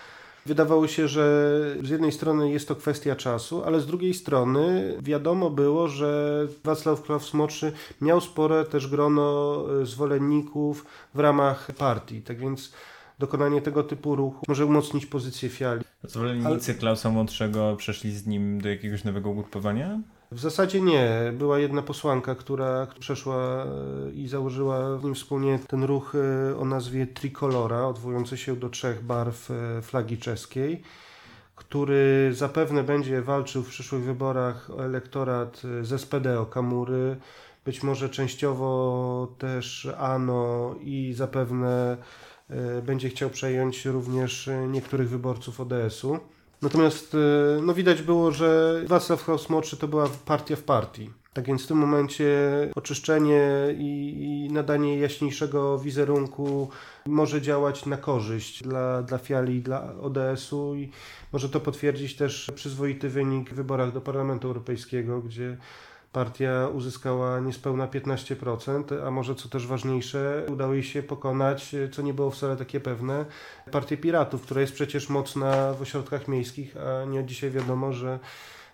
Wydawało 0.45 0.87
się, 0.87 1.07
że 1.07 1.55
z 1.83 1.89
jednej 1.89 2.11
strony 2.11 2.51
jest 2.51 2.67
to 2.67 2.75
kwestia 2.75 3.15
czasu, 3.15 3.63
ale 3.63 3.79
z 3.79 3.85
drugiej 3.85 4.13
strony 4.13 4.93
wiadomo 5.01 5.49
było, 5.49 5.87
że 5.87 6.47
Wacław 6.63 7.01
Klaus 7.01 7.33
młodszy 7.33 7.71
miał 8.01 8.21
spore 8.21 8.65
też 8.65 8.87
grono 8.87 9.57
e, 9.81 9.85
zwolenników 9.85 10.85
w 11.13 11.19
ramach 11.19 11.71
partii. 11.77 12.21
Tak 12.21 12.39
więc 12.39 12.73
dokonanie 13.19 13.61
tego 13.61 13.83
typu 13.83 14.15
ruchu 14.15 14.45
może 14.47 14.65
umocnić 14.65 15.05
pozycję 15.05 15.49
Fiali. 15.49 15.83
Zwolennicy 16.03 16.71
ale... 16.71 16.79
Klausa 16.79 17.09
Młodszego 17.09 17.75
przeszli 17.75 18.11
z 18.11 18.27
nim 18.27 18.61
do 18.61 18.69
jakiegoś 18.69 19.03
nowego 19.03 19.29
ugrupowania? 19.29 19.99
W 20.32 20.39
zasadzie 20.39 20.82
nie. 20.82 21.34
Była 21.34 21.59
jedna 21.59 21.82
posłanka, 21.82 22.36
która 22.36 22.88
przeszła 22.99 23.65
e, 23.65 24.11
i 24.13 24.27
założyła 24.27 24.97
w 24.97 25.03
nim 25.03 25.15
wspólnie 25.15 25.59
ten 25.67 25.84
ruch 25.84 26.15
e, 26.15 26.57
o 26.57 26.65
nazwie 26.65 27.07
Tricolora, 27.07 27.88
odwołujący 27.88 28.38
się 28.38 28.55
do 28.55 28.69
trzech 28.69 29.03
barw 29.03 29.51
e, 29.51 29.82
flagi 29.82 30.17
czeskiej, 30.17 30.82
który 31.55 32.32
zapewne 32.34 32.84
będzie 32.84 33.21
walczył 33.21 33.63
w 33.63 33.69
przyszłych 33.69 34.03
wyborach 34.03 34.69
o 34.69 34.86
elektorat 34.86 35.61
z 35.82 36.01
SPD, 36.01 36.39
o 36.39 36.45
Kamury, 36.45 37.17
być 37.65 37.84
może 37.84 38.09
częściowo 38.09 39.27
też 39.38 39.88
ANO 39.97 40.75
i 40.82 41.13
zapewne 41.13 41.97
będzie 42.86 43.09
chciał 43.09 43.29
przejąć 43.29 43.86
również 43.86 44.49
niektórych 44.67 45.09
wyborców 45.09 45.59
ODS-u. 45.59 46.19
Natomiast 46.62 47.16
e, 47.16 47.62
no, 47.62 47.74
widać 47.74 48.01
było, 48.01 48.32
że 48.32 48.82
Wacław 48.88 49.26
Klaus 49.26 49.49
młodszy 49.49 49.78
to 49.78 49.88
była 49.88 50.09
partia 50.26 50.55
w 50.55 50.64
partii. 50.64 51.09
Tak 51.34 51.45
więc 51.45 51.64
w 51.64 51.68
tym 51.68 51.78
momencie 51.78 52.28
oczyszczenie 52.76 53.49
i, 53.78 54.18
i, 54.24 54.53
nadanie 54.53 54.99
jaśniejszego 54.99 55.80
wizerunku 55.80 56.70
może 57.05 57.41
działać 57.41 57.86
na 57.86 57.97
korzyść 57.97 58.64
dla, 58.64 59.01
dla 59.01 59.18
Fiali 59.18 59.62
dla 59.62 59.93
ODS-u 60.01 60.76
i 60.76 60.91
może 61.34 61.49
to 61.49 61.59
potwierdzić 61.59 62.16
też 62.16 62.51
przyzwoity 62.55 63.09
wynik 63.09 63.49
w 63.49 63.53
wyborach 63.53 63.93
do 63.93 64.01
Parlamentu 64.01 64.47
Europejskiego, 64.47 65.22
gdzie 65.22 65.57
Partia 66.12 66.68
uzyskała 66.74 67.39
niespełna 67.39 67.88
15%, 67.88 69.07
a 69.07 69.12
może 69.12 69.36
co 69.36 69.49
też 69.49 69.68
ważniejsze, 69.68 70.45
udało 70.49 70.74
jej 70.74 70.84
się 70.84 71.03
pokonać, 71.03 71.76
co 71.91 72.01
nie 72.01 72.14
było 72.14 72.32
wcale 72.32 72.57
takie 72.57 72.80
pewne, 72.80 73.26
partię 73.72 73.97
Piratów, 73.97 74.41
która 74.41 74.62
jest 74.62 74.74
przecież 74.74 75.09
mocna 75.09 75.74
w 75.74 75.82
ośrodkach 75.82 76.28
miejskich, 76.28 76.76
a 76.78 77.05
nie 77.05 77.20
od 77.20 77.26
dzisiaj 77.26 77.51
wiadomo, 77.51 77.93
że 77.93 78.20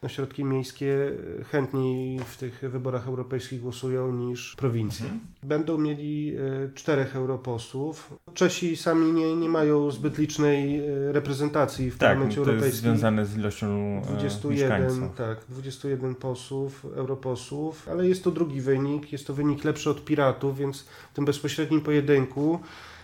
ośrodki 0.01 0.43
miejskie 0.43 1.11
chętniej 1.51 2.19
w 2.19 2.37
tych 2.37 2.59
wyborach 2.59 3.07
europejskich 3.07 3.61
głosują 3.61 4.11
niż 4.11 4.55
prowincje. 4.55 5.05
Mhm. 5.05 5.21
Będą 5.43 5.77
mieli 5.77 6.35
e, 6.35 6.69
czterech 6.73 7.15
europosłów. 7.15 8.13
Czesi 8.33 8.77
sami 8.77 9.11
nie, 9.11 9.35
nie 9.35 9.49
mają 9.49 9.91
zbyt 9.91 10.17
licznej 10.17 10.79
e, 10.79 11.11
reprezentacji 11.11 11.91
w 11.91 11.97
tak, 11.97 12.09
Parlamencie 12.09 12.35
to 12.35 12.41
Europejskim. 12.41 12.67
jest 12.67 12.77
związane 12.77 13.25
z 13.25 13.37
ilością 13.37 14.01
21, 14.09 15.03
e, 15.03 15.09
tak, 15.17 15.37
21 15.49 16.15
posłów, 16.15 16.85
europosłów, 16.95 17.89
ale 17.89 18.07
jest 18.07 18.23
to 18.23 18.31
drugi 18.31 18.61
wynik, 18.61 19.11
jest 19.11 19.27
to 19.27 19.33
wynik 19.33 19.63
lepszy 19.63 19.89
od 19.89 20.05
Piratów, 20.05 20.57
więc 20.57 20.81
w 21.11 21.15
tym 21.15 21.25
bezpośrednim 21.25 21.81
pojedynku 21.81 22.59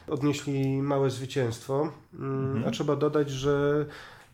odnieśli 0.08 0.82
małe 0.82 1.10
zwycięstwo. 1.10 1.91
Mm, 2.14 2.46
mhm. 2.46 2.68
A 2.68 2.72
trzeba 2.72 2.96
dodać, 2.96 3.30
że 3.30 3.86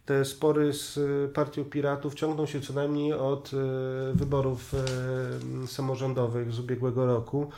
te 0.10 0.26
spory 0.26 0.74
z 0.74 1.00
partią 1.34 1.66
piratów 1.66 2.14
ciągną 2.16 2.46
się 2.46 2.62
co 2.62 2.74
najmniej 2.74 3.14
od 3.14 3.52
e, 3.54 3.58
wyborów 4.14 4.74
e, 5.64 5.68
samorządowych 5.68 6.52
z 6.52 6.60
ubiegłego 6.60 7.06
roku, 7.06 7.50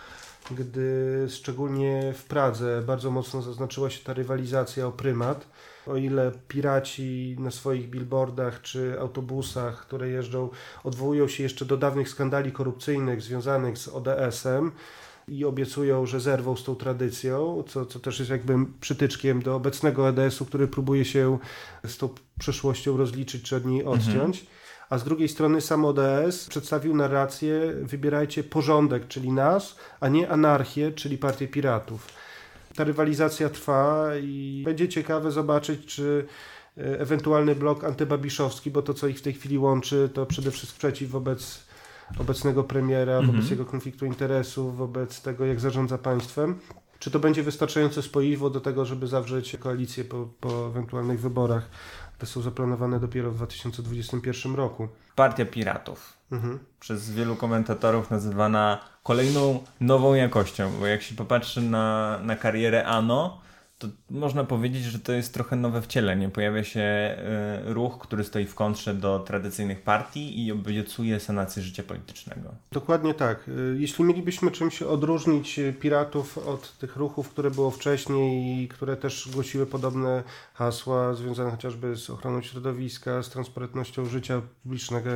gdy 0.52 1.26
szczególnie 1.30 2.14
w 2.18 2.24
Pradze 2.24 2.82
bardzo 2.82 3.12
mocno 3.12 3.42
zaznaczyła 3.42 3.90
się 3.90 4.04
ta 4.04 4.14
rywalizacja 4.14 4.88
o 4.88 4.92
prymat. 4.92 5.48
O 5.88 5.96
ile 5.96 6.32
piraci 6.48 7.36
na 7.40 7.52
swoich 7.52 7.90
billboardach 7.90 8.62
czy 8.62 9.00
autobusach, 9.00 9.82
które 9.82 10.10
jeżdżą, 10.10 10.50
odwołują 10.84 11.28
się 11.28 11.44
jeszcze 11.44 11.66
do 11.66 11.78
dawnych 11.78 12.10
skandali 12.10 12.52
korupcyjnych 12.52 13.22
związanych 13.22 13.78
z 13.78 13.88
ODS-em, 13.88 14.72
i 15.32 15.46
obiecują, 15.46 16.06
że 16.06 16.20
zerwą 16.20 16.56
z 16.56 16.64
tą 16.64 16.76
tradycją, 16.76 17.64
co, 17.68 17.86
co 17.86 18.00
też 18.00 18.20
jest 18.20 18.32
jakby 18.32 18.54
przytyczkiem 18.82 19.42
do 19.42 19.56
obecnego 19.56 20.10
EDS-u, 20.10 20.46
który 20.46 20.68
próbuje 20.68 21.06
się 21.06 21.38
z 21.86 21.98
tą 21.98 22.10
przeszłością 22.40 22.98
rozliczyć 22.98 23.44
czy 23.44 23.56
od 23.56 23.66
niej 23.66 23.84
odciąć. 23.84 24.40
Mhm. 24.40 24.62
A 24.90 24.98
z 24.98 25.04
drugiej 25.04 25.30
strony 25.30 25.62
sam 25.62 25.86
ODS 25.86 26.48
przedstawił 26.50 26.96
narrację 26.96 27.74
wybierajcie 27.82 28.44
porządek, 28.44 29.08
czyli 29.08 29.32
nas, 29.32 29.76
a 30.00 30.08
nie 30.08 30.30
anarchię, 30.30 30.92
czyli 30.92 31.18
partię 31.18 31.48
piratów. 31.48 32.08
Ta 32.76 32.84
rywalizacja 32.84 33.50
trwa 33.50 34.10
i 34.22 34.62
będzie 34.66 34.90
ciekawe 34.90 35.32
zobaczyć, 35.32 35.86
czy 35.86 36.26
e, 36.78 37.00
ewentualny 37.00 37.56
blok 37.56 37.84
antybabiszowski, 37.84 38.72
bo 38.72 38.82
to 38.82 38.94
co 38.94 39.08
ich 39.08 39.20
w 39.20 39.22
tej 39.22 39.34
chwili 39.34 39.58
łączy, 39.58 40.10
to 40.14 40.26
przede 40.26 40.52
wszystkim 40.52 40.76
sprzeciw 40.76 41.10
wobec 41.10 41.71
obecnego 42.20 42.64
premiera, 42.64 43.14
mhm. 43.14 43.36
wobec 43.36 43.50
jego 43.50 43.66
konfliktu 43.66 44.06
interesów, 44.06 44.78
wobec 44.78 45.22
tego, 45.22 45.46
jak 45.46 45.60
zarządza 45.60 45.98
państwem. 45.98 46.60
Czy 47.00 47.12
to 47.12 47.20
będzie 47.20 47.44
wystarczające 47.44 48.02
spoiwo 48.02 48.50
do 48.50 48.62
tego, 48.62 48.86
żeby 48.86 49.08
zawrzeć 49.08 49.58
koalicję 49.60 50.04
po, 50.04 50.28
po 50.40 50.68
ewentualnych 50.68 51.22
wyborach? 51.22 51.70
Te 52.18 52.26
są 52.26 52.42
zaplanowane 52.42 53.00
dopiero 53.00 53.32
w 53.32 53.36
2021 53.36 54.56
roku. 54.56 54.88
Partia 55.16 55.46
Piratów. 55.46 56.14
Mhm. 56.32 56.60
Przez 56.80 57.12
wielu 57.12 57.36
komentatorów 57.36 58.12
nazywana 58.12 58.80
kolejną 59.04 59.64
nową 59.80 60.14
jakością, 60.14 60.72
bo 60.80 60.88
jak 60.88 61.02
się 61.02 61.16
popatrzy 61.16 61.62
na, 61.62 62.20
na 62.24 62.36
karierę 62.36 62.86
Ano, 62.86 63.42
to 63.82 63.88
można 64.10 64.44
powiedzieć, 64.44 64.84
że 64.84 65.00
to 65.00 65.12
jest 65.12 65.34
trochę 65.34 65.56
nowe 65.56 65.82
wcielenie. 65.82 66.30
Pojawia 66.30 66.64
się 66.64 67.18
y, 67.70 67.74
ruch, 67.74 68.00
który 68.00 68.24
stoi 68.24 68.46
w 68.46 68.56
kontrze 68.56 68.94
do 68.94 69.20
tradycyjnych 69.20 69.82
partii 69.82 70.46
i 70.46 70.52
obiecuje 70.52 71.20
sanację 71.20 71.64
życia 71.64 71.84
politycznego. 71.84 72.50
Dokładnie 72.72 73.14
tak. 73.14 73.48
Y, 73.48 73.78
jeśli 73.80 74.04
mielibyśmy 74.04 74.52
czymś 74.52 74.82
odróżnić 74.82 75.60
piratów 75.80 76.38
od 76.38 76.78
tych 76.78 76.96
ruchów, 76.96 77.30
które 77.30 77.52
było 77.52 77.72
wcześniej 77.72 78.64
i 78.64 78.68
które 78.68 78.98
też 78.98 79.30
głosiły 79.34 79.66
podobne 79.66 80.24
hasła 80.54 81.14
związane 81.14 81.52
chociażby 81.52 81.96
z 81.96 82.10
ochroną 82.10 82.42
środowiska, 82.42 83.24
z 83.24 83.30
transparentnością 83.30 84.06
życia 84.06 84.42
publicznego, 84.64 85.10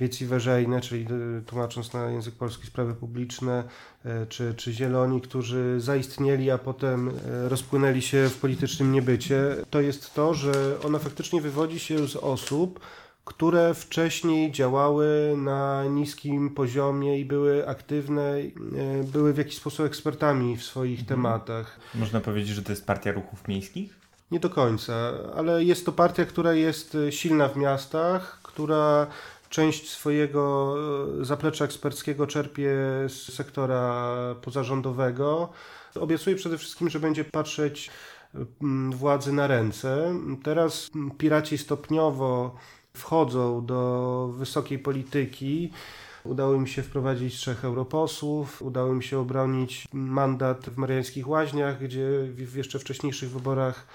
wieci 0.00 0.26
weżejne, 0.26 0.80
czyli 0.80 1.06
y, 1.38 1.42
tłumacząc 1.46 1.92
na 1.92 2.10
język 2.10 2.34
polski 2.34 2.66
sprawy 2.66 2.94
publiczne, 2.94 3.64
y, 4.06 4.26
czy, 4.26 4.54
czy 4.54 4.72
zieloni, 4.72 5.20
którzy 5.20 5.80
zaistnieli, 5.80 6.50
a 6.50 6.58
potem 6.58 7.08
y, 7.08 7.12
rozpłynęli 7.48 8.02
się 8.02 8.28
w 8.28 8.38
politycznym 8.38 8.92
niebycie, 8.92 9.56
to 9.70 9.80
jest 9.80 10.14
to, 10.14 10.34
że 10.34 10.52
ona 10.84 10.98
faktycznie 10.98 11.40
wywodzi 11.40 11.78
się 11.78 12.08
z 12.08 12.16
osób, 12.16 12.80
które 13.24 13.74
wcześniej 13.74 14.52
działały 14.52 15.34
na 15.36 15.84
niskim 15.84 16.50
poziomie 16.50 17.20
i 17.20 17.24
były 17.24 17.68
aktywne, 17.68 18.34
były 19.12 19.32
w 19.32 19.38
jakiś 19.38 19.56
sposób 19.56 19.86
ekspertami 19.86 20.56
w 20.56 20.62
swoich 20.62 21.00
mhm. 21.00 21.08
tematach. 21.08 21.80
Można 21.94 22.20
powiedzieć, 22.20 22.54
że 22.54 22.62
to 22.62 22.72
jest 22.72 22.86
partia 22.86 23.12
ruchów 23.12 23.48
miejskich? 23.48 24.00
Nie 24.30 24.40
do 24.40 24.50
końca, 24.50 25.12
ale 25.36 25.64
jest 25.64 25.86
to 25.86 25.92
partia, 25.92 26.24
która 26.24 26.52
jest 26.52 26.96
silna 27.10 27.48
w 27.48 27.56
miastach, 27.56 28.40
która 28.42 29.06
część 29.50 29.90
swojego 29.90 30.74
e, 31.20 31.24
zaplecza 31.24 31.64
eksperckiego 31.64 32.26
czerpie 32.26 32.72
z 33.08 33.34
sektora 33.34 34.14
pozarządowego. 34.42 35.48
Obiecuje 35.94 36.36
przede 36.36 36.58
wszystkim, 36.58 36.90
że 36.90 37.00
będzie 37.00 37.24
patrzeć 37.24 37.90
mm, 38.62 38.92
władzy 38.92 39.32
na 39.32 39.46
ręce. 39.46 40.14
Teraz 40.42 40.90
piraci 41.18 41.58
stopniowo 41.58 42.56
wchodzą 42.94 43.66
do 43.66 44.30
wysokiej 44.36 44.78
polityki. 44.78 45.70
Udało 46.24 46.54
im 46.54 46.66
się 46.66 46.82
wprowadzić 46.82 47.34
trzech 47.34 47.64
europosłów, 47.64 48.62
udało 48.62 48.92
im 48.92 49.02
się 49.02 49.18
obronić 49.18 49.88
mandat 49.92 50.70
w 50.70 50.76
Mariańskich 50.76 51.28
Łaźniach, 51.28 51.82
gdzie 51.82 52.08
w 52.24 52.56
jeszcze 52.56 52.78
wcześniejszych 52.78 53.30
wyborach 53.30 53.86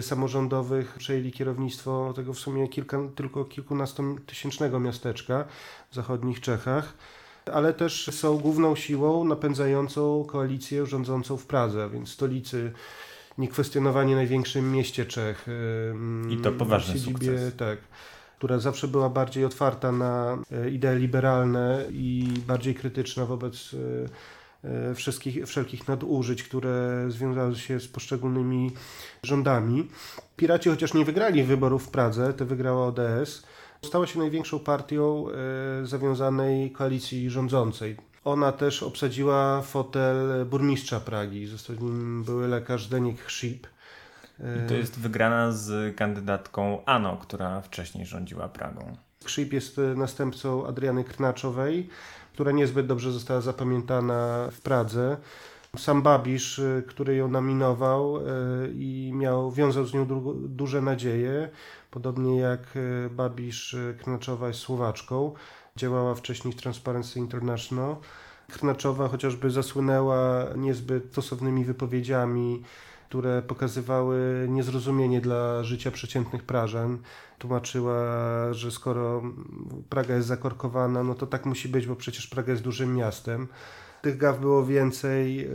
samorządowych 0.00 0.94
przejęli 0.98 1.32
kierownictwo 1.32 2.12
tego 2.16 2.32
w 2.32 2.38
sumie 2.38 2.68
kilka, 2.68 2.98
tylko 3.14 3.44
kilkunastotysięcznego 3.44 4.80
miasteczka 4.80 5.44
w 5.90 5.94
zachodnich 5.94 6.40
Czechach, 6.40 6.94
ale 7.52 7.72
też 7.74 8.10
są 8.12 8.38
główną 8.38 8.76
siłą 8.76 9.24
napędzającą 9.24 10.24
koalicję 10.24 10.86
rządzącą 10.86 11.36
w 11.36 11.46
Pradze, 11.46 11.90
więc 11.90 12.08
stolicy 12.08 12.72
niekwestionowanie 13.38 14.14
największym 14.14 14.72
mieście 14.72 15.06
Czech. 15.06 15.46
I 16.30 16.36
to 16.36 16.52
poważny 16.52 16.94
siedzibie, 16.94 17.12
sukces. 17.18 17.56
Tak 17.56 17.78
która 18.38 18.58
zawsze 18.58 18.88
była 18.88 19.08
bardziej 19.08 19.44
otwarta 19.44 19.92
na 19.92 20.38
y, 20.66 20.70
idee 20.70 20.96
liberalne 20.96 21.84
i 21.90 22.28
bardziej 22.46 22.74
krytyczna 22.74 23.26
wobec 23.26 23.74
E, 23.74 24.08
wszystkich, 24.94 25.46
wszelkich 25.46 25.88
nadużyć, 25.88 26.42
które 26.42 27.04
związały 27.08 27.56
się 27.56 27.80
z 27.80 27.88
poszczególnymi 27.88 28.72
rządami. 29.22 29.88
Piraci, 30.36 30.70
chociaż 30.70 30.94
nie 30.94 31.04
wygrali 31.04 31.42
wyborów 31.42 31.86
w 31.86 31.90
Pradze, 31.90 32.32
to 32.32 32.46
wygrała 32.46 32.86
ODS, 32.86 33.42
stała 33.84 34.06
się 34.06 34.18
największą 34.18 34.58
partią 34.58 35.26
e, 35.82 35.86
zawiązanej 35.86 36.70
koalicji 36.70 37.30
rządzącej. 37.30 37.96
Ona 38.24 38.52
też 38.52 38.82
obsadziła 38.82 39.62
fotel 39.62 40.46
burmistrza 40.46 41.00
Pragi. 41.00 41.46
Został 41.46 41.76
nim 41.76 42.24
były 42.24 42.48
lekarz 42.48 42.86
Denik 42.86 43.20
Chrzip. 43.20 43.66
I 44.64 44.68
to 44.68 44.74
jest 44.74 44.98
wygrana 44.98 45.52
z 45.52 45.96
kandydatką 45.96 46.84
Ano, 46.84 47.16
która 47.16 47.60
wcześniej 47.60 48.06
rządziła 48.06 48.48
Pragą. 48.48 48.96
Chrzip 49.24 49.52
jest 49.52 49.80
następcą 49.96 50.66
Adriany 50.66 51.04
Krnaczowej 51.04 51.88
która 52.38 52.52
niezbyt 52.52 52.86
dobrze 52.86 53.12
została 53.12 53.40
zapamiętana 53.40 54.48
w 54.52 54.60
Pradze. 54.60 55.16
Sam 55.76 56.02
Babisz, 56.02 56.58
y, 56.58 56.84
który 56.88 57.16
ją 57.16 57.28
nominował 57.28 58.16
y, 58.16 58.20
i 58.74 59.12
miał, 59.14 59.50
wiązał 59.52 59.86
z 59.86 59.94
nią 59.94 60.06
du 60.06 60.34
duże 60.34 60.82
nadzieje, 60.82 61.48
podobnie 61.90 62.38
jak 62.38 62.76
y, 62.76 63.10
Babisz 63.10 63.76
Knaczowa 64.02 64.48
jest 64.48 64.60
Słowaczką, 64.60 65.34
działała 65.76 66.14
wcześniej 66.14 66.54
w 66.54 66.56
Transparency 66.56 67.18
International. 67.18 67.96
Krnaczowa 68.52 69.08
chociażby 69.08 69.50
zasłynęła 69.50 70.44
niezbyt 70.56 71.04
stosownymi 71.12 71.64
wypowiedziami 71.64 72.62
które 73.08 73.42
pokazywały 73.42 74.46
niezrozumienie 74.48 75.20
dla 75.20 75.64
życia 75.64 75.90
przeciętnych 75.90 76.42
Prażan. 76.42 76.98
Tłumaczyła, 77.38 78.02
że 78.52 78.70
skoro 78.70 79.22
Praga 79.88 80.14
jest 80.14 80.28
zakorkowana, 80.28 81.02
no 81.02 81.14
to 81.14 81.26
tak 81.26 81.46
musi 81.46 81.68
być, 81.68 81.86
bo 81.86 81.96
przecież 81.96 82.26
Praga 82.26 82.52
jest 82.52 82.64
dużym 82.64 82.96
miastem. 82.96 83.48
Tych 84.02 84.16
gaw 84.16 84.40
było 84.40 84.66
więcej, 84.66 85.50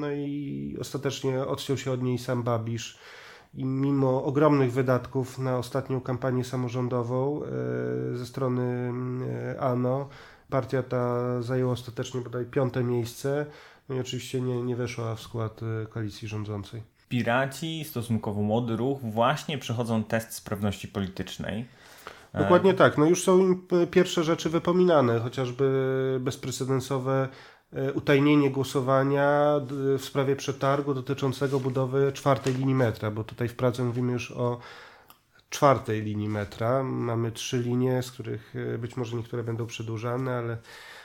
no 0.00 0.12
i 0.12 0.76
ostatecznie 0.80 1.40
odciął 1.46 1.76
się 1.76 1.92
od 1.92 2.02
niej 2.02 2.18
sam 2.18 2.42
Babisz. 2.42 2.98
I 3.54 3.64
mimo 3.64 4.24
ogromnych 4.24 4.72
wydatków 4.72 5.38
na 5.38 5.58
ostatnią 5.58 6.00
kampanię 6.00 6.44
samorządową 6.44 7.42
e, 7.42 8.16
ze 8.16 8.26
strony 8.26 8.92
e, 9.54 9.60
ANO, 9.60 10.08
partia 10.50 10.82
ta 10.82 11.42
zajęła 11.42 11.72
ostatecznie 11.72 12.20
bodaj 12.20 12.44
piąte 12.44 12.84
miejsce. 12.84 13.46
No 13.88 13.94
i 13.94 14.00
oczywiście 14.00 14.40
nie, 14.40 14.62
nie 14.62 14.76
weszła 14.76 15.14
w 15.14 15.20
skład 15.20 15.60
e, 15.62 15.86
koalicji 15.86 16.28
rządzącej. 16.28 16.82
Piraci, 17.08 17.84
stosunkowo 17.84 18.42
młody 18.42 18.76
ruch, 18.76 19.00
właśnie 19.00 19.58
przechodzą 19.58 20.04
test 20.04 20.32
sprawności 20.32 20.88
politycznej. 20.88 21.64
Dokładnie 22.34 22.74
tak. 22.74 22.98
No 22.98 23.06
już 23.06 23.22
są 23.22 23.38
im 23.38 23.66
pierwsze 23.90 24.24
rzeczy 24.24 24.50
wypominane, 24.50 25.20
chociażby 25.20 26.18
bezprecedensowe 26.20 27.28
utajnienie 27.94 28.50
głosowania 28.50 29.60
w 29.98 30.04
sprawie 30.04 30.36
przetargu 30.36 30.94
dotyczącego 30.94 31.60
budowy 31.60 32.12
czwartej 32.12 32.54
linii 32.54 32.74
metra, 32.74 33.10
bo 33.10 33.24
tutaj 33.24 33.48
w 33.48 33.54
Pradze 33.54 33.84
mówimy 33.84 34.12
już 34.12 34.30
o 34.30 34.58
czwartej 35.50 36.02
linii 36.02 36.28
metra. 36.28 36.82
Mamy 36.82 37.32
trzy 37.32 37.58
linie, 37.58 38.02
z 38.02 38.10
których 38.10 38.54
być 38.78 38.96
może 38.96 39.16
niektóre 39.16 39.42
będą 39.44 39.66
przedłużane, 39.66 40.36
ale 40.36 40.56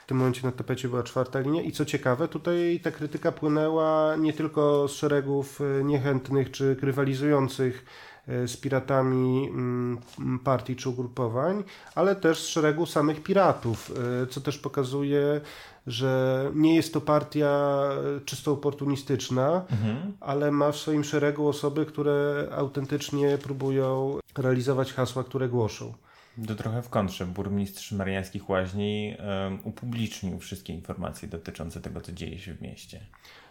w 0.04 0.06
tym 0.06 0.18
momencie 0.18 0.42
na 0.44 0.52
tapecie 0.52 0.90
była 0.90 1.04
czwarta 1.04 1.40
linia 1.40 1.62
i 1.62 1.72
co 1.72 1.86
ciekawe, 1.86 2.28
tutaj 2.28 2.80
ta 2.84 2.92
krytyka 2.92 3.32
płynęła 3.32 4.16
nie 4.16 4.34
tylko 4.34 4.88
z 4.88 4.92
szeregów 4.92 5.62
e, 5.62 5.84
niechętnych 5.84 6.52
czy 6.52 6.76
rywalizujących 6.82 7.86
e, 8.28 8.48
z 8.48 8.58
piratami 8.58 9.50
mm, 9.50 10.00
partii 10.44 10.76
czy 10.76 10.90
ugrupowań, 10.90 11.64
ale 11.96 12.16
też 12.16 12.40
z 12.40 12.48
szeregu 12.48 12.86
samych 12.86 13.24
piratów, 13.24 13.92
e, 14.24 14.28
co 14.28 14.42
też 14.42 14.58
pokazuje, 14.58 15.42
że 15.88 16.52
nie 16.56 16.76
jest 16.76 16.94
to 16.94 17.02
partia 17.02 17.90
czysto 18.26 18.52
oportunistyczna, 18.52 19.66
mhm. 19.72 20.14
ale 20.20 20.52
ma 20.52 20.72
w 20.72 20.78
swoim 20.78 21.04
szeregu 21.04 21.48
osoby, 21.48 21.86
które 21.86 22.48
autentycznie 22.58 23.38
próbują 23.38 24.18
realizować 24.38 24.94
hasła, 24.94 25.24
które 25.24 25.50
głoszą. 25.50 25.94
To 26.48 26.56
trochę 26.56 26.82
w 26.82 26.90
kontrze. 26.90 27.26
Burmistrz 27.26 27.92
Mariańskich 27.92 28.50
Łaźni 28.50 29.16
um, 29.20 29.60
upublicznił 29.64 30.40
wszystkie 30.40 30.74
informacje 30.74 31.28
dotyczące 31.28 31.82
tego, 31.82 32.02
co 32.02 32.12
dzieje 32.12 32.40
się 32.40 32.54
w 32.54 32.62
mieście. 32.62 33.00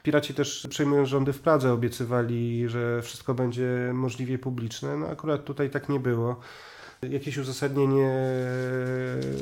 Piraci 0.03 0.35
też 0.35 0.67
przejmując 0.71 1.09
rządy 1.09 1.33
w 1.33 1.41
Pradze 1.41 1.73
obiecywali, 1.73 2.69
że 2.69 3.03
wszystko 3.03 3.35
będzie 3.35 3.91
możliwie 3.95 4.39
publiczne. 4.39 4.97
No 4.97 5.07
akurat 5.07 5.45
tutaj 5.45 5.71
tak 5.71 5.89
nie 5.89 6.01
było. 6.01 6.41
Jakieś 7.11 7.39
uzasadnienie 7.39 8.11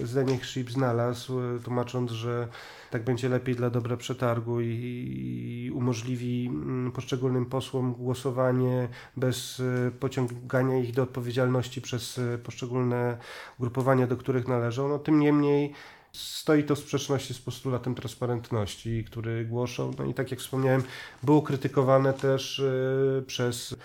Zdenek 0.05 0.45
Szyb 0.45 0.71
znalazł, 0.71 1.41
tłumacząc, 1.65 2.11
że 2.11 2.49
tak 2.91 3.05
będzie 3.05 3.29
lepiej 3.29 3.57
dla 3.57 3.71
dobra 3.71 3.97
przetargu 3.97 4.61
i 4.61 5.71
umożliwi 5.75 6.47
mm, 6.47 6.93
poszczególnym 6.93 7.47
posłom 7.47 7.93
głosowanie 7.93 8.89
bez 9.17 9.61
e, 9.61 9.91
pociągania 9.91 10.79
ich 10.79 10.93
do 10.93 11.03
odpowiedzialności 11.03 11.81
przez 11.81 12.19
e, 12.19 12.39
poszczególne 12.39 13.19
grupowania, 13.59 14.07
do 14.07 14.17
których 14.17 14.49
należą. 14.49 14.89
No, 14.89 14.99
tym 14.99 15.21
niemniej 15.21 15.73
stoi 16.13 16.65
to 16.65 16.75
w 16.75 16.79
sprzeczności 16.79 17.35
z 17.35 17.39
postulatem 17.39 17.95
transparentności, 17.95 19.05
który 19.05 19.45
głoszą. 19.45 19.93
No 19.99 20.05
i 20.05 20.15
tak 20.15 20.31
jak 20.31 20.41
wspomniałem, 20.41 20.83
było 21.23 21.43
krytykowane 21.43 22.13
też 22.13 22.61
e, 22.61 23.23
przez 23.23 23.77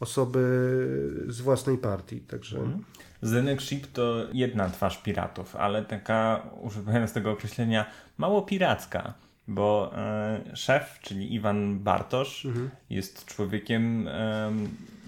osoby 0.00 0.40
z 1.28 1.40
własnej 1.40 1.78
partii. 1.78 2.20
Także. 2.20 2.58
Zdenek 3.22 3.62
Ship 3.62 3.86
to 3.92 4.26
jedna 4.32 4.70
twarz 4.70 5.02
piratów, 5.02 5.56
ale 5.56 5.84
taka, 5.84 6.42
używając 6.60 7.12
tego 7.12 7.30
określenia, 7.30 7.86
mało 8.18 8.42
piracka, 8.42 9.14
bo 9.48 9.92
e, 9.96 10.56
szef, 10.56 10.98
czyli 11.02 11.34
Iwan 11.34 11.78
Bartosz, 11.78 12.46
mhm. 12.46 12.70
jest 12.90 13.24
człowiekiem 13.24 14.08
e, 14.08 14.52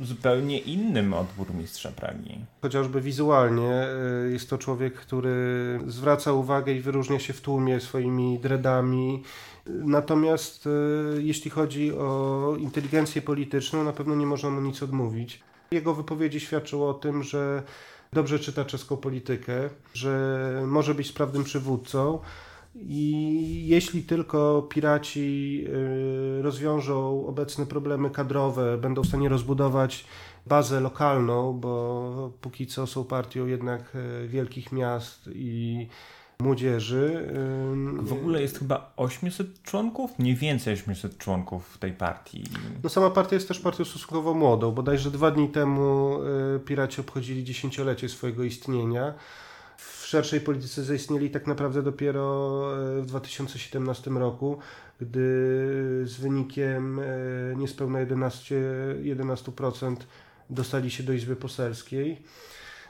zupełnie 0.01 0.59
innym 0.59 1.15
od 1.15 1.27
burmistrza 1.37 1.91
Pragi. 1.91 2.39
Chociażby 2.63 3.01
wizualnie 3.01 3.71
e, 3.71 4.31
jest 4.31 4.51
to 4.51 4.59
człowiek, 4.59 4.95
który 4.95 5.81
zwraca 5.87 6.33
uwagę 6.33 6.73
i 6.73 6.81
wyróżnia 6.81 7.19
się 7.19 7.33
w 7.33 7.41
tłumie 7.41 7.81
swoimi 7.81 8.39
dreadami. 8.39 9.23
Natomiast 9.67 10.67
e, 10.67 10.71
jeśli 11.23 11.51
chodzi 11.51 11.93
o 11.93 12.57
inteligencję 12.59 13.23
polityczną, 13.23 13.85
na 13.85 13.93
pewno 13.93 14.15
nie 14.15 14.27
można 14.27 14.51
mu 14.51 14.61
nic 14.61 14.83
odmówić. 14.83 15.41
Jego 15.71 15.95
wypowiedzi 15.95 16.41
świadczą 16.41 16.89
o 16.89 16.95
tym, 16.95 17.23
że 17.23 17.63
dobrze 18.15 18.39
czyta 18.39 18.65
czeską 18.65 18.97
politykę, 18.97 19.71
że 19.95 20.63
może 20.67 20.95
być 20.95 21.07
sprawnym 21.07 21.45
przywódcą. 21.45 22.19
I 22.77 23.67
jeśli 23.67 24.03
tylko 24.03 24.63
piraci 24.63 25.65
y, 26.39 26.43
rozwiążą 26.43 27.27
obecne 27.27 27.67
problemy 27.67 28.11
kadrowe, 28.11 28.79
będą 28.79 29.03
w 29.03 29.07
stanie 29.07 29.29
rozbudować 29.29 30.05
bazę 30.47 30.81
lokalną, 30.81 31.53
bo 31.53 32.33
póki 32.41 32.67
co 32.67 32.87
są 32.87 33.05
partią 33.05 33.47
jednak 33.47 33.93
y, 33.95 34.29
wielkich 34.29 34.73
miast 34.73 35.31
i 35.35 35.89
młodzieży. 36.39 37.33
W 38.01 38.13
ogóle 38.13 38.43
jest 38.43 38.59
chyba 38.59 38.93
800 38.97 39.63
członków? 39.63 40.19
Mniej 40.19 40.35
więcej 40.35 40.75
800 40.75 41.19
członków 41.19 41.79
tej 41.79 41.93
partii. 41.93 42.45
No 42.83 42.91
sama 42.91 43.11
partia 43.11 43.35
jest 43.35 43.49
też 43.49 43.61
partią 43.61 43.85
stosunkowo 43.85 44.35
młodą. 44.35 44.73
Bodajże 44.73 45.11
dwa 45.11 45.31
dni 45.31 45.49
temu 45.49 46.19
y, 46.57 46.61
piraci 46.61 47.01
obchodzili 47.01 47.45
dziesięciolecie 47.45 48.09
swojego 48.09 48.45
istnienia. 48.45 49.15
W 49.77 50.07
szerszej 50.07 50.41
polityce 50.41 50.85
zaistnieli 50.85 51.31
tak 51.31 51.47
naprawdę 51.47 51.83
dopiero 51.83 52.63
y, 52.99 53.03
w 53.03 53.07
2017 53.07 54.11
roku, 54.11 54.59
gdy 55.01 55.21
z 56.05 56.17
wynikiem 56.21 56.99
y, 56.99 57.55
niespełna 57.57 58.01
11, 58.01 58.55
11% 59.03 59.97
dostali 60.51 60.91
się 60.91 61.03
do 61.03 61.13
Izby 61.13 61.37
Poselskiej. 61.37 62.23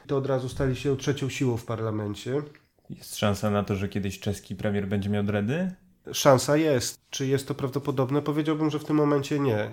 To 0.07 0.17
od 0.17 0.25
razu 0.25 0.49
stali 0.49 0.75
się 0.75 0.97
trzecią 0.97 1.29
siłą 1.29 1.57
w 1.57 1.65
parlamencie. 1.65 2.41
Jest 2.89 3.17
szansa 3.17 3.49
na 3.49 3.63
to, 3.63 3.75
że 3.75 3.89
kiedyś 3.89 4.19
czeski 4.19 4.55
premier 4.55 4.87
będzie 4.87 5.09
miał 5.09 5.23
dredy? 5.23 5.71
Szansa 6.13 6.57
jest. 6.57 6.99
Czy 7.09 7.27
jest 7.27 7.47
to 7.47 7.55
prawdopodobne? 7.55 8.21
Powiedziałbym, 8.21 8.69
że 8.69 8.79
w 8.79 8.85
tym 8.85 8.95
momencie 8.95 9.39
nie. 9.39 9.57
E, 9.57 9.71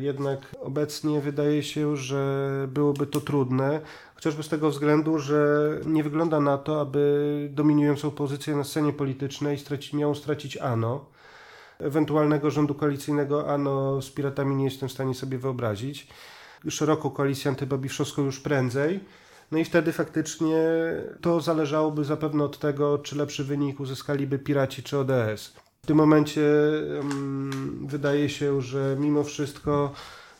jednak 0.00 0.54
obecnie 0.60 1.20
wydaje 1.20 1.62
się, 1.62 1.96
że 1.96 2.48
byłoby 2.68 3.06
to 3.06 3.20
trudne, 3.20 3.80
chociażby 4.14 4.42
z 4.42 4.48
tego 4.48 4.70
względu, 4.70 5.18
że 5.18 5.70
nie 5.86 6.04
wygląda 6.04 6.40
na 6.40 6.58
to, 6.58 6.80
aby 6.80 7.48
dominującą 7.52 8.10
pozycję 8.10 8.56
na 8.56 8.64
scenie 8.64 8.92
politycznej 8.92 9.58
straci, 9.58 9.96
miało 9.96 10.14
stracić 10.14 10.56
ANO. 10.56 11.04
Ewentualnego 11.78 12.50
rządu 12.50 12.74
koalicyjnego 12.74 13.50
ANO 13.50 14.02
z 14.02 14.10
piratami 14.10 14.56
nie 14.56 14.64
jestem 14.64 14.88
w 14.88 14.92
stanie 14.92 15.14
sobie 15.14 15.38
wyobrazić. 15.38 16.08
Szeroką 16.68 17.10
koalicję 17.10 17.48
antybabiszowską 17.48 18.22
już 18.22 18.40
prędzej 18.40 19.00
no 19.52 19.58
i 19.58 19.64
wtedy 19.64 19.92
faktycznie 19.92 20.56
to 21.20 21.40
zależałoby 21.40 22.04
zapewne 22.04 22.44
od 22.44 22.58
tego, 22.58 22.98
czy 22.98 23.16
lepszy 23.16 23.44
wynik 23.44 23.80
uzyskaliby 23.80 24.38
Piraci 24.38 24.82
czy 24.82 24.98
ODS. 24.98 25.52
W 25.82 25.86
tym 25.86 25.96
momencie 25.96 26.42
um, 26.96 27.86
wydaje 27.86 28.28
się, 28.28 28.60
że 28.60 28.96
mimo 29.00 29.24
wszystko 29.24 29.92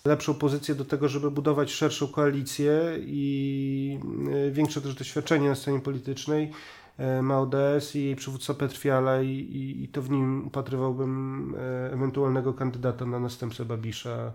lepszą 0.05 0.35
pozycję 0.35 0.75
do 0.75 0.85
tego, 0.85 1.09
żeby 1.09 1.31
budować 1.31 1.71
szerszą 1.71 2.09
koalicję 2.09 2.81
i 3.01 4.01
e, 4.33 4.51
większe 4.51 4.81
też 4.81 4.95
doświadczenie 4.95 5.49
na 5.49 5.55
scenie 5.55 5.81
politycznej 5.81 6.51
e, 6.99 7.23
ma 7.23 7.41
ODS 7.41 7.95
i 7.97 8.05
jej 8.05 8.17
przywódca 8.17 8.55
Petr 8.55 8.77
Fiala 8.77 9.23
i, 9.23 9.29
i, 9.31 9.85
i 9.85 9.89
to 9.89 10.03
w 10.03 10.11
nim 10.11 10.47
upatrywałbym 10.47 11.55
e, 11.59 11.93
ewentualnego 11.93 12.55
kandydata 12.55 13.07
na 13.07 13.21
następcę 13.21 13.65
Babisza 13.65 14.33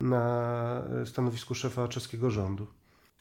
na 0.00 0.82
stanowisku 1.04 1.54
szefa 1.54 1.88
czeskiego 1.88 2.30
rządu 2.30 2.66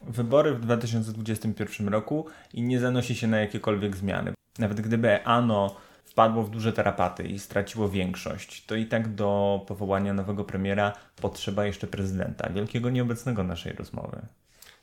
wybory 0.07 0.53
w 0.53 0.59
2021 0.59 1.87
roku 1.87 2.25
i 2.53 2.61
nie 2.61 2.79
zanosi 2.79 3.15
się 3.15 3.27
na 3.27 3.39
jakiekolwiek 3.39 3.95
zmiany. 3.95 4.33
Nawet 4.59 4.81
gdyby 4.81 5.25
ANO 5.25 5.75
wpadło 6.05 6.43
w 6.43 6.49
duże 6.49 6.73
tarapaty 6.73 7.23
i 7.23 7.39
straciło 7.39 7.89
większość, 7.89 8.65
to 8.65 8.75
i 8.75 8.85
tak 8.85 9.15
do 9.15 9.61
powołania 9.67 10.13
nowego 10.13 10.43
premiera 10.43 10.93
potrzeba 11.21 11.65
jeszcze 11.65 11.87
prezydenta, 11.87 12.49
wielkiego 12.49 12.89
nieobecnego 12.89 13.43
naszej 13.43 13.73
rozmowy. 13.73 14.21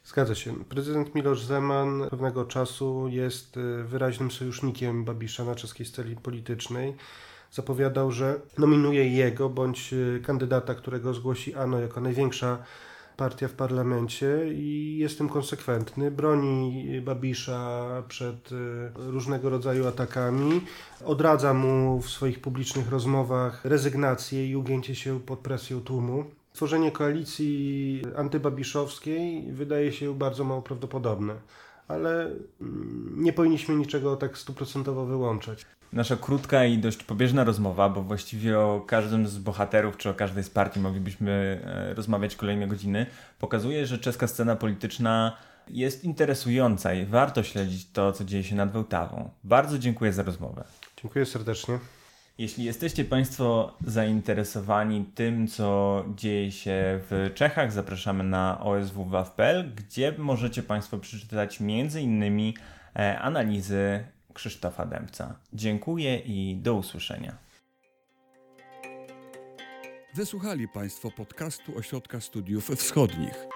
Zgadza 0.04 0.34
się. 0.34 0.64
Prezydent 0.64 1.14
Miloš 1.14 1.44
Zeman 1.44 2.08
pewnego 2.10 2.44
czasu 2.44 3.08
jest 3.08 3.56
y, 3.56 3.84
wyraźnym 3.84 4.30
sojusznikiem 4.30 5.04
Babisza 5.04 5.44
na 5.44 5.54
czeskiej 5.54 5.86
scenie 5.86 6.16
politycznej. 6.16 6.96
Zapowiadał, 7.50 8.12
że 8.12 8.40
nominuje 8.58 9.08
jego 9.08 9.48
bądź 9.48 9.92
y, 9.92 10.22
kandydata, 10.26 10.74
którego 10.74 11.14
zgłosi 11.14 11.54
ANO 11.54 11.80
jako 11.80 12.00
największa 12.00 12.58
partia 13.20 13.48
w 13.48 13.52
parlamencie 13.52 14.46
i 14.52 14.96
jestem 14.98 15.28
konsekwentny. 15.28 16.10
Broni 16.10 16.86
Babisza 17.00 18.02
przed 18.08 18.52
y, 18.52 18.56
różnego 18.96 19.50
rodzaju 19.50 19.86
atakami. 19.86 20.60
Odradza 21.04 21.54
mu 21.54 22.00
w 22.00 22.10
swoich 22.10 22.40
publicznych 22.40 22.90
rozmowach 22.90 23.64
rezygnację 23.64 24.46
i 24.46 24.56
ugięcie 24.56 24.94
się 24.94 25.20
pod 25.20 25.38
presją 25.38 25.80
tłumu. 25.80 26.24
Tworzenie 26.52 26.92
koalicji 26.92 28.02
antybabiszowskiej 28.16 29.52
wydaje 29.52 29.92
się 29.92 30.14
bardzo 30.14 30.44
mało 30.44 30.62
prawdopodobne, 30.62 31.34
ale 31.88 32.22
mm, 32.60 33.14
nie 33.16 33.32
powinniśmy 33.32 33.74
niczego 33.74 34.16
tak 34.16 34.38
stuprocentowo 34.38 35.06
wyłączać 35.06 35.66
nasza 35.92 36.16
krótka 36.16 36.64
i 36.64 36.78
dość 36.78 37.04
pobieżna 37.04 37.44
rozmowa, 37.44 37.88
bo 37.88 38.02
właściwie 38.02 38.58
o 38.58 38.84
każdym 38.86 39.28
z 39.28 39.38
bohaterów 39.38 39.96
czy 39.96 40.10
o 40.10 40.14
każdej 40.14 40.44
z 40.44 40.50
partii 40.50 40.80
moglibyśmy 40.80 41.60
e, 41.64 41.94
rozmawiać 41.94 42.36
kolejne 42.36 42.66
godziny, 42.66 43.06
pokazuje, 43.38 43.86
że 43.86 43.98
czeska 43.98 44.26
scena 44.26 44.56
polityczna 44.56 45.36
jest 45.68 46.04
interesująca 46.04 46.94
i 46.94 47.06
warto 47.06 47.42
śledzić 47.42 47.90
to, 47.92 48.12
co 48.12 48.24
dzieje 48.24 48.44
się 48.44 48.56
nad 48.56 48.72
Wełtawą. 48.72 49.30
Bardzo 49.44 49.78
dziękuję 49.78 50.12
za 50.12 50.22
rozmowę. 50.22 50.64
Dziękuję 51.02 51.26
serdecznie. 51.26 51.78
Jeśli 52.38 52.64
jesteście 52.64 53.04
Państwo 53.04 53.74
zainteresowani 53.86 55.04
tym, 55.14 55.48
co 55.48 56.04
dzieje 56.16 56.52
się 56.52 57.00
w 57.10 57.30
Czechach, 57.34 57.72
zapraszamy 57.72 58.24
na 58.24 58.60
oswwaw.pl, 58.60 59.74
gdzie 59.74 60.14
możecie 60.18 60.62
Państwo 60.62 60.98
przeczytać 60.98 61.58
m.in. 61.60 62.52
E, 62.96 63.18
analizy 63.18 64.04
Krzysztofa 64.34 64.86
Dębca. 64.86 65.38
Dziękuję 65.52 66.18
i 66.18 66.56
do 66.56 66.74
usłyszenia. 66.74 67.38
Wysłuchali 70.14 70.68
Państwo 70.68 71.10
podcastu 71.10 71.78
Ośrodka 71.78 72.20
Studiów 72.20 72.68
Wschodnich. 72.68 73.46